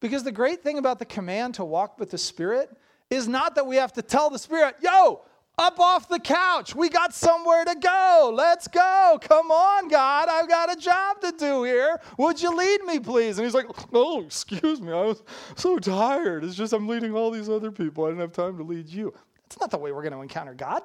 Because 0.02 0.24
the 0.24 0.32
great 0.32 0.64
thing 0.64 0.78
about 0.78 1.00
the 1.00 1.06
command 1.06 1.56
to 1.56 1.66
walk 1.66 2.00
with 2.00 2.12
the 2.12 2.18
Spirit 2.18 2.70
is 3.10 3.28
not 3.28 3.56
that 3.56 3.68
we 3.68 3.76
have 3.78 3.93
to 3.93 4.02
tell 4.02 4.30
the 4.30 4.39
Spirit, 4.39 4.76
yo, 4.82 5.22
up 5.58 5.78
off 5.80 6.08
the 6.08 6.20
couch. 6.20 6.74
We 6.74 6.89
got 6.89 7.14
somewhere 7.14 7.66
to 7.66 7.76
go. 7.76 8.32
Let's 8.34 8.68
go. 8.68 9.20
Come 9.22 9.52
on, 9.52 9.89
God. 9.89 10.30
I've 10.30 10.47
got 10.47 10.72
a 10.72 10.80
job 10.80 11.20
to 11.22 11.34
do 11.38 11.64
here. 11.64 12.00
Would 12.18 12.41
you 12.41 12.56
lead 12.56 12.84
me, 12.84 13.00
please? 13.00 13.38
And 13.38 13.45
he's 13.45 13.54
like, 13.54 13.66
Oh, 13.91 14.22
excuse 14.22 14.80
me. 14.80 14.93
I 14.93 15.02
was 15.02 15.22
so 15.56 15.78
tired. 15.78 16.45
It's 16.45 16.56
just 16.56 16.72
I'm 16.72 16.88
leading 16.88 17.14
all 17.14 17.30
these 17.30 17.50
other 17.50 17.72
people. 17.72 18.06
I 18.06 18.10
didn't 18.10 18.22
have 18.22 18.32
time 18.32 18.58
to 18.58 18.64
lead 18.64 18.88
you. 18.88 19.14
That's 19.43 19.60
not 19.60 19.72
the 19.72 19.78
way 19.78 19.91
we're 19.91 20.04
going 20.04 20.14
to 20.14 20.22
encounter 20.22 20.54
God. 20.54 20.84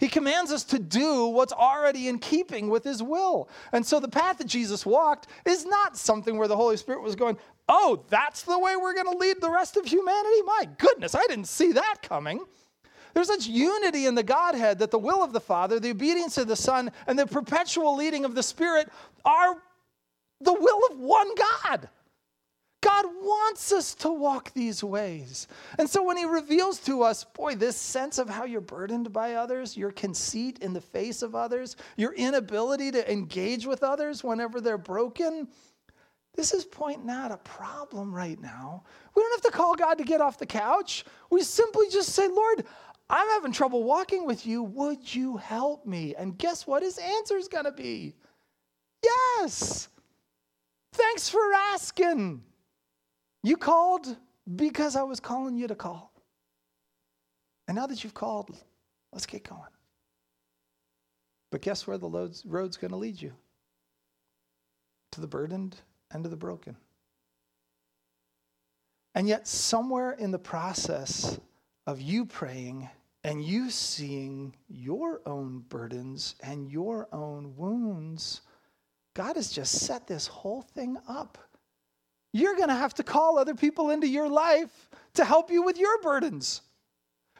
He 0.00 0.08
commands 0.08 0.50
us 0.50 0.64
to 0.64 0.78
do 0.78 1.26
what's 1.26 1.52
already 1.52 2.08
in 2.08 2.18
keeping 2.18 2.70
with 2.70 2.82
his 2.82 3.02
will. 3.02 3.50
And 3.70 3.84
so 3.84 4.00
the 4.00 4.08
path 4.08 4.38
that 4.38 4.46
Jesus 4.46 4.86
walked 4.86 5.26
is 5.44 5.66
not 5.66 5.96
something 5.96 6.38
where 6.38 6.48
the 6.48 6.56
Holy 6.56 6.78
Spirit 6.78 7.02
was 7.02 7.14
going, 7.14 7.36
oh, 7.68 8.02
that's 8.08 8.42
the 8.42 8.58
way 8.58 8.76
we're 8.76 8.94
going 8.94 9.12
to 9.12 9.18
lead 9.18 9.42
the 9.42 9.50
rest 9.50 9.76
of 9.76 9.84
humanity? 9.84 10.42
My 10.46 10.68
goodness, 10.78 11.14
I 11.14 11.26
didn't 11.28 11.48
see 11.48 11.72
that 11.72 11.96
coming. 12.02 12.40
There's 13.12 13.26
such 13.26 13.46
unity 13.46 14.06
in 14.06 14.14
the 14.14 14.22
Godhead 14.22 14.78
that 14.78 14.90
the 14.90 14.98
will 14.98 15.22
of 15.22 15.34
the 15.34 15.40
Father, 15.40 15.78
the 15.78 15.90
obedience 15.90 16.38
of 16.38 16.48
the 16.48 16.56
Son, 16.56 16.90
and 17.06 17.18
the 17.18 17.26
perpetual 17.26 17.94
leading 17.94 18.24
of 18.24 18.34
the 18.34 18.42
Spirit 18.42 18.88
are 19.24 19.56
the 20.40 20.54
will 20.54 20.80
of 20.90 20.98
one 20.98 21.28
God. 21.34 21.90
God 22.82 23.04
wants 23.20 23.72
us 23.72 23.94
to 23.96 24.10
walk 24.10 24.52
these 24.54 24.82
ways. 24.82 25.48
And 25.78 25.88
so 25.88 26.02
when 26.02 26.16
he 26.16 26.24
reveals 26.24 26.78
to 26.80 27.02
us, 27.02 27.24
boy, 27.24 27.54
this 27.54 27.76
sense 27.76 28.18
of 28.18 28.28
how 28.28 28.44
you're 28.44 28.62
burdened 28.62 29.12
by 29.12 29.34
others, 29.34 29.76
your 29.76 29.92
conceit 29.92 30.58
in 30.60 30.72
the 30.72 30.80
face 30.80 31.20
of 31.22 31.34
others, 31.34 31.76
your 31.96 32.14
inability 32.14 32.90
to 32.92 33.12
engage 33.12 33.66
with 33.66 33.82
others 33.82 34.24
whenever 34.24 34.60
they're 34.60 34.78
broken, 34.78 35.48
this 36.34 36.54
is 36.54 36.64
pointing 36.64 37.10
out 37.10 37.32
a 37.32 37.36
problem 37.38 38.14
right 38.14 38.40
now. 38.40 38.84
We 39.14 39.22
don't 39.22 39.42
have 39.42 39.52
to 39.52 39.56
call 39.56 39.74
God 39.74 39.98
to 39.98 40.04
get 40.04 40.20
off 40.20 40.38
the 40.38 40.46
couch. 40.46 41.04
We 41.28 41.42
simply 41.42 41.88
just 41.90 42.10
say, 42.10 42.28
Lord, 42.28 42.64
I'm 43.10 43.28
having 43.28 43.52
trouble 43.52 43.82
walking 43.82 44.24
with 44.24 44.46
you. 44.46 44.62
Would 44.62 45.14
you 45.14 45.36
help 45.36 45.84
me? 45.84 46.14
And 46.14 46.38
guess 46.38 46.66
what 46.66 46.82
his 46.82 46.96
answer 46.96 47.36
is 47.36 47.48
going 47.48 47.64
to 47.64 47.72
be? 47.72 48.14
Yes. 49.02 49.88
Thanks 50.92 51.28
for 51.28 51.52
asking. 51.72 52.42
You 53.42 53.56
called 53.56 54.16
because 54.56 54.96
I 54.96 55.02
was 55.02 55.20
calling 55.20 55.56
you 55.56 55.66
to 55.68 55.74
call. 55.74 56.12
And 57.68 57.76
now 57.76 57.86
that 57.86 58.02
you've 58.02 58.14
called, 58.14 58.56
let's 59.12 59.26
get 59.26 59.48
going. 59.48 59.62
But 61.50 61.62
guess 61.62 61.86
where 61.86 61.98
the 61.98 62.08
road's 62.44 62.76
going 62.76 62.90
to 62.90 62.96
lead 62.96 63.20
you? 63.20 63.32
To 65.12 65.20
the 65.20 65.26
burdened 65.26 65.76
and 66.10 66.22
to 66.24 66.30
the 66.30 66.36
broken. 66.36 66.76
And 69.14 69.26
yet, 69.26 69.48
somewhere 69.48 70.12
in 70.12 70.30
the 70.30 70.38
process 70.38 71.40
of 71.86 72.00
you 72.00 72.24
praying 72.24 72.88
and 73.24 73.44
you 73.44 73.70
seeing 73.70 74.54
your 74.68 75.20
own 75.26 75.64
burdens 75.68 76.36
and 76.42 76.70
your 76.70 77.08
own 77.12 77.56
wounds, 77.56 78.42
God 79.14 79.34
has 79.36 79.50
just 79.50 79.80
set 79.80 80.06
this 80.06 80.28
whole 80.28 80.62
thing 80.62 80.96
up 81.08 81.38
you're 82.32 82.56
going 82.56 82.68
to 82.68 82.74
have 82.74 82.94
to 82.94 83.02
call 83.02 83.38
other 83.38 83.54
people 83.54 83.90
into 83.90 84.06
your 84.06 84.28
life 84.28 84.88
to 85.14 85.24
help 85.24 85.50
you 85.50 85.62
with 85.62 85.78
your 85.78 86.00
burdens. 86.02 86.62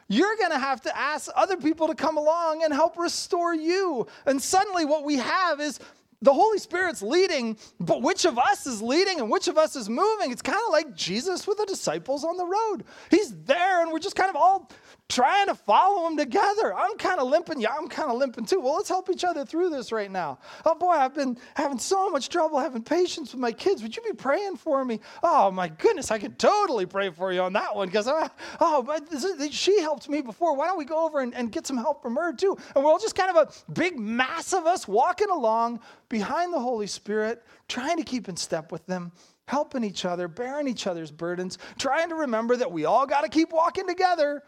You're 0.07 0.35
going 0.35 0.51
to 0.51 0.59
have 0.59 0.81
to 0.81 0.97
ask 0.97 1.31
other 1.35 1.55
people 1.55 1.87
to 1.87 1.95
come 1.95 2.17
along 2.17 2.63
and 2.63 2.73
help 2.73 2.97
restore 2.97 3.55
you. 3.55 4.07
And 4.25 4.41
suddenly, 4.41 4.83
what 4.83 5.05
we 5.05 5.15
have 5.17 5.61
is 5.61 5.79
the 6.21 6.33
Holy 6.33 6.59
Spirit's 6.59 7.01
leading, 7.01 7.57
but 7.79 8.01
which 8.01 8.25
of 8.25 8.37
us 8.37 8.67
is 8.67 8.81
leading 8.81 9.19
and 9.21 9.31
which 9.31 9.47
of 9.47 9.57
us 9.57 9.75
is 9.75 9.89
moving? 9.89 10.31
It's 10.31 10.41
kind 10.41 10.59
of 10.67 10.71
like 10.71 10.95
Jesus 10.95 11.47
with 11.47 11.57
the 11.57 11.65
disciples 11.65 12.23
on 12.23 12.37
the 12.37 12.45
road. 12.45 12.83
He's 13.09 13.33
there, 13.45 13.81
and 13.81 13.91
we're 13.91 13.99
just 13.99 14.15
kind 14.17 14.29
of 14.29 14.35
all 14.35 14.69
trying 15.11 15.47
to 15.47 15.55
follow 15.55 16.07
them 16.07 16.17
together. 16.17 16.73
I'm 16.73 16.97
kind 16.97 17.19
of 17.19 17.27
limping. 17.27 17.59
Yeah, 17.59 17.75
I'm 17.77 17.89
kind 17.89 18.09
of 18.09 18.17
limping 18.17 18.45
too. 18.45 18.61
Well, 18.61 18.75
let's 18.75 18.87
help 18.87 19.09
each 19.09 19.25
other 19.25 19.45
through 19.45 19.69
this 19.69 19.91
right 19.91 20.09
now. 20.09 20.39
Oh 20.65 20.73
boy, 20.73 20.91
I've 20.91 21.13
been 21.13 21.37
having 21.53 21.77
so 21.77 22.09
much 22.09 22.29
trouble 22.29 22.59
having 22.59 22.81
patience 22.81 23.33
with 23.33 23.41
my 23.41 23.51
kids. 23.51 23.83
Would 23.83 23.95
you 23.95 24.01
be 24.03 24.13
praying 24.13 24.55
for 24.55 24.83
me? 24.85 25.01
Oh 25.21 25.51
my 25.51 25.67
goodness, 25.67 26.11
I 26.11 26.17
could 26.17 26.39
totally 26.39 26.85
pray 26.85 27.09
for 27.09 27.33
you 27.33 27.41
on 27.41 27.53
that 27.53 27.75
one 27.75 27.89
because 27.89 28.07
uh, 28.07 28.29
oh, 28.61 28.81
but 28.83 29.11
is, 29.11 29.53
she 29.53 29.81
helped 29.81 30.07
me 30.07 30.21
before. 30.21 30.55
Why 30.55 30.67
don't 30.67 30.77
we 30.77 30.85
go 30.85 31.05
over 31.05 31.19
and, 31.19 31.35
and 31.35 31.51
get 31.51 31.67
some 31.67 31.77
help 31.77 32.01
from 32.01 32.15
her 32.15 32.31
too? 32.31 32.57
And 32.73 32.83
we're 32.83 32.89
all 32.89 32.99
just 32.99 33.15
kind 33.15 33.35
of 33.35 33.47
a 33.47 33.71
big 33.73 33.99
mass 33.99 34.53
of 34.53 34.65
us 34.65 34.87
walking 34.87 35.29
along 35.29 35.81
behind 36.07 36.53
the 36.53 36.59
Holy 36.59 36.87
Spirit, 36.87 37.43
trying 37.67 37.97
to 37.97 38.03
keep 38.03 38.29
in 38.29 38.37
step 38.37 38.71
with 38.71 38.85
them 38.85 39.11
helping 39.47 39.83
each 39.83 40.05
other, 40.05 40.29
bearing 40.29 40.65
each 40.65 40.87
other's 40.87 41.11
burdens, 41.11 41.57
trying 41.77 42.07
to 42.07 42.15
remember 42.15 42.55
that 42.55 42.71
we 42.71 42.85
all 42.85 43.05
got 43.05 43.21
to 43.21 43.27
keep 43.27 43.51
walking 43.51 43.85
together. 43.85 44.41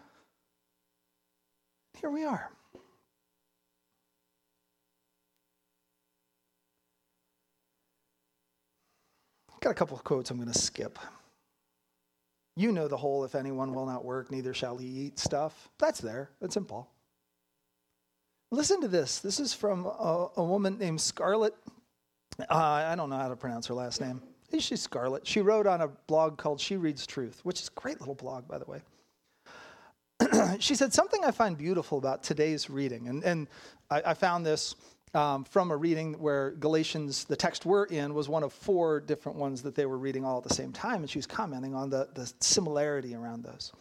Here 1.99 2.09
we 2.09 2.25
are. 2.25 2.49
Got 9.61 9.69
a 9.69 9.75
couple 9.75 9.95
of 9.95 10.03
quotes 10.03 10.29
I'm 10.29 10.37
going 10.37 10.51
to 10.51 10.59
skip. 10.59 10.99
You 12.57 12.73
know 12.73 12.87
the 12.89 12.97
whole 12.97 13.23
if 13.23 13.33
anyone 13.33 13.73
will 13.73 13.85
not 13.85 14.03
work, 14.03 14.29
neither 14.29 14.53
shall 14.53 14.77
he 14.77 14.87
eat 14.87 15.19
stuff. 15.19 15.69
That's 15.79 16.01
there. 16.01 16.31
It's 16.41 16.57
in 16.57 16.65
Paul. 16.65 16.91
Listen 18.51 18.81
to 18.81 18.87
this. 18.87 19.19
This 19.19 19.39
is 19.39 19.53
from 19.53 19.85
a, 19.85 20.29
a 20.35 20.43
woman 20.43 20.77
named 20.77 20.99
Scarlett. 20.99 21.55
Uh, 22.37 22.53
I 22.53 22.95
don't 22.95 23.09
know 23.09 23.17
how 23.17 23.29
to 23.29 23.35
pronounce 23.35 23.65
her 23.67 23.73
last 23.73 24.01
name. 24.01 24.21
She's 24.59 24.81
Scarlett. 24.81 25.25
She 25.25 25.41
wrote 25.41 25.65
on 25.65 25.81
a 25.81 25.87
blog 25.87 26.37
called 26.37 26.59
She 26.59 26.77
Reads 26.77 27.07
Truth, 27.07 27.39
which 27.43 27.61
is 27.61 27.69
a 27.69 27.79
great 27.79 27.99
little 27.99 28.13
blog, 28.13 28.47
by 28.47 28.59
the 28.59 28.65
way. 28.65 28.81
she 30.59 30.75
said, 30.75 30.93
Something 30.93 31.23
I 31.23 31.31
find 31.31 31.57
beautiful 31.57 31.97
about 31.97 32.23
today's 32.23 32.69
reading, 32.69 33.07
and, 33.07 33.23
and 33.23 33.47
I, 33.89 34.01
I 34.07 34.13
found 34.13 34.45
this 34.45 34.75
um, 35.13 35.43
from 35.43 35.71
a 35.71 35.77
reading 35.77 36.13
where 36.13 36.51
Galatians, 36.51 37.25
the 37.25 37.35
text 37.35 37.65
we're 37.65 37.85
in, 37.85 38.13
was 38.13 38.29
one 38.29 38.43
of 38.43 38.51
four 38.51 38.99
different 38.99 39.37
ones 39.37 39.61
that 39.61 39.75
they 39.75 39.85
were 39.85 39.97
reading 39.97 40.25
all 40.25 40.37
at 40.37 40.43
the 40.43 40.53
same 40.53 40.71
time, 40.71 41.01
and 41.01 41.09
she 41.09 41.19
was 41.19 41.27
commenting 41.27 41.75
on 41.75 41.89
the, 41.89 42.09
the 42.15 42.31
similarity 42.39 43.15
around 43.15 43.43
those. 43.43 43.71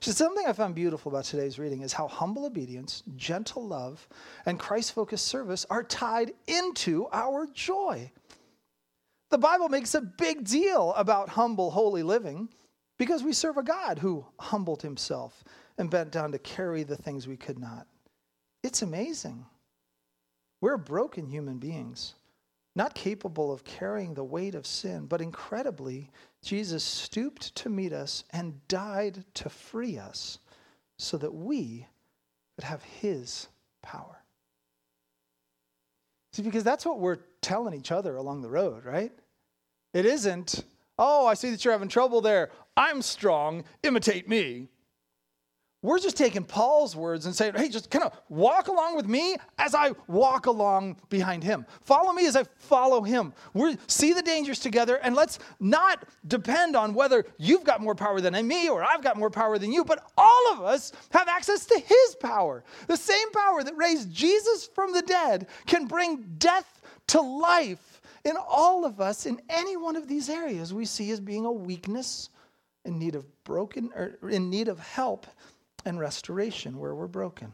She 0.00 0.10
said, 0.10 0.16
Something 0.16 0.46
I 0.46 0.52
found 0.52 0.74
beautiful 0.74 1.12
about 1.12 1.24
today's 1.24 1.58
reading 1.58 1.82
is 1.82 1.92
how 1.92 2.08
humble 2.08 2.46
obedience, 2.46 3.02
gentle 3.16 3.66
love, 3.66 4.08
and 4.46 4.58
Christ 4.58 4.92
focused 4.92 5.26
service 5.26 5.66
are 5.70 5.84
tied 5.84 6.32
into 6.46 7.06
our 7.12 7.46
joy. 7.46 8.10
The 9.30 9.38
Bible 9.38 9.68
makes 9.68 9.94
a 9.94 10.00
big 10.00 10.44
deal 10.44 10.92
about 10.94 11.30
humble, 11.30 11.70
holy 11.70 12.02
living 12.02 12.48
because 12.98 13.22
we 13.22 13.32
serve 13.32 13.56
a 13.56 13.62
God 13.62 13.98
who 13.98 14.24
humbled 14.38 14.82
himself 14.82 15.42
and 15.78 15.90
bent 15.90 16.10
down 16.12 16.32
to 16.32 16.38
carry 16.38 16.82
the 16.82 16.96
things 16.96 17.26
we 17.26 17.36
could 17.36 17.58
not. 17.58 17.86
It's 18.62 18.82
amazing. 18.82 19.44
We're 20.60 20.76
broken 20.76 21.26
human 21.26 21.58
beings, 21.58 22.14
not 22.76 22.94
capable 22.94 23.52
of 23.52 23.64
carrying 23.64 24.14
the 24.14 24.24
weight 24.24 24.54
of 24.54 24.66
sin, 24.66 25.06
but 25.06 25.20
incredibly, 25.20 26.10
Jesus 26.42 26.84
stooped 26.84 27.54
to 27.56 27.68
meet 27.68 27.92
us 27.92 28.24
and 28.30 28.66
died 28.68 29.24
to 29.34 29.48
free 29.48 29.98
us 29.98 30.38
so 30.98 31.16
that 31.16 31.34
we 31.34 31.86
could 32.56 32.64
have 32.64 32.82
his 32.82 33.48
power. 33.82 34.22
See, 36.32 36.42
because 36.42 36.64
that's 36.64 36.86
what 36.86 37.00
we're 37.00 37.18
telling 37.40 37.74
each 37.74 37.92
other 37.92 38.16
along 38.16 38.42
the 38.42 38.48
road, 38.48 38.84
right? 38.84 39.12
It 39.92 40.06
isn't, 40.06 40.64
oh, 40.98 41.26
I 41.26 41.34
see 41.34 41.50
that 41.50 41.64
you're 41.64 41.72
having 41.72 41.88
trouble 41.88 42.20
there. 42.20 42.50
I'm 42.76 43.02
strong. 43.02 43.64
Imitate 43.82 44.28
me. 44.28 44.68
We're 45.82 45.98
just 45.98 46.16
taking 46.16 46.44
Paul's 46.44 46.94
words 46.94 47.26
and 47.26 47.34
saying, 47.34 47.54
hey, 47.56 47.68
just 47.68 47.90
kind 47.90 48.04
of 48.04 48.16
walk 48.28 48.68
along 48.68 48.94
with 48.94 49.06
me 49.06 49.36
as 49.58 49.74
I 49.74 49.90
walk 50.06 50.46
along 50.46 50.96
behind 51.10 51.42
him. 51.42 51.66
Follow 51.80 52.12
me 52.12 52.26
as 52.26 52.36
I 52.36 52.44
follow 52.54 53.02
him. 53.02 53.32
We 53.52 53.76
see 53.88 54.12
the 54.12 54.22
dangers 54.22 54.60
together 54.60 55.00
and 55.02 55.16
let's 55.16 55.40
not 55.58 56.04
depend 56.28 56.76
on 56.76 56.94
whether 56.94 57.26
you've 57.36 57.64
got 57.64 57.80
more 57.80 57.96
power 57.96 58.20
than 58.20 58.46
me 58.46 58.68
or 58.68 58.84
I've 58.84 59.02
got 59.02 59.16
more 59.16 59.30
power 59.30 59.58
than 59.58 59.72
you, 59.72 59.84
but 59.84 60.08
all 60.16 60.52
of 60.52 60.62
us 60.62 60.92
have 61.10 61.26
access 61.26 61.66
to 61.66 61.78
his 61.78 62.14
power. 62.20 62.62
The 62.86 62.96
same 62.96 63.32
power 63.32 63.64
that 63.64 63.76
raised 63.76 64.12
Jesus 64.12 64.68
from 64.72 64.92
the 64.92 65.02
dead 65.02 65.48
can 65.66 65.86
bring 65.86 66.24
death 66.38 66.80
to 67.08 67.20
life 67.20 68.00
in 68.24 68.36
all 68.36 68.84
of 68.84 69.00
us, 69.00 69.26
in 69.26 69.40
any 69.48 69.76
one 69.76 69.96
of 69.96 70.06
these 70.06 70.28
areas, 70.28 70.72
we 70.72 70.84
see 70.84 71.10
as 71.10 71.18
being 71.18 71.44
a 71.44 71.52
weakness 71.52 72.28
in 72.84 72.98
need 72.98 73.14
of 73.14 73.26
broken 73.44 73.90
or 73.94 74.30
in 74.30 74.50
need 74.50 74.68
of 74.68 74.78
help 74.78 75.26
and 75.84 75.98
restoration 75.98 76.78
where 76.78 76.94
we're 76.94 77.06
broken. 77.06 77.52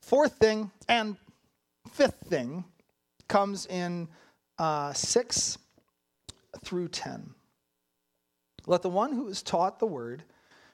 Fourth 0.00 0.34
thing 0.34 0.70
and 0.88 1.16
fifth 1.90 2.16
thing 2.26 2.64
comes 3.28 3.66
in 3.66 4.08
uh, 4.58 4.92
6 4.92 5.58
through 6.64 6.88
10. 6.88 7.34
Let 8.66 8.82
the 8.82 8.88
one 8.90 9.12
who 9.12 9.28
is 9.28 9.42
taught 9.42 9.78
the 9.78 9.86
word 9.86 10.24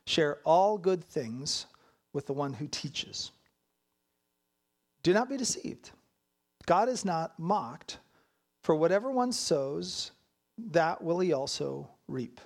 share 0.06 0.38
all 0.44 0.78
good 0.78 1.04
things 1.04 1.66
with 2.12 2.26
the 2.26 2.32
one 2.32 2.52
who 2.52 2.68
teaches. 2.68 3.32
Do 5.02 5.12
not 5.12 5.28
be 5.28 5.36
deceived. 5.36 5.90
God 6.66 6.88
is 6.88 7.04
not 7.04 7.38
mocked, 7.38 7.98
for 8.62 8.74
whatever 8.74 9.10
one 9.10 9.32
sows, 9.32 10.12
that 10.56 11.02
will 11.02 11.20
he 11.20 11.32
also 11.32 11.88
reap. 12.08 12.40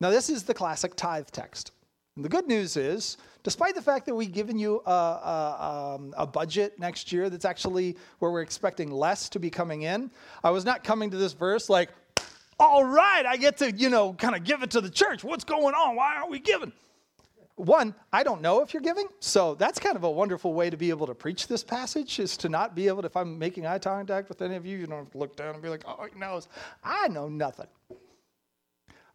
Now, 0.00 0.10
this 0.10 0.30
is 0.30 0.44
the 0.44 0.54
classic 0.54 0.96
tithe 0.96 1.28
text. 1.30 1.72
And 2.16 2.24
the 2.24 2.28
good 2.28 2.46
news 2.46 2.76
is, 2.76 3.16
despite 3.42 3.74
the 3.74 3.82
fact 3.82 4.06
that 4.06 4.14
we've 4.14 4.32
given 4.32 4.58
you 4.58 4.82
a, 4.84 4.90
a, 4.90 5.96
um, 5.96 6.14
a, 6.16 6.26
budget 6.26 6.78
next 6.78 7.12
year 7.12 7.30
that's 7.30 7.44
actually 7.44 7.96
where 8.18 8.30
we're 8.30 8.42
expecting 8.42 8.90
less 8.90 9.28
to 9.30 9.38
be 9.38 9.48
coming 9.48 9.82
in, 9.82 10.10
I 10.42 10.50
was 10.50 10.64
not 10.64 10.82
coming 10.84 11.10
to 11.10 11.16
this 11.16 11.32
verse 11.32 11.70
like, 11.70 11.90
all 12.58 12.84
right, 12.84 13.24
I 13.24 13.36
get 13.36 13.56
to, 13.58 13.72
you 13.72 13.88
know, 13.88 14.12
kind 14.14 14.34
of 14.34 14.44
give 14.44 14.62
it 14.62 14.72
to 14.72 14.80
the 14.80 14.90
church. 14.90 15.24
What's 15.24 15.44
going 15.44 15.74
on? 15.74 15.96
Why 15.96 16.16
aren't 16.16 16.30
we 16.30 16.40
giving? 16.40 16.72
one, 17.60 17.94
I 18.12 18.22
don't 18.22 18.40
know 18.40 18.62
if 18.62 18.72
you're 18.72 18.82
giving. 18.82 19.06
So 19.20 19.54
that's 19.54 19.78
kind 19.78 19.96
of 19.96 20.04
a 20.04 20.10
wonderful 20.10 20.54
way 20.54 20.70
to 20.70 20.76
be 20.76 20.90
able 20.90 21.06
to 21.06 21.14
preach 21.14 21.46
this 21.46 21.62
passage 21.62 22.18
is 22.18 22.36
to 22.38 22.48
not 22.48 22.74
be 22.74 22.88
able 22.88 23.02
to, 23.02 23.06
if 23.06 23.16
I'm 23.16 23.38
making 23.38 23.66
eye 23.66 23.78
contact 23.78 24.28
with 24.28 24.42
any 24.42 24.56
of 24.56 24.64
you, 24.64 24.78
you 24.78 24.86
don't 24.86 24.98
have 24.98 25.10
to 25.12 25.18
look 25.18 25.36
down 25.36 25.54
and 25.54 25.62
be 25.62 25.68
like, 25.68 25.84
oh, 25.86 26.06
he 26.12 26.18
knows. 26.18 26.48
I 26.82 27.08
know 27.08 27.28
nothing. 27.28 27.66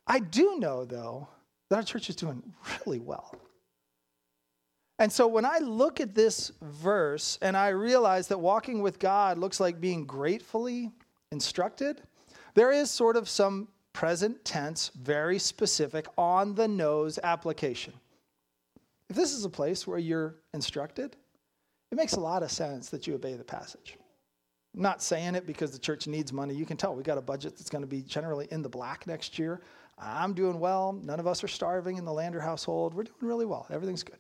I 0.08 0.20
do 0.20 0.60
know, 0.60 0.86
though, 0.86 1.28
that 1.76 1.80
our 1.80 1.84
church 1.84 2.10
is 2.10 2.16
doing 2.16 2.42
really 2.86 3.00
well. 3.00 3.36
And 4.98 5.12
so 5.12 5.28
when 5.28 5.44
I 5.44 5.58
look 5.58 6.00
at 6.00 6.16
this 6.16 6.54
verse 6.62 7.38
and 7.42 7.58
I 7.58 7.70
realize 7.70 8.30
that 8.30 8.40
walking 8.40 8.82
with 8.82 8.98
God 8.98 9.38
looks 9.38 9.60
like 9.60 9.82
being 9.82 10.06
gratefully 10.06 10.92
instructed, 11.34 12.02
there 12.54 12.72
is 12.72 12.90
sort 12.90 13.18
of 13.18 13.28
some 13.28 13.68
present 13.92 14.46
tense, 14.46 14.92
very 14.96 15.38
specific, 15.38 16.08
on 16.18 16.56
the 16.56 16.68
nose 16.68 17.20
application. 17.24 17.94
If 19.10 19.18
this 19.18 19.34
is 19.34 19.44
a 19.44 19.50
place 19.50 19.86
where 19.86 20.00
you're 20.00 20.36
instructed, 20.54 21.18
it 21.92 21.96
makes 21.96 22.14
a 22.14 22.22
lot 22.22 22.42
of 22.42 22.52
sense 22.52 22.90
that 22.90 23.06
you 23.06 23.16
obey 23.16 23.34
the 23.34 23.44
passage. 23.44 23.98
I'm 24.74 24.82
not 24.82 25.04
saying 25.04 25.36
it 25.36 25.46
because 25.46 25.72
the 25.72 25.80
church 25.80 26.08
needs 26.08 26.32
money. 26.32 26.54
You 26.54 26.66
can 26.66 26.78
tell 26.78 26.96
we 26.96 27.04
got 27.04 27.18
a 27.18 27.22
budget 27.22 27.58
that's 27.58 27.70
going 27.70 27.84
to 27.84 27.88
be 27.88 28.02
generally 28.02 28.48
in 28.52 28.62
the 28.62 28.70
black 28.70 29.08
next 29.08 29.38
year. 29.38 29.62
I'm 29.98 30.34
doing 30.34 30.60
well. 30.60 30.94
None 30.94 31.20
of 31.20 31.28
us 31.28 31.44
are 31.44 31.48
starving 31.48 31.98
in 31.98 32.06
the 32.06 32.14
Lander 32.14 32.42
household. 32.42 32.94
We're 32.94 33.04
doing 33.04 33.16
really 33.22 33.46
well. 33.46 33.66
Everything's 33.70 34.04
good. 34.04 34.20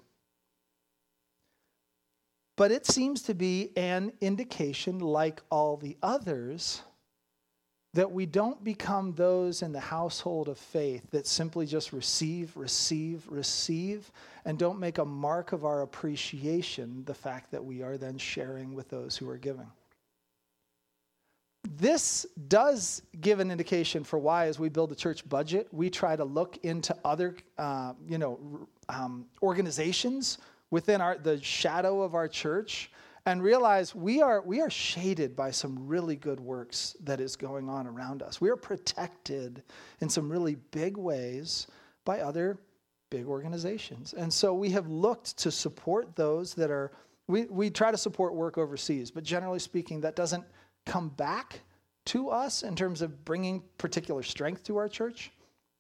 But 2.56 2.72
it 2.72 2.86
seems 2.86 3.24
to 3.24 3.34
be 3.34 3.72
an 3.76 4.14
indication, 4.22 5.00
like 5.00 5.42
all 5.50 5.76
the 5.76 5.98
others, 6.02 6.82
that 7.94 8.12
we 8.12 8.26
don't 8.26 8.64
become 8.64 9.14
those 9.14 9.62
in 9.62 9.72
the 9.72 9.80
household 9.80 10.48
of 10.48 10.58
faith 10.58 11.10
that 11.12 11.28
simply 11.28 11.66
just 11.66 11.94
receive, 11.94 12.56
receive, 12.56 13.26
receive, 13.30 14.12
and 14.44 14.58
don't 14.58 14.80
make 14.80 14.98
a 14.98 15.06
mark 15.06 15.54
of 15.54 15.66
our 15.66 15.82
appreciation 15.82 17.04
the 17.06 17.14
fact 17.14 17.52
that 17.52 17.64
we 17.64 17.82
are 17.82 17.98
then 17.98 18.18
sharing 18.18 18.74
with 18.74 18.90
those 18.90 19.16
who 19.18 19.30
are 19.30 19.38
giving. 19.38 19.72
This 21.66 22.26
does 22.48 23.02
give 23.22 23.40
an 23.40 23.52
indication 23.52 24.04
for 24.04 24.20
why, 24.20 24.48
as 24.48 24.60
we 24.60 24.70
build 24.70 24.90
the 24.90 24.96
church 24.96 25.28
budget, 25.28 25.68
we 25.72 25.90
try 25.90 26.16
to 26.16 26.24
look 26.24 26.58
into 26.64 26.96
other, 27.04 27.36
uh, 27.58 27.94
you 28.08 28.18
know, 28.18 28.68
um, 28.90 29.26
organizations 29.42 30.38
within 30.70 31.02
our 31.02 31.18
the 31.18 31.42
shadow 31.42 32.02
of 32.02 32.16
our 32.16 32.28
church 32.28 32.92
and 33.26 33.42
realize 33.42 33.96
we 33.96 34.22
are, 34.22 34.42
we 34.42 34.62
are 34.62 34.70
shaded 34.70 35.36
by 35.36 35.50
some 35.50 35.88
really 35.88 36.16
good 36.16 36.40
works 36.40 36.96
that 37.04 37.20
is 37.20 37.36
going 37.36 37.70
on 37.70 37.88
around 37.88 38.22
us. 38.22 38.40
We 38.40 38.50
are 38.50 38.56
protected 38.56 39.64
in 40.02 40.10
some 40.10 40.32
really 40.32 40.56
big 40.72 40.96
ways 40.96 41.68
by 42.04 42.20
other 42.20 42.60
big 43.10 43.26
organizations. 43.26 44.14
And 44.14 44.32
so 44.32 44.54
we 44.54 44.70
have 44.72 44.88
looked 44.88 45.38
to 45.38 45.50
support 45.50 46.16
those 46.16 46.54
that 46.54 46.70
are, 46.70 46.92
we, 47.28 47.46
we 47.46 47.72
try 47.72 47.90
to 47.90 47.98
support 47.98 48.36
work 48.36 48.60
overseas, 48.60 49.10
but 49.10 49.24
generally 49.24 49.60
speaking, 49.60 50.02
that 50.02 50.16
doesn't 50.16 50.44
come 50.86 51.10
back 51.10 51.62
to 52.06 52.30
us 52.30 52.64
in 52.64 52.76
terms 52.76 53.02
of 53.02 53.26
bringing 53.26 53.64
particular 53.78 54.24
strength 54.24 54.64
to 54.64 54.78
our 54.78 54.88
church. 54.88 55.32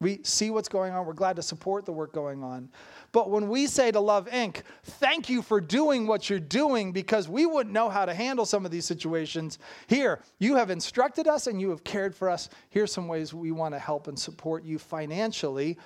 We 0.01 0.19
see 0.23 0.49
what's 0.49 0.67
going 0.67 0.93
on. 0.93 1.05
We're 1.05 1.13
glad 1.13 1.37
to 1.37 1.41
support 1.41 1.85
the 1.85 1.93
work 1.93 2.11
going 2.11 2.43
on. 2.43 2.69
But 3.13 3.29
when 3.29 3.47
we 3.47 3.65
say 3.65 3.91
to 3.91 3.99
Love 4.01 4.27
Inc., 4.27 4.63
thank 4.83 5.29
you 5.29 5.41
for 5.41 5.61
doing 5.61 6.05
what 6.05 6.29
you're 6.29 6.37
doing 6.37 6.91
because 6.91 7.29
we 7.29 7.45
wouldn't 7.45 7.73
know 7.73 7.89
how 7.89 8.05
to 8.05 8.13
handle 8.13 8.45
some 8.45 8.65
of 8.65 8.71
these 8.71 8.83
situations. 8.83 9.57
Here, 9.87 10.21
you 10.37 10.55
have 10.55 10.69
instructed 10.69 11.29
us 11.29 11.47
and 11.47 11.61
you 11.61 11.69
have 11.69 11.85
cared 11.85 12.13
for 12.13 12.29
us. 12.29 12.49
Here's 12.69 12.91
some 12.91 13.07
ways 13.07 13.33
we 13.33 13.51
want 13.51 13.73
to 13.73 13.79
help 13.79 14.09
and 14.09 14.19
support 14.19 14.65
you 14.65 14.77
financially. 14.77 15.77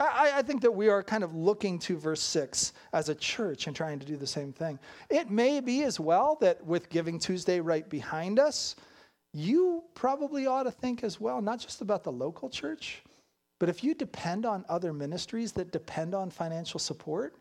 I, 0.00 0.32
I, 0.36 0.42
think 0.42 0.60
that 0.62 0.74
we 0.74 0.88
are 0.88 1.02
kind 1.02 1.22
of 1.22 1.34
looking 1.34 1.78
to 1.80 1.96
verse 1.96 2.20
6 2.20 2.72
as 2.92 3.08
a 3.08 3.14
church 3.14 3.66
and 3.66 3.76
trying 3.76 3.98
to 4.00 4.06
do 4.06 4.16
the 4.16 4.26
same 4.26 4.52
thing. 4.52 4.78
It 5.08 5.30
may 5.30 5.60
be 5.60 5.84
as 5.84 6.00
well 6.00 6.36
that 6.40 6.64
with 6.66 6.90
Giving 6.90 7.18
Tuesday 7.18 7.60
right 7.60 7.88
behind 7.88 8.38
us, 8.38 8.74
you 9.32 9.84
probably 9.94 10.46
ought 10.46 10.64
to 10.64 10.70
think 10.70 11.04
as 11.04 11.20
well, 11.20 11.40
not 11.40 11.60
just 11.60 11.80
about 11.80 12.02
the 12.02 12.12
local 12.12 12.50
church 12.50 13.02
but 13.64 13.68
if 13.68 13.84
you 13.84 13.94
depend 13.94 14.44
on 14.44 14.64
other 14.68 14.92
ministries 14.92 15.52
that 15.52 15.72
depend 15.72 16.14
on 16.14 16.30
financial 16.30 16.80
support, 16.80 17.36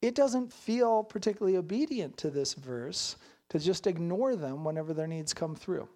it 0.00 0.14
doesn't 0.14 0.52
feel 0.52 1.02
particularly 1.02 1.56
obedient 1.56 2.16
to 2.18 2.30
this 2.30 2.54
verse 2.54 3.16
to 3.50 3.58
just 3.58 3.86
ignore 3.86 4.36
them 4.36 4.64
whenever 4.64 4.94
their 4.94 5.06
needs 5.06 5.34
come 5.34 5.54
through. 5.54 5.88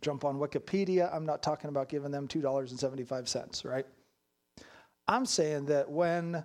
Jump 0.00 0.24
on 0.24 0.38
Wikipedia. 0.38 1.14
I'm 1.14 1.26
not 1.26 1.42
talking 1.42 1.68
about 1.68 1.88
giving 1.88 2.10
them 2.10 2.26
$2.75, 2.26 3.64
right? 3.64 3.86
I'm 5.06 5.26
saying 5.26 5.66
that 5.66 5.90
when 5.90 6.44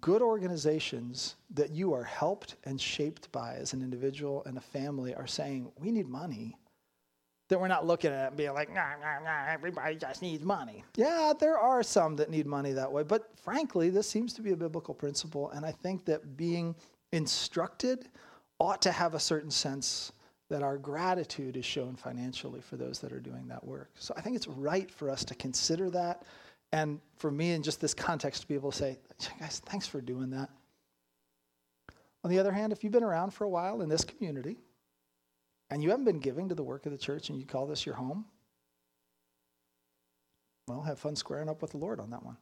good 0.00 0.22
organizations 0.22 1.36
that 1.54 1.70
you 1.70 1.92
are 1.94 2.04
helped 2.04 2.56
and 2.64 2.80
shaped 2.80 3.30
by 3.32 3.54
as 3.54 3.72
an 3.72 3.82
individual 3.82 4.42
and 4.46 4.56
a 4.56 4.60
family 4.60 5.14
are 5.14 5.26
saying, 5.26 5.70
we 5.78 5.90
need 5.90 6.08
money, 6.08 6.56
that 7.48 7.60
we're 7.60 7.68
not 7.68 7.84
looking 7.84 8.12
at 8.12 8.24
it 8.24 8.28
and 8.28 8.36
being 8.36 8.54
like, 8.54 8.72
nah, 8.72 8.92
nah, 9.00 9.18
nah, 9.24 9.46
everybody 9.48 9.96
just 9.96 10.22
needs 10.22 10.44
money. 10.44 10.84
Yeah, 10.96 11.32
there 11.38 11.58
are 11.58 11.82
some 11.82 12.14
that 12.16 12.30
need 12.30 12.46
money 12.46 12.72
that 12.72 12.90
way, 12.90 13.02
but 13.02 13.30
frankly, 13.36 13.90
this 13.90 14.08
seems 14.08 14.32
to 14.34 14.42
be 14.42 14.52
a 14.52 14.56
biblical 14.56 14.94
principle, 14.94 15.50
and 15.50 15.66
I 15.66 15.72
think 15.72 16.04
that 16.04 16.36
being 16.36 16.76
instructed 17.12 18.08
ought 18.60 18.80
to 18.82 18.92
have 18.92 19.14
a 19.14 19.20
certain 19.20 19.50
sense 19.50 20.12
that 20.48 20.62
our 20.62 20.78
gratitude 20.78 21.56
is 21.56 21.64
shown 21.64 21.96
financially 21.96 22.60
for 22.60 22.76
those 22.76 22.98
that 23.00 23.12
are 23.12 23.20
doing 23.20 23.48
that 23.48 23.64
work. 23.64 23.90
So 23.94 24.14
I 24.16 24.20
think 24.20 24.36
it's 24.36 24.48
right 24.48 24.90
for 24.90 25.10
us 25.10 25.24
to 25.24 25.34
consider 25.34 25.90
that, 25.90 26.22
and 26.72 27.00
for 27.16 27.30
me, 27.30 27.52
in 27.52 27.62
just 27.62 27.80
this 27.80 27.94
context, 27.94 28.42
to 28.42 28.48
be 28.48 28.54
able 28.54 28.70
to 28.70 28.76
say, 28.76 28.98
guys, 29.38 29.60
thanks 29.66 29.86
for 29.86 30.00
doing 30.00 30.30
that. 30.30 30.50
On 32.22 32.30
the 32.30 32.38
other 32.38 32.52
hand, 32.52 32.72
if 32.72 32.84
you've 32.84 32.92
been 32.92 33.02
around 33.02 33.32
for 33.32 33.44
a 33.44 33.48
while 33.48 33.82
in 33.82 33.88
this 33.88 34.04
community, 34.04 34.56
and 35.70 35.82
you 35.82 35.90
haven't 35.90 36.04
been 36.04 36.20
giving 36.20 36.48
to 36.48 36.54
the 36.54 36.62
work 36.62 36.86
of 36.86 36.92
the 36.92 36.98
church 36.98 37.30
and 37.30 37.38
you 37.38 37.46
call 37.46 37.66
this 37.66 37.86
your 37.86 37.94
home, 37.94 38.24
well, 40.68 40.82
have 40.82 40.98
fun 40.98 41.16
squaring 41.16 41.48
up 41.48 41.62
with 41.62 41.72
the 41.72 41.78
Lord 41.78 41.98
on 41.98 42.10
that 42.10 42.24
one. 42.24 42.36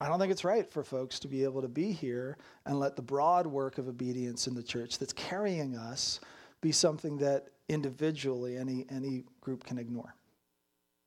I 0.00 0.08
don't 0.08 0.18
think 0.18 0.32
it's 0.32 0.44
right 0.44 0.70
for 0.70 0.82
folks 0.82 1.18
to 1.20 1.28
be 1.28 1.44
able 1.44 1.60
to 1.60 1.68
be 1.68 1.92
here 1.92 2.38
and 2.64 2.80
let 2.80 2.96
the 2.96 3.02
broad 3.02 3.46
work 3.46 3.76
of 3.76 3.86
obedience 3.86 4.46
in 4.46 4.54
the 4.54 4.62
church 4.62 4.98
that's 4.98 5.12
carrying 5.12 5.76
us 5.76 6.20
be 6.62 6.72
something 6.72 7.18
that 7.18 7.48
individually 7.68 8.56
any, 8.56 8.86
any 8.90 9.24
group 9.42 9.64
can 9.64 9.76
ignore. 9.76 10.14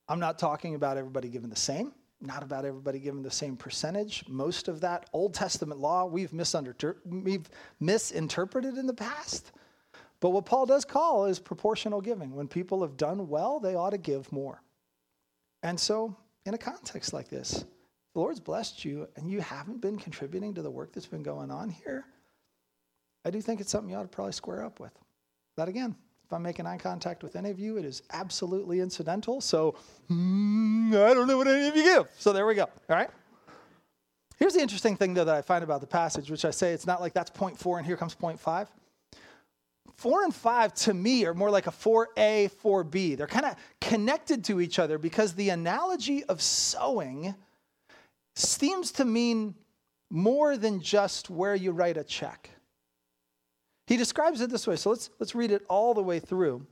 I'm 0.08 0.20
not 0.20 0.38
talking 0.38 0.76
about 0.76 0.97
everybody 0.97 1.30
giving 1.30 1.49
the 1.49 1.56
same, 1.56 1.93
not 2.22 2.43
about 2.43 2.66
everybody 2.66 2.99
giving 2.99 3.22
the 3.22 3.32
same 3.32 3.56
percentage. 3.56 4.26
Most 4.28 4.68
of 4.68 4.82
that 4.82 5.10
Old 5.14 5.34
Testament 5.34 5.80
law 5.80 6.06
we've, 6.06 6.34
we've 7.06 7.49
misinterpreted 7.80 8.78
in 8.78 8.88
the 8.88 8.93
past. 8.93 9.51
But 10.20 10.30
what 10.30 10.45
Paul 10.45 10.66
does 10.66 10.86
call 10.86 11.26
is 11.26 11.39
proportional 11.39 11.99
giving. 11.99 12.34
When 12.34 12.47
people 12.47 12.82
have 12.82 12.95
done 12.95 13.28
well, 13.28 13.60
they 13.60 13.76
ought 13.76 13.89
to 13.89 13.97
give 13.97 14.32
more. 14.32 14.62
And 15.64 15.80
so, 15.80 16.16
in 16.45 16.54
a 16.54 16.58
context 16.58 17.14
like 17.14 17.30
this, 17.30 17.66
the 18.14 18.20
Lord's 18.20 18.39
blessed 18.39 18.86
you 18.86 19.08
and 19.16 19.30
you 19.30 19.41
haven't 19.41 19.82
been 19.82 19.97
contributing 19.97 20.54
to 20.54 20.62
the 20.62 20.72
work 20.72 20.93
that's 20.93 21.08
been 21.08 21.24
going 21.24 21.51
on 21.51 21.70
here, 21.70 22.06
I 23.26 23.32
do 23.32 23.41
think 23.41 23.62
it's 23.62 23.72
something 23.72 23.89
you 23.89 23.95
ought 23.95 24.04
to 24.04 24.08
probably 24.08 24.34
square 24.34 24.64
up 24.64 24.80
with. 24.80 24.91
That 25.56 25.70
again, 25.70 25.95
if 26.26 26.32
I'm 26.32 26.44
making 26.44 26.66
eye 26.66 26.78
contact 26.78 27.24
with 27.24 27.36
any 27.36 27.50
of 27.50 27.60
you, 27.60 27.78
it 27.78 27.86
is 27.86 28.04
absolutely 28.12 28.80
incidental. 28.80 29.42
So 29.42 29.76
mm, 30.10 30.90
I 30.90 31.14
don't 31.14 31.28
know 31.28 31.38
what 31.38 31.48
any 31.48 31.68
of 31.68 31.76
you 31.76 31.84
give. 31.84 32.08
So 32.18 32.34
there 32.34 32.46
we 32.46 32.56
go. 32.56 32.64
All 32.64 32.96
right. 32.96 33.10
Here's 34.38 34.54
the 34.54 34.62
interesting 34.62 34.98
thing, 34.98 35.14
though, 35.14 35.26
that 35.26 35.36
I 35.36 35.42
find 35.42 35.64
about 35.64 35.82
the 35.82 35.88
passage, 35.88 36.32
which 36.32 36.44
I 36.44 36.52
say 36.52 36.74
it's 36.74 36.88
not 36.88 37.02
like 37.02 37.14
that's 37.14 37.30
point 37.30 37.58
four 37.58 37.78
and 37.78 37.86
here 37.86 37.98
comes 37.98 38.16
point 38.16 38.40
five. 38.40 38.70
Four 39.96 40.24
and 40.24 40.34
five 40.34 40.74
to 40.76 40.94
me 40.94 41.26
are 41.26 41.34
more 41.34 41.52
like 41.52 41.68
a 41.68 41.72
4A, 41.72 42.52
4B. 42.52 43.16
They're 43.16 43.28
kind 43.28 43.46
of 43.46 43.56
connected 43.80 44.44
to 44.46 44.60
each 44.60 44.80
other 44.80 44.98
because 44.98 45.34
the 45.34 45.50
analogy 45.50 46.24
of 46.26 46.42
sowing 46.42 47.36
seems 48.36 48.92
to 48.94 49.06
mean 49.06 49.56
more 50.10 50.58
than 50.58 50.82
just 50.82 51.30
where 51.30 51.56
you 51.56 51.72
write 51.72 51.98
a 51.98 52.04
check. 52.04 52.50
He 53.86 53.98
describes 53.98 54.42
it 54.42 54.50
this 54.50 54.68
way. 54.68 54.76
So 54.76 54.92
let's, 54.92 55.10
let's 55.20 55.36
read 55.36 55.52
it 55.52 55.64
all 55.68 55.94
the 55.94 56.04
way 56.04 56.20
through. 56.20 56.66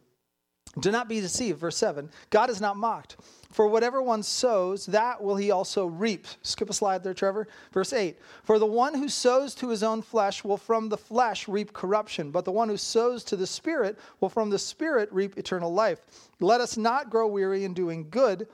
Do 0.80 0.90
not 0.90 1.10
be 1.10 1.20
deceived. 1.20 1.60
Verse 1.60 1.76
7 1.76 2.10
God 2.30 2.50
is 2.50 2.62
not 2.62 2.78
mocked. 2.78 3.18
For 3.52 3.68
whatever 3.68 4.02
one 4.02 4.24
sows, 4.24 4.86
that 4.86 5.22
will 5.22 5.36
he 5.36 5.52
also 5.52 5.86
reap. 5.86 6.26
Skip 6.44 6.70
a 6.70 6.74
slide 6.74 7.04
there, 7.04 7.14
Trevor. 7.14 7.48
Verse 7.74 7.92
8 7.92 8.18
For 8.44 8.58
the 8.58 8.66
one 8.66 8.94
who 8.94 9.10
sows 9.10 9.54
to 9.56 9.68
his 9.68 9.84
own 9.84 10.02
flesh 10.02 10.44
will 10.46 10.58
from 10.58 10.88
the 10.88 10.98
flesh 10.98 11.50
reap 11.50 11.74
corruption, 11.74 12.32
but 12.32 12.46
the 12.46 12.52
one 12.52 12.70
who 12.70 12.78
sows 12.78 13.26
to 13.26 13.36
the 13.36 13.48
Spirit 13.48 14.00
will 14.22 14.30
from 14.30 14.50
the 14.50 14.60
Spirit 14.60 15.10
reap 15.12 15.38
eternal 15.38 15.74
life. 15.74 16.02
Let 16.40 16.62
us 16.62 16.78
not 16.78 17.10
grow 17.10 17.28
weary 17.28 17.66
in 17.66 17.74
doing 17.74 18.10
good, 18.10 18.48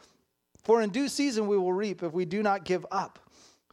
for 0.64 0.82
in 0.82 0.90
due 0.90 1.10
season 1.10 1.48
we 1.48 1.58
will 1.58 1.74
reap 1.74 2.02
if 2.02 2.14
we 2.14 2.26
do 2.26 2.42
not 2.42 2.66
give 2.66 2.86
up. 2.92 3.20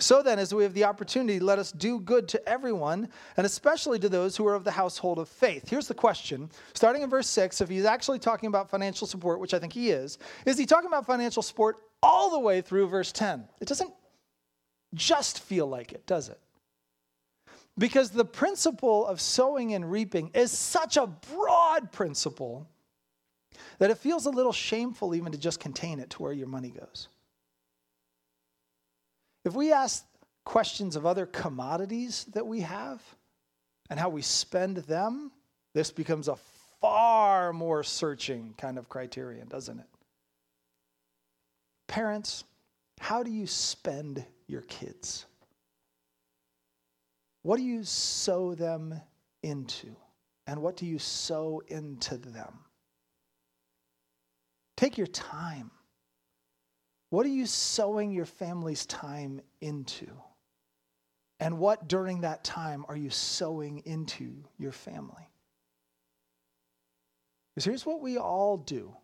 So 0.00 0.22
then, 0.22 0.40
as 0.40 0.52
we 0.52 0.64
have 0.64 0.74
the 0.74 0.84
opportunity, 0.84 1.38
let 1.38 1.60
us 1.60 1.70
do 1.70 2.00
good 2.00 2.26
to 2.28 2.48
everyone, 2.48 3.08
and 3.36 3.46
especially 3.46 4.00
to 4.00 4.08
those 4.08 4.36
who 4.36 4.46
are 4.46 4.54
of 4.54 4.64
the 4.64 4.72
household 4.72 5.20
of 5.20 5.28
faith. 5.28 5.68
Here's 5.68 5.86
the 5.86 5.94
question 5.94 6.50
starting 6.74 7.02
in 7.02 7.10
verse 7.10 7.28
6, 7.28 7.60
if 7.60 7.68
he's 7.68 7.84
actually 7.84 8.18
talking 8.18 8.48
about 8.48 8.68
financial 8.68 9.06
support, 9.06 9.38
which 9.38 9.54
I 9.54 9.60
think 9.60 9.72
he 9.72 9.90
is, 9.90 10.18
is 10.46 10.58
he 10.58 10.66
talking 10.66 10.88
about 10.88 11.06
financial 11.06 11.42
support 11.42 11.76
all 12.02 12.30
the 12.30 12.40
way 12.40 12.60
through 12.60 12.88
verse 12.88 13.12
10? 13.12 13.44
It 13.60 13.68
doesn't 13.68 13.92
just 14.94 15.40
feel 15.40 15.66
like 15.66 15.92
it, 15.92 16.06
does 16.06 16.28
it? 16.28 16.40
Because 17.78 18.10
the 18.10 18.24
principle 18.24 19.06
of 19.06 19.20
sowing 19.20 19.74
and 19.74 19.90
reaping 19.90 20.30
is 20.34 20.50
such 20.50 20.96
a 20.96 21.06
broad 21.06 21.92
principle 21.92 22.68
that 23.78 23.90
it 23.90 23.98
feels 23.98 24.26
a 24.26 24.30
little 24.30 24.52
shameful 24.52 25.14
even 25.14 25.32
to 25.32 25.38
just 25.38 25.60
contain 25.60 26.00
it 26.00 26.10
to 26.10 26.22
where 26.22 26.32
your 26.32 26.46
money 26.46 26.70
goes. 26.70 27.08
If 29.44 29.54
we 29.54 29.72
ask 29.72 30.04
questions 30.44 30.96
of 30.96 31.06
other 31.06 31.26
commodities 31.26 32.24
that 32.32 32.46
we 32.46 32.60
have 32.60 33.02
and 33.90 34.00
how 34.00 34.08
we 34.08 34.22
spend 34.22 34.78
them, 34.78 35.30
this 35.74 35.90
becomes 35.90 36.28
a 36.28 36.36
far 36.80 37.52
more 37.52 37.82
searching 37.82 38.54
kind 38.56 38.78
of 38.78 38.88
criterion, 38.88 39.48
doesn't 39.48 39.78
it? 39.78 39.86
Parents, 41.88 42.44
how 42.98 43.22
do 43.22 43.30
you 43.30 43.46
spend 43.46 44.24
your 44.46 44.62
kids? 44.62 45.26
What 47.42 47.58
do 47.58 47.62
you 47.62 47.84
sow 47.84 48.54
them 48.54 48.98
into? 49.42 49.94
And 50.46 50.62
what 50.62 50.76
do 50.76 50.86
you 50.86 50.98
sow 50.98 51.62
into 51.68 52.16
them? 52.16 52.58
Take 54.76 54.98
your 54.98 55.06
time. 55.06 55.70
What 57.14 57.26
are 57.26 57.28
you 57.28 57.46
sowing 57.46 58.10
your 58.10 58.24
family's 58.24 58.86
time 58.86 59.40
into? 59.60 60.08
And 61.38 61.60
what 61.60 61.86
during 61.86 62.22
that 62.22 62.42
time 62.42 62.84
are 62.88 62.96
you 62.96 63.08
sowing 63.08 63.82
into 63.84 64.34
your 64.58 64.72
family? 64.72 65.30
Because 67.54 67.66
here's 67.66 67.86
what 67.86 68.00
we 68.00 68.18
all 68.18 68.56
do. 68.56 68.96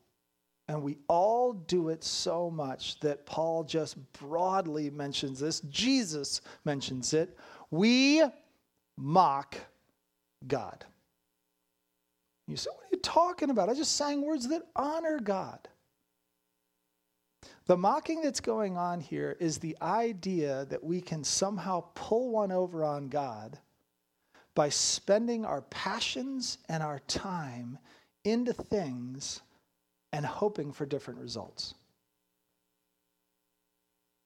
And 0.66 0.82
we 0.82 0.98
all 1.06 1.52
do 1.52 1.90
it 1.90 2.02
so 2.02 2.50
much 2.50 2.98
that 2.98 3.26
Paul 3.26 3.62
just 3.62 3.96
broadly 4.14 4.90
mentions 4.90 5.38
this. 5.38 5.60
Jesus 5.70 6.40
mentions 6.64 7.14
it. 7.14 7.38
We 7.70 8.24
mock 8.96 9.56
God. 10.48 10.84
You 12.48 12.56
say, 12.56 12.70
What 12.74 12.86
are 12.86 12.88
you 12.90 12.98
talking 13.02 13.50
about? 13.50 13.68
I 13.68 13.74
just 13.74 13.94
sang 13.94 14.26
words 14.26 14.48
that 14.48 14.62
honor 14.74 15.20
God. 15.20 15.68
The 17.66 17.76
mocking 17.76 18.22
that's 18.22 18.40
going 18.40 18.76
on 18.76 19.00
here 19.00 19.36
is 19.38 19.58
the 19.58 19.76
idea 19.80 20.66
that 20.70 20.82
we 20.82 21.00
can 21.00 21.22
somehow 21.22 21.84
pull 21.94 22.30
one 22.30 22.50
over 22.50 22.84
on 22.84 23.08
God 23.08 23.58
by 24.54 24.68
spending 24.68 25.44
our 25.44 25.62
passions 25.62 26.58
and 26.68 26.82
our 26.82 26.98
time 27.06 27.78
into 28.24 28.52
things 28.52 29.40
and 30.12 30.26
hoping 30.26 30.72
for 30.72 30.84
different 30.84 31.20
results. 31.20 31.74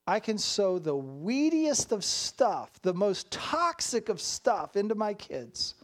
I 0.06 0.20
can 0.20 0.38
sow 0.38 0.78
the 0.78 0.96
weediest 0.96 1.92
of 1.92 2.04
stuff, 2.04 2.70
the 2.82 2.94
most 2.94 3.30
toxic 3.30 4.08
of 4.08 4.20
stuff 4.20 4.76
into 4.76 4.94
my 4.94 5.14
kids. 5.14 5.74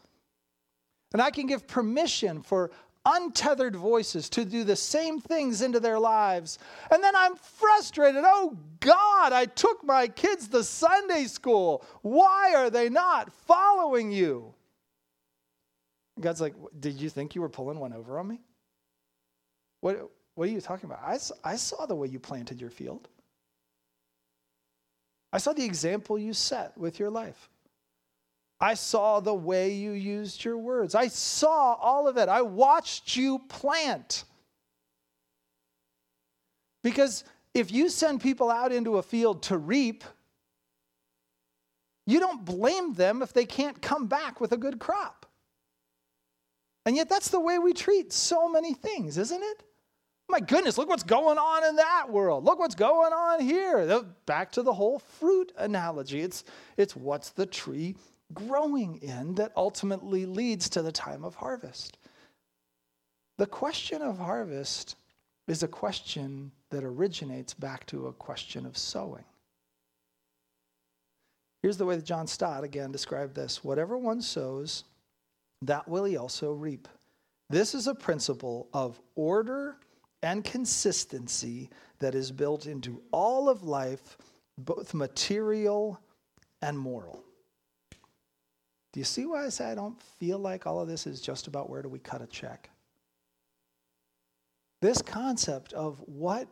And 1.12 1.22
I 1.22 1.30
can 1.30 1.46
give 1.46 1.66
permission 1.66 2.42
for 2.42 2.70
untethered 3.04 3.74
voices 3.74 4.28
to 4.30 4.44
do 4.44 4.64
the 4.64 4.76
same 4.76 5.20
things 5.20 5.62
into 5.62 5.80
their 5.80 5.98
lives. 5.98 6.58
And 6.90 7.02
then 7.02 7.16
I'm 7.16 7.34
frustrated. 7.36 8.22
Oh 8.24 8.56
God, 8.80 9.32
I 9.32 9.46
took 9.46 9.84
my 9.84 10.08
kids 10.08 10.48
to 10.48 10.62
Sunday 10.62 11.24
school. 11.24 11.84
Why 12.02 12.54
are 12.54 12.70
they 12.70 12.88
not 12.88 13.32
following 13.46 14.12
you? 14.12 14.54
God's 16.20 16.40
like, 16.40 16.54
Did 16.78 17.00
you 17.00 17.08
think 17.08 17.34
you 17.34 17.40
were 17.40 17.48
pulling 17.48 17.78
one 17.78 17.92
over 17.92 18.18
on 18.18 18.28
me? 18.28 18.40
What, 19.80 20.10
what 20.34 20.48
are 20.48 20.52
you 20.52 20.60
talking 20.60 20.90
about? 20.90 21.02
I, 21.02 21.18
I 21.42 21.56
saw 21.56 21.86
the 21.86 21.94
way 21.94 22.08
you 22.08 22.18
planted 22.18 22.60
your 22.60 22.70
field. 22.70 23.08
I 25.32 25.38
saw 25.38 25.52
the 25.52 25.64
example 25.64 26.18
you 26.18 26.34
set 26.34 26.76
with 26.76 26.98
your 26.98 27.10
life. 27.10 27.48
I 28.60 28.74
saw 28.74 29.20
the 29.20 29.34
way 29.34 29.72
you 29.72 29.92
used 29.92 30.44
your 30.44 30.58
words. 30.58 30.94
I 30.94 31.08
saw 31.08 31.74
all 31.74 32.06
of 32.06 32.18
it. 32.18 32.28
I 32.28 32.42
watched 32.42 33.16
you 33.16 33.38
plant. 33.48 34.24
Because 36.82 37.24
if 37.54 37.72
you 37.72 37.88
send 37.88 38.20
people 38.20 38.50
out 38.50 38.70
into 38.70 38.98
a 38.98 39.02
field 39.02 39.42
to 39.44 39.56
reap, 39.56 40.04
you 42.06 42.20
don't 42.20 42.44
blame 42.44 42.92
them 42.92 43.22
if 43.22 43.32
they 43.32 43.46
can't 43.46 43.80
come 43.80 44.06
back 44.06 44.40
with 44.40 44.52
a 44.52 44.56
good 44.56 44.78
crop. 44.78 45.26
And 46.84 46.96
yet, 46.96 47.08
that's 47.08 47.28
the 47.28 47.40
way 47.40 47.58
we 47.58 47.72
treat 47.72 48.12
so 48.12 48.48
many 48.48 48.74
things, 48.74 49.16
isn't 49.16 49.42
it? 49.42 49.62
My 50.28 50.40
goodness, 50.40 50.78
look 50.78 50.88
what's 50.88 51.02
going 51.02 51.38
on 51.38 51.68
in 51.68 51.76
that 51.76 52.06
world. 52.08 52.44
Look 52.44 52.58
what's 52.58 52.74
going 52.74 53.12
on 53.12 53.40
here. 53.40 54.04
Back 54.26 54.52
to 54.52 54.62
the 54.62 54.72
whole 54.72 54.98
fruit 54.98 55.52
analogy. 55.58 56.20
It's, 56.20 56.44
it's 56.76 56.94
what's 56.94 57.30
the 57.30 57.46
tree 57.46 57.96
growing 58.34 58.96
in 58.96 59.34
that 59.36 59.52
ultimately 59.56 60.26
leads 60.26 60.68
to 60.70 60.82
the 60.82 60.92
time 60.92 61.24
of 61.24 61.34
harvest. 61.34 61.98
The 63.38 63.46
question 63.46 64.02
of 64.02 64.18
harvest 64.18 64.96
is 65.48 65.62
a 65.62 65.68
question 65.68 66.52
that 66.70 66.84
originates 66.84 67.54
back 67.54 67.86
to 67.86 68.06
a 68.06 68.12
question 68.12 68.66
of 68.66 68.76
sowing. 68.76 69.24
Here's 71.62 71.76
the 71.76 71.84
way 71.84 71.96
that 71.96 72.04
John 72.04 72.26
Stott 72.26 72.64
again 72.64 72.92
described 72.92 73.34
this 73.34 73.64
whatever 73.64 73.98
one 73.98 74.22
sows, 74.22 74.84
that 75.62 75.88
will 75.88 76.04
he 76.04 76.16
also 76.16 76.52
reap. 76.52 76.88
This 77.50 77.74
is 77.74 77.86
a 77.86 77.94
principle 77.94 78.68
of 78.72 79.00
order 79.14 79.76
and 80.22 80.44
consistency 80.44 81.68
that 81.98 82.14
is 82.14 82.30
built 82.30 82.66
into 82.66 83.02
all 83.10 83.48
of 83.48 83.62
life, 83.62 84.16
both 84.58 84.94
material 84.94 85.98
and 86.62 86.78
moral. 86.78 87.24
Do 88.92 89.00
you 89.00 89.04
see 89.04 89.24
why 89.24 89.46
I 89.46 89.48
say 89.50 89.66
I 89.66 89.74
don't 89.74 90.00
feel 90.18 90.38
like 90.38 90.66
all 90.66 90.80
of 90.80 90.88
this 90.88 91.06
is 91.06 91.20
just 91.20 91.46
about 91.46 91.70
where 91.70 91.82
do 91.82 91.88
we 91.88 91.98
cut 91.98 92.22
a 92.22 92.26
check? 92.26 92.70
This 94.80 95.02
concept 95.02 95.72
of 95.74 96.00
what 96.06 96.48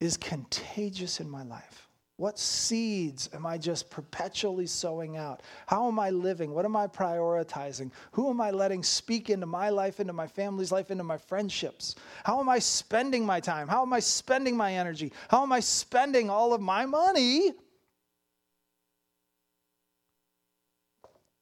is 0.00 0.16
contagious 0.16 1.20
in 1.20 1.28
my 1.28 1.42
life. 1.42 1.88
What 2.16 2.36
seeds 2.36 3.30
am 3.32 3.46
I 3.46 3.58
just 3.58 3.90
perpetually 3.90 4.66
sowing 4.66 5.16
out? 5.16 5.42
How 5.68 5.86
am 5.86 6.00
I 6.00 6.10
living? 6.10 6.50
What 6.50 6.64
am 6.64 6.74
I 6.74 6.88
prioritizing? 6.88 7.92
Who 8.10 8.28
am 8.28 8.40
I 8.40 8.50
letting 8.50 8.82
speak 8.82 9.30
into 9.30 9.46
my 9.46 9.68
life, 9.70 10.00
into 10.00 10.12
my 10.12 10.26
family's 10.26 10.72
life, 10.72 10.90
into 10.90 11.04
my 11.04 11.16
friendships? 11.16 11.94
How 12.24 12.40
am 12.40 12.48
I 12.48 12.58
spending 12.58 13.24
my 13.24 13.38
time? 13.38 13.68
How 13.68 13.82
am 13.82 13.92
I 13.92 14.00
spending 14.00 14.56
my 14.56 14.74
energy? 14.74 15.12
How 15.28 15.44
am 15.44 15.52
I 15.52 15.60
spending 15.60 16.28
all 16.28 16.52
of 16.52 16.60
my 16.60 16.86
money? 16.86 17.52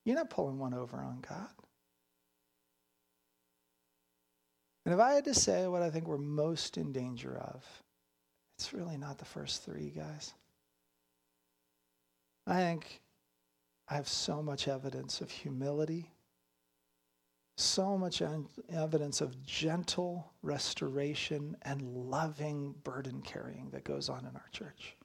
You're 0.07 0.14
not 0.14 0.30
pulling 0.30 0.59
one 0.59 0.72
over 0.72 0.98
on 0.98 1.22
God. 1.28 1.50
And 4.84 4.94
if 4.94 5.00
I 5.00 5.14
had 5.14 5.24
to 5.24 5.34
say 5.34 5.66
what 5.66 5.82
I 5.82 5.90
think 5.90 6.07
we're 6.07 6.16
most 6.16 6.78
in 6.78 6.92
danger 6.92 7.36
of, 7.36 7.64
it's 8.57 8.72
really 8.72 8.96
not 8.96 9.18
the 9.18 9.24
first 9.24 9.64
three, 9.64 9.90
guys. 9.90 10.32
I 12.46 12.59
think 12.61 13.00
I 13.88 13.96
have 13.96 14.07
so 14.07 14.40
much 14.40 14.68
evidence 14.68 15.20
of 15.20 15.28
humility, 15.28 16.12
so 17.57 17.98
much 17.98 18.22
evidence 18.72 19.20
of 19.20 19.42
gentle 19.44 20.32
restoration 20.42 21.57
and 21.62 21.82
loving 21.82 22.76
burden 22.84 23.22
carrying 23.22 23.70
that 23.70 23.82
goes 23.82 24.09
on 24.09 24.20
in 24.20 24.36
our 24.36 24.48
church. 24.52 24.96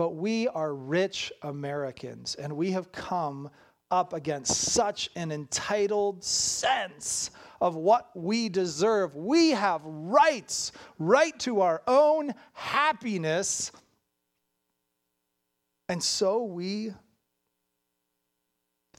But 0.00 0.14
we 0.14 0.48
are 0.48 0.74
rich 0.74 1.30
Americans, 1.42 2.34
and 2.34 2.56
we 2.56 2.70
have 2.70 2.90
come 2.90 3.50
up 3.90 4.14
against 4.14 4.72
such 4.72 5.10
an 5.14 5.30
entitled 5.30 6.24
sense 6.24 7.30
of 7.60 7.76
what 7.76 8.08
we 8.14 8.48
deserve. 8.48 9.14
We 9.14 9.50
have 9.50 9.82
rights, 9.84 10.72
right 10.98 11.38
to 11.40 11.60
our 11.60 11.82
own 11.86 12.32
happiness. 12.54 13.72
And 15.90 16.02
so 16.02 16.44
we 16.44 16.94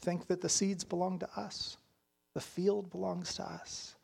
think 0.02 0.28
that 0.28 0.40
the 0.40 0.48
seeds 0.48 0.84
belong 0.84 1.18
to 1.18 1.28
us, 1.34 1.78
the 2.34 2.40
field 2.40 2.90
belongs 2.92 3.34
to 3.34 3.42
us. 3.42 3.96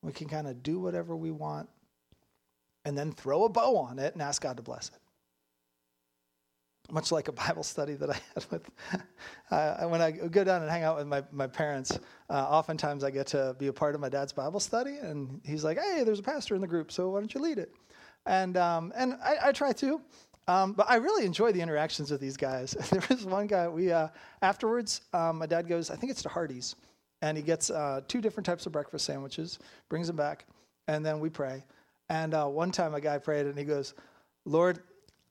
We 0.00 0.12
can 0.12 0.26
kind 0.26 0.46
of 0.46 0.62
do 0.62 0.80
whatever 0.80 1.14
we 1.14 1.32
want 1.32 1.68
and 2.86 2.96
then 2.96 3.12
throw 3.12 3.44
a 3.44 3.50
bow 3.50 3.76
on 3.76 3.98
it 3.98 4.14
and 4.14 4.22
ask 4.22 4.40
God 4.40 4.56
to 4.56 4.62
bless 4.62 4.88
it 4.88 5.02
much 6.90 7.12
like 7.12 7.28
a 7.28 7.32
Bible 7.32 7.62
study 7.62 7.94
that 7.94 8.10
I 8.10 8.14
had 8.34 8.46
with, 8.50 8.70
uh, 9.50 9.86
when 9.88 10.00
I 10.00 10.10
go 10.10 10.44
down 10.44 10.62
and 10.62 10.70
hang 10.70 10.82
out 10.82 10.96
with 10.96 11.06
my, 11.06 11.22
my 11.32 11.46
parents, 11.46 11.98
uh, 12.30 12.32
oftentimes 12.32 13.04
I 13.04 13.10
get 13.10 13.26
to 13.28 13.54
be 13.58 13.66
a 13.66 13.72
part 13.72 13.94
of 13.94 14.00
my 14.00 14.08
dad's 14.08 14.32
Bible 14.32 14.60
study, 14.60 14.96
and 15.00 15.40
he's 15.44 15.64
like, 15.64 15.78
hey, 15.78 16.02
there's 16.04 16.18
a 16.18 16.22
pastor 16.22 16.54
in 16.54 16.60
the 16.60 16.66
group, 16.66 16.90
so 16.90 17.10
why 17.10 17.20
don't 17.20 17.32
you 17.34 17.40
lead 17.40 17.58
it? 17.58 17.72
And, 18.26 18.56
um, 18.56 18.92
and 18.96 19.14
I, 19.22 19.36
I, 19.44 19.52
try 19.52 19.72
to, 19.72 20.00
um, 20.48 20.72
but 20.72 20.88
I 20.88 20.96
really 20.96 21.24
enjoy 21.24 21.52
the 21.52 21.60
interactions 21.60 22.10
with 22.10 22.20
these 22.20 22.36
guys. 22.36 22.72
there 22.90 23.02
was 23.08 23.24
one 23.24 23.46
guy, 23.46 23.68
we, 23.68 23.92
uh, 23.92 24.08
afterwards, 24.42 25.02
um, 25.12 25.38
my 25.38 25.46
dad 25.46 25.68
goes, 25.68 25.90
I 25.90 25.96
think 25.96 26.10
it's 26.10 26.22
to 26.22 26.28
Hardee's, 26.28 26.74
and 27.22 27.36
he 27.36 27.42
gets 27.42 27.70
uh, 27.70 28.00
two 28.08 28.20
different 28.20 28.46
types 28.46 28.66
of 28.66 28.72
breakfast 28.72 29.04
sandwiches, 29.04 29.58
brings 29.88 30.06
them 30.06 30.16
back, 30.16 30.46
and 30.86 31.04
then 31.04 31.20
we 31.20 31.28
pray. 31.28 31.64
And 32.08 32.32
uh, 32.32 32.46
one 32.46 32.70
time 32.70 32.94
a 32.94 33.00
guy 33.00 33.18
prayed, 33.18 33.46
and 33.46 33.58
he 33.58 33.64
goes, 33.64 33.94
Lord, 34.46 34.80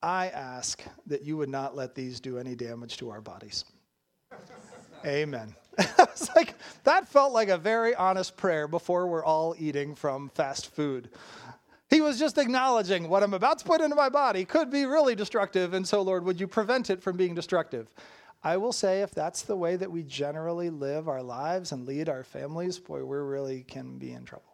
I 0.02 0.28
ask 0.30 0.84
that 1.08 1.24
you 1.24 1.38
would 1.38 1.50
not 1.50 1.76
let 1.76 1.95
these 1.95 2.20
do 2.20 2.38
any 2.38 2.56
damage 2.56 2.98
to 2.98 3.10
our 3.10 3.22
bodies. 3.22 3.66
Amen. 5.06 5.56
it's 5.78 6.36
like 6.36 6.56
that 6.84 7.08
felt 7.08 7.34
like 7.34 7.50
a 7.50 7.58
very 7.58 7.95
honest 7.95 8.36
prayer 8.36 8.68
before 8.68 9.08
we're 9.08 9.24
all 9.24 9.56
eating 9.58 9.95
from 9.95 10.30
fast 10.30 10.74
food. 10.74 11.10
He 11.89 12.02
was 12.02 12.20
just 12.20 12.38
acknowledging 12.38 13.08
what 13.08 13.24
I'm 13.24 13.34
about 13.34 13.60
to 13.60 13.66
put 13.66 13.80
into 13.80 13.95
my 13.95 14.10
body 14.10 14.43
could 14.43 14.70
be 14.70 14.86
really 14.86 15.16
destructive, 15.16 15.74
and 15.74 15.88
so, 15.88 16.02
Lord, 16.02 16.26
would 16.26 16.39
you 16.39 16.48
prevent 16.48 16.89
it 16.89 17.02
from 17.02 17.16
being 17.16 17.34
destructive? 17.34 17.88
I 18.43 18.58
will 18.58 18.74
say, 18.74 19.02
if 19.02 19.12
that's 19.12 19.43
the 19.43 19.56
way 19.56 19.78
that 19.78 19.91
we 19.91 20.04
generally 20.04 20.70
live 20.70 21.08
our 21.08 21.24
lives 21.24 21.72
and 21.72 21.86
lead 21.88 22.10
our 22.10 22.24
families, 22.24 22.78
boy, 22.78 23.04
we 23.04 23.18
really 23.18 23.64
can 23.64 23.98
be 23.98 24.12
in 24.12 24.26
trouble. 24.26 24.47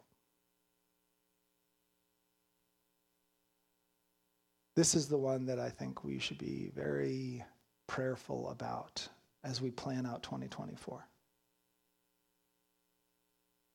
This 4.74 4.96
is 4.96 5.08
the 5.08 5.18
one 5.18 5.46
that 5.46 5.60
I 5.60 5.70
think 5.70 6.02
we 6.02 6.18
should 6.18 6.38
be 6.38 6.70
very 6.74 7.44
prayerful 7.86 8.50
about 8.50 9.06
as 9.44 9.60
we 9.60 9.70
plan 9.70 10.04
out 10.04 10.22
2024. 10.22 11.06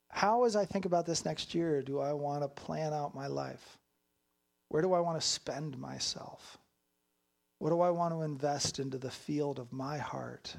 How, 0.09 0.43
as 0.43 0.55
I 0.55 0.65
think 0.65 0.85
about 0.85 1.05
this 1.05 1.23
next 1.23 1.55
year, 1.55 1.81
do 1.81 1.99
I 1.99 2.11
want 2.13 2.41
to 2.41 2.49
plan 2.49 2.93
out 2.93 3.15
my 3.15 3.27
life? 3.27 3.77
Where 4.67 4.81
do 4.81 4.93
I 4.93 4.99
want 4.99 5.21
to 5.21 5.25
spend 5.25 5.77
myself? 5.77 6.57
What 7.59 7.69
do 7.69 7.79
I 7.81 7.91
want 7.91 8.13
to 8.13 8.23
invest 8.23 8.79
into 8.79 8.97
the 8.97 9.11
field 9.11 9.59
of 9.59 9.71
my 9.71 9.97
heart, 9.97 10.55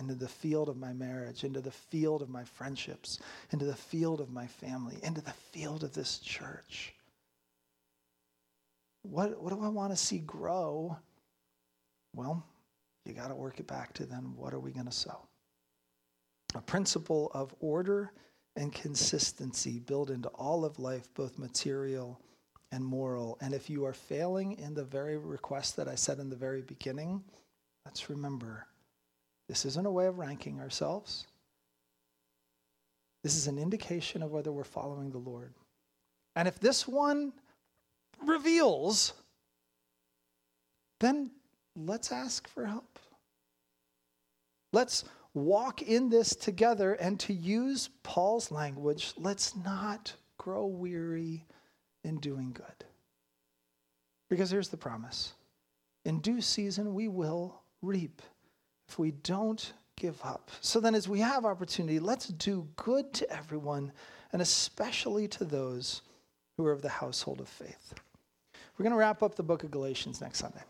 into 0.00 0.14
the 0.14 0.28
field 0.28 0.68
of 0.68 0.76
my 0.76 0.92
marriage, 0.92 1.44
into 1.44 1.60
the 1.60 1.70
field 1.70 2.22
of 2.22 2.30
my 2.30 2.44
friendships, 2.44 3.18
into 3.50 3.64
the 3.64 3.74
field 3.74 4.20
of 4.20 4.30
my 4.30 4.46
family, 4.46 4.96
into 5.02 5.20
the 5.20 5.32
field 5.32 5.84
of 5.84 5.92
this 5.92 6.18
church? 6.18 6.94
What, 9.04 9.40
what 9.40 9.52
do 9.52 9.62
I 9.62 9.68
want 9.68 9.92
to 9.92 9.96
see 9.96 10.18
grow? 10.18 10.96
Well, 12.14 12.44
you 13.04 13.12
got 13.12 13.28
to 13.28 13.34
work 13.34 13.60
it 13.60 13.66
back 13.66 13.92
to 13.94 14.06
then 14.06 14.32
what 14.34 14.54
are 14.54 14.58
we 14.58 14.72
going 14.72 14.86
to 14.86 14.92
sow? 14.92 15.20
A 16.54 16.60
principle 16.60 17.30
of 17.34 17.54
order 17.60 18.12
and 18.56 18.72
consistency 18.72 19.78
built 19.80 20.10
into 20.10 20.28
all 20.28 20.64
of 20.64 20.78
life, 20.78 21.12
both 21.14 21.38
material 21.38 22.20
and 22.72 22.84
moral. 22.84 23.36
And 23.40 23.52
if 23.52 23.68
you 23.68 23.84
are 23.84 23.92
failing 23.92 24.58
in 24.58 24.74
the 24.74 24.84
very 24.84 25.18
request 25.18 25.76
that 25.76 25.88
I 25.88 25.96
said 25.96 26.18
in 26.18 26.30
the 26.30 26.36
very 26.36 26.62
beginning, 26.62 27.22
let's 27.84 28.08
remember 28.08 28.66
this 29.48 29.66
isn't 29.66 29.86
a 29.86 29.90
way 29.90 30.06
of 30.06 30.18
ranking 30.18 30.60
ourselves. 30.60 31.26
This 33.22 33.36
is 33.36 33.48
an 33.48 33.58
indication 33.58 34.22
of 34.22 34.30
whether 34.30 34.52
we're 34.52 34.64
following 34.64 35.10
the 35.10 35.18
Lord. 35.18 35.52
And 36.36 36.48
if 36.48 36.58
this 36.58 36.88
one 36.88 37.32
reveals, 38.28 39.12
then 41.00 41.30
let's 41.76 42.12
ask 42.12 42.48
for 42.48 42.66
help. 42.66 42.98
Let's 44.72 45.04
walk 45.34 45.82
in 45.82 46.08
this 46.08 46.34
together. 46.34 46.94
And 46.94 47.18
to 47.20 47.32
use 47.32 47.90
Paul's 48.02 48.50
language, 48.50 49.12
let's 49.16 49.54
not 49.56 50.14
grow 50.38 50.66
weary 50.66 51.46
in 52.02 52.18
doing 52.18 52.52
good. 52.52 52.84
Because 54.30 54.50
here's 54.50 54.68
the 54.68 54.76
promise 54.76 55.34
in 56.04 56.20
due 56.20 56.40
season, 56.40 56.94
we 56.94 57.08
will 57.08 57.62
reap 57.82 58.20
if 58.88 58.98
we 58.98 59.10
don't 59.10 59.72
give 59.96 60.20
up. 60.22 60.50
So 60.60 60.80
then, 60.80 60.94
as 60.94 61.08
we 61.08 61.20
have 61.20 61.44
opportunity, 61.44 61.98
let's 61.98 62.28
do 62.28 62.68
good 62.76 63.12
to 63.14 63.30
everyone, 63.30 63.92
and 64.32 64.42
especially 64.42 65.28
to 65.28 65.44
those 65.44 66.02
who 66.56 66.66
are 66.66 66.72
of 66.72 66.82
the 66.82 66.88
household 66.88 67.40
of 67.40 67.48
faith. 67.48 67.94
We're 68.76 68.82
going 68.82 68.92
to 68.92 68.98
wrap 68.98 69.22
up 69.22 69.36
the 69.36 69.42
book 69.42 69.62
of 69.62 69.70
Galatians 69.70 70.20
next 70.20 70.38
Sunday. 70.38 70.62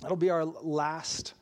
That'll 0.00 0.16
be 0.16 0.30
our 0.30 0.44
last 0.44 1.34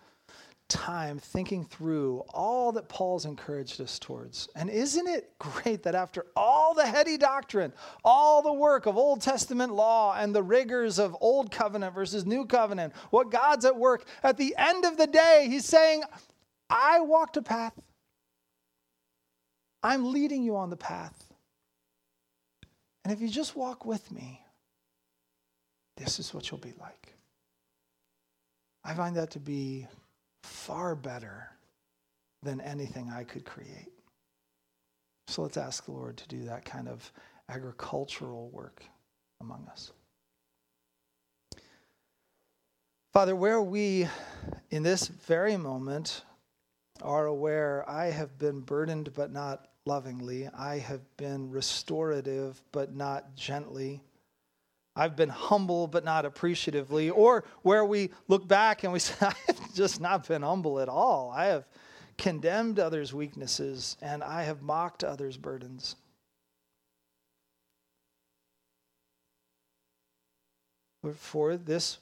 time 0.68 1.18
thinking 1.18 1.64
through 1.64 2.22
all 2.32 2.72
that 2.72 2.88
Paul's 2.88 3.24
encouraged 3.24 3.80
us 3.80 3.98
towards. 3.98 4.48
And 4.54 4.70
isn't 4.70 5.08
it 5.08 5.32
great 5.38 5.82
that 5.82 5.96
after 5.96 6.26
all 6.36 6.74
the 6.74 6.86
heady 6.86 7.18
doctrine, 7.18 7.72
all 8.04 8.40
the 8.40 8.52
work 8.52 8.86
of 8.86 8.96
Old 8.96 9.20
Testament 9.20 9.74
law 9.74 10.14
and 10.16 10.32
the 10.32 10.42
rigors 10.42 11.00
of 11.00 11.16
Old 11.20 11.50
Covenant 11.50 11.94
versus 11.94 12.24
New 12.24 12.46
Covenant, 12.46 12.94
what 13.11 13.30
God's 13.30 13.64
at 13.64 13.76
work, 13.76 14.06
at 14.22 14.36
the 14.36 14.54
end 14.56 14.84
of 14.84 14.96
the 14.96 15.08
day, 15.08 15.48
he's 15.50 15.64
saying, 15.64 16.04
I 16.68 17.00
walked 17.00 17.36
a 17.36 17.42
path. 17.42 17.74
I'm 19.82 20.12
leading 20.12 20.44
you 20.44 20.56
on 20.56 20.70
the 20.70 20.76
path. 20.76 21.24
And 23.02 23.12
if 23.12 23.20
you 23.20 23.28
just 23.28 23.56
walk 23.56 23.84
with 23.84 24.12
me, 24.12 24.44
this 26.01 26.18
is 26.18 26.32
what 26.32 26.51
you'll 26.51 26.59
be 26.59 26.72
like. 26.80 27.14
I 28.82 28.94
find 28.94 29.14
that 29.16 29.30
to 29.32 29.38
be 29.38 29.86
far 30.42 30.96
better 30.96 31.51
than 32.42 32.61
anything 32.62 33.11
I 33.11 33.24
could 33.24 33.44
create. 33.44 33.92
So 35.28 35.42
let's 35.42 35.59
ask 35.59 35.84
the 35.84 35.92
Lord 35.92 36.16
to 36.16 36.28
do 36.28 36.44
that 36.44 36.64
kind 36.64 36.88
of 36.88 37.12
agricultural 37.51 38.48
work 38.48 38.82
among 39.42 39.68
us. 39.70 39.92
Father, 43.12 43.36
where 43.36 43.61
we 43.61 44.09
in 44.70 44.82
this 44.82 45.09
very 45.09 45.57
moment 45.57 46.24
are 47.03 47.26
aware 47.26 47.84
I 47.88 48.07
have 48.07 48.38
been 48.38 48.61
burdened 48.61 49.12
but 49.14 49.32
not 49.32 49.68
lovingly, 49.84 50.48
I 50.48 50.78
have 50.78 51.03
been 51.18 51.51
restorative 51.51 52.62
but 52.72 52.94
not 52.94 53.34
gently. 53.34 54.03
I've 55.01 55.16
been 55.16 55.30
humble 55.30 55.86
but 55.86 56.05
not 56.05 56.26
appreciatively, 56.26 57.09
or 57.09 57.44
where 57.62 57.86
we 57.86 58.11
look 58.28 58.46
back 58.46 58.84
and 58.84 58.92
we 58.92 58.98
say, 58.98 59.14
I 59.22 59.32
have 59.46 59.74
just 59.74 59.98
not 59.98 60.28
been 60.28 60.42
humble 60.42 60.78
at 60.78 60.90
all. 60.90 61.32
I 61.34 61.46
have 61.46 61.64
condemned 62.18 62.78
others' 62.78 63.14
weaknesses 63.14 63.96
and 64.03 64.22
I 64.22 64.42
have 64.42 64.61
mocked 64.61 65.03
others' 65.03 65.38
burdens. 65.38 65.96
But 71.03 71.16
for 71.16 71.57
this 71.57 71.96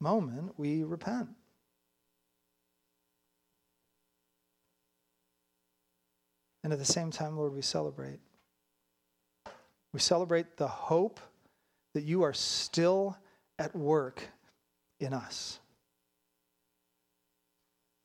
moment, 0.00 0.54
we 0.56 0.84
repent. 0.84 1.28
And 6.64 6.72
at 6.72 6.78
the 6.78 6.86
same 6.86 7.10
time, 7.10 7.36
Lord, 7.36 7.52
we 7.52 7.60
celebrate. 7.60 8.20
We 9.92 10.00
celebrate 10.00 10.56
the 10.56 10.68
hope 10.68 11.20
that 11.98 12.04
you 12.04 12.22
are 12.22 12.32
still 12.32 13.18
at 13.58 13.74
work 13.74 14.22
in 15.00 15.12
us. 15.12 15.58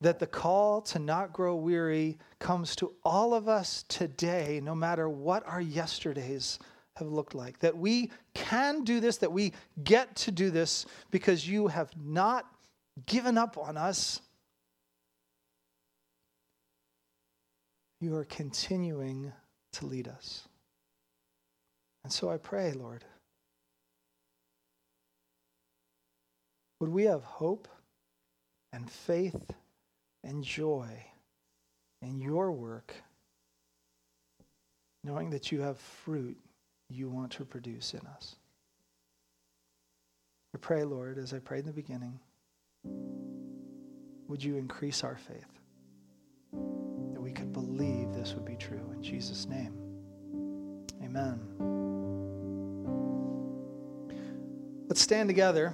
That 0.00 0.18
the 0.18 0.26
call 0.26 0.82
to 0.82 0.98
not 0.98 1.32
grow 1.32 1.54
weary 1.54 2.18
comes 2.40 2.74
to 2.74 2.90
all 3.04 3.34
of 3.34 3.48
us 3.48 3.84
today, 3.86 4.60
no 4.64 4.74
matter 4.74 5.08
what 5.08 5.46
our 5.46 5.60
yesterdays 5.60 6.58
have 6.96 7.06
looked 7.06 7.36
like. 7.36 7.60
That 7.60 7.76
we 7.76 8.10
can 8.34 8.82
do 8.82 8.98
this, 8.98 9.18
that 9.18 9.30
we 9.30 9.52
get 9.84 10.16
to 10.16 10.32
do 10.32 10.50
this 10.50 10.86
because 11.12 11.48
you 11.48 11.68
have 11.68 11.92
not 11.96 12.46
given 13.06 13.38
up 13.38 13.56
on 13.56 13.76
us. 13.76 14.20
You 18.00 18.16
are 18.16 18.24
continuing 18.24 19.30
to 19.74 19.86
lead 19.86 20.08
us. 20.08 20.48
And 22.02 22.12
so 22.12 22.28
I 22.28 22.38
pray, 22.38 22.72
Lord 22.72 23.04
Would 26.84 26.92
we 26.92 27.04
have 27.04 27.24
hope 27.24 27.66
and 28.70 28.90
faith 28.90 29.54
and 30.22 30.44
joy 30.44 31.06
in 32.02 32.20
your 32.20 32.52
work, 32.52 32.92
knowing 35.02 35.30
that 35.30 35.50
you 35.50 35.62
have 35.62 35.78
fruit 35.78 36.36
you 36.90 37.08
want 37.08 37.32
to 37.32 37.46
produce 37.46 37.94
in 37.94 38.00
us? 38.00 38.36
I 40.54 40.58
pray, 40.58 40.84
Lord, 40.84 41.16
as 41.16 41.32
I 41.32 41.38
prayed 41.38 41.60
in 41.60 41.68
the 41.68 41.72
beginning, 41.72 42.20
would 44.28 44.44
you 44.44 44.58
increase 44.58 45.02
our 45.02 45.16
faith 45.16 45.58
that 46.52 47.20
we 47.22 47.32
could 47.32 47.54
believe 47.54 48.12
this 48.12 48.34
would 48.34 48.44
be 48.44 48.56
true? 48.56 48.90
In 48.94 49.02
Jesus' 49.02 49.46
name, 49.46 49.72
amen. 51.02 51.40
Let's 54.86 55.00
stand 55.00 55.30
together. 55.30 55.72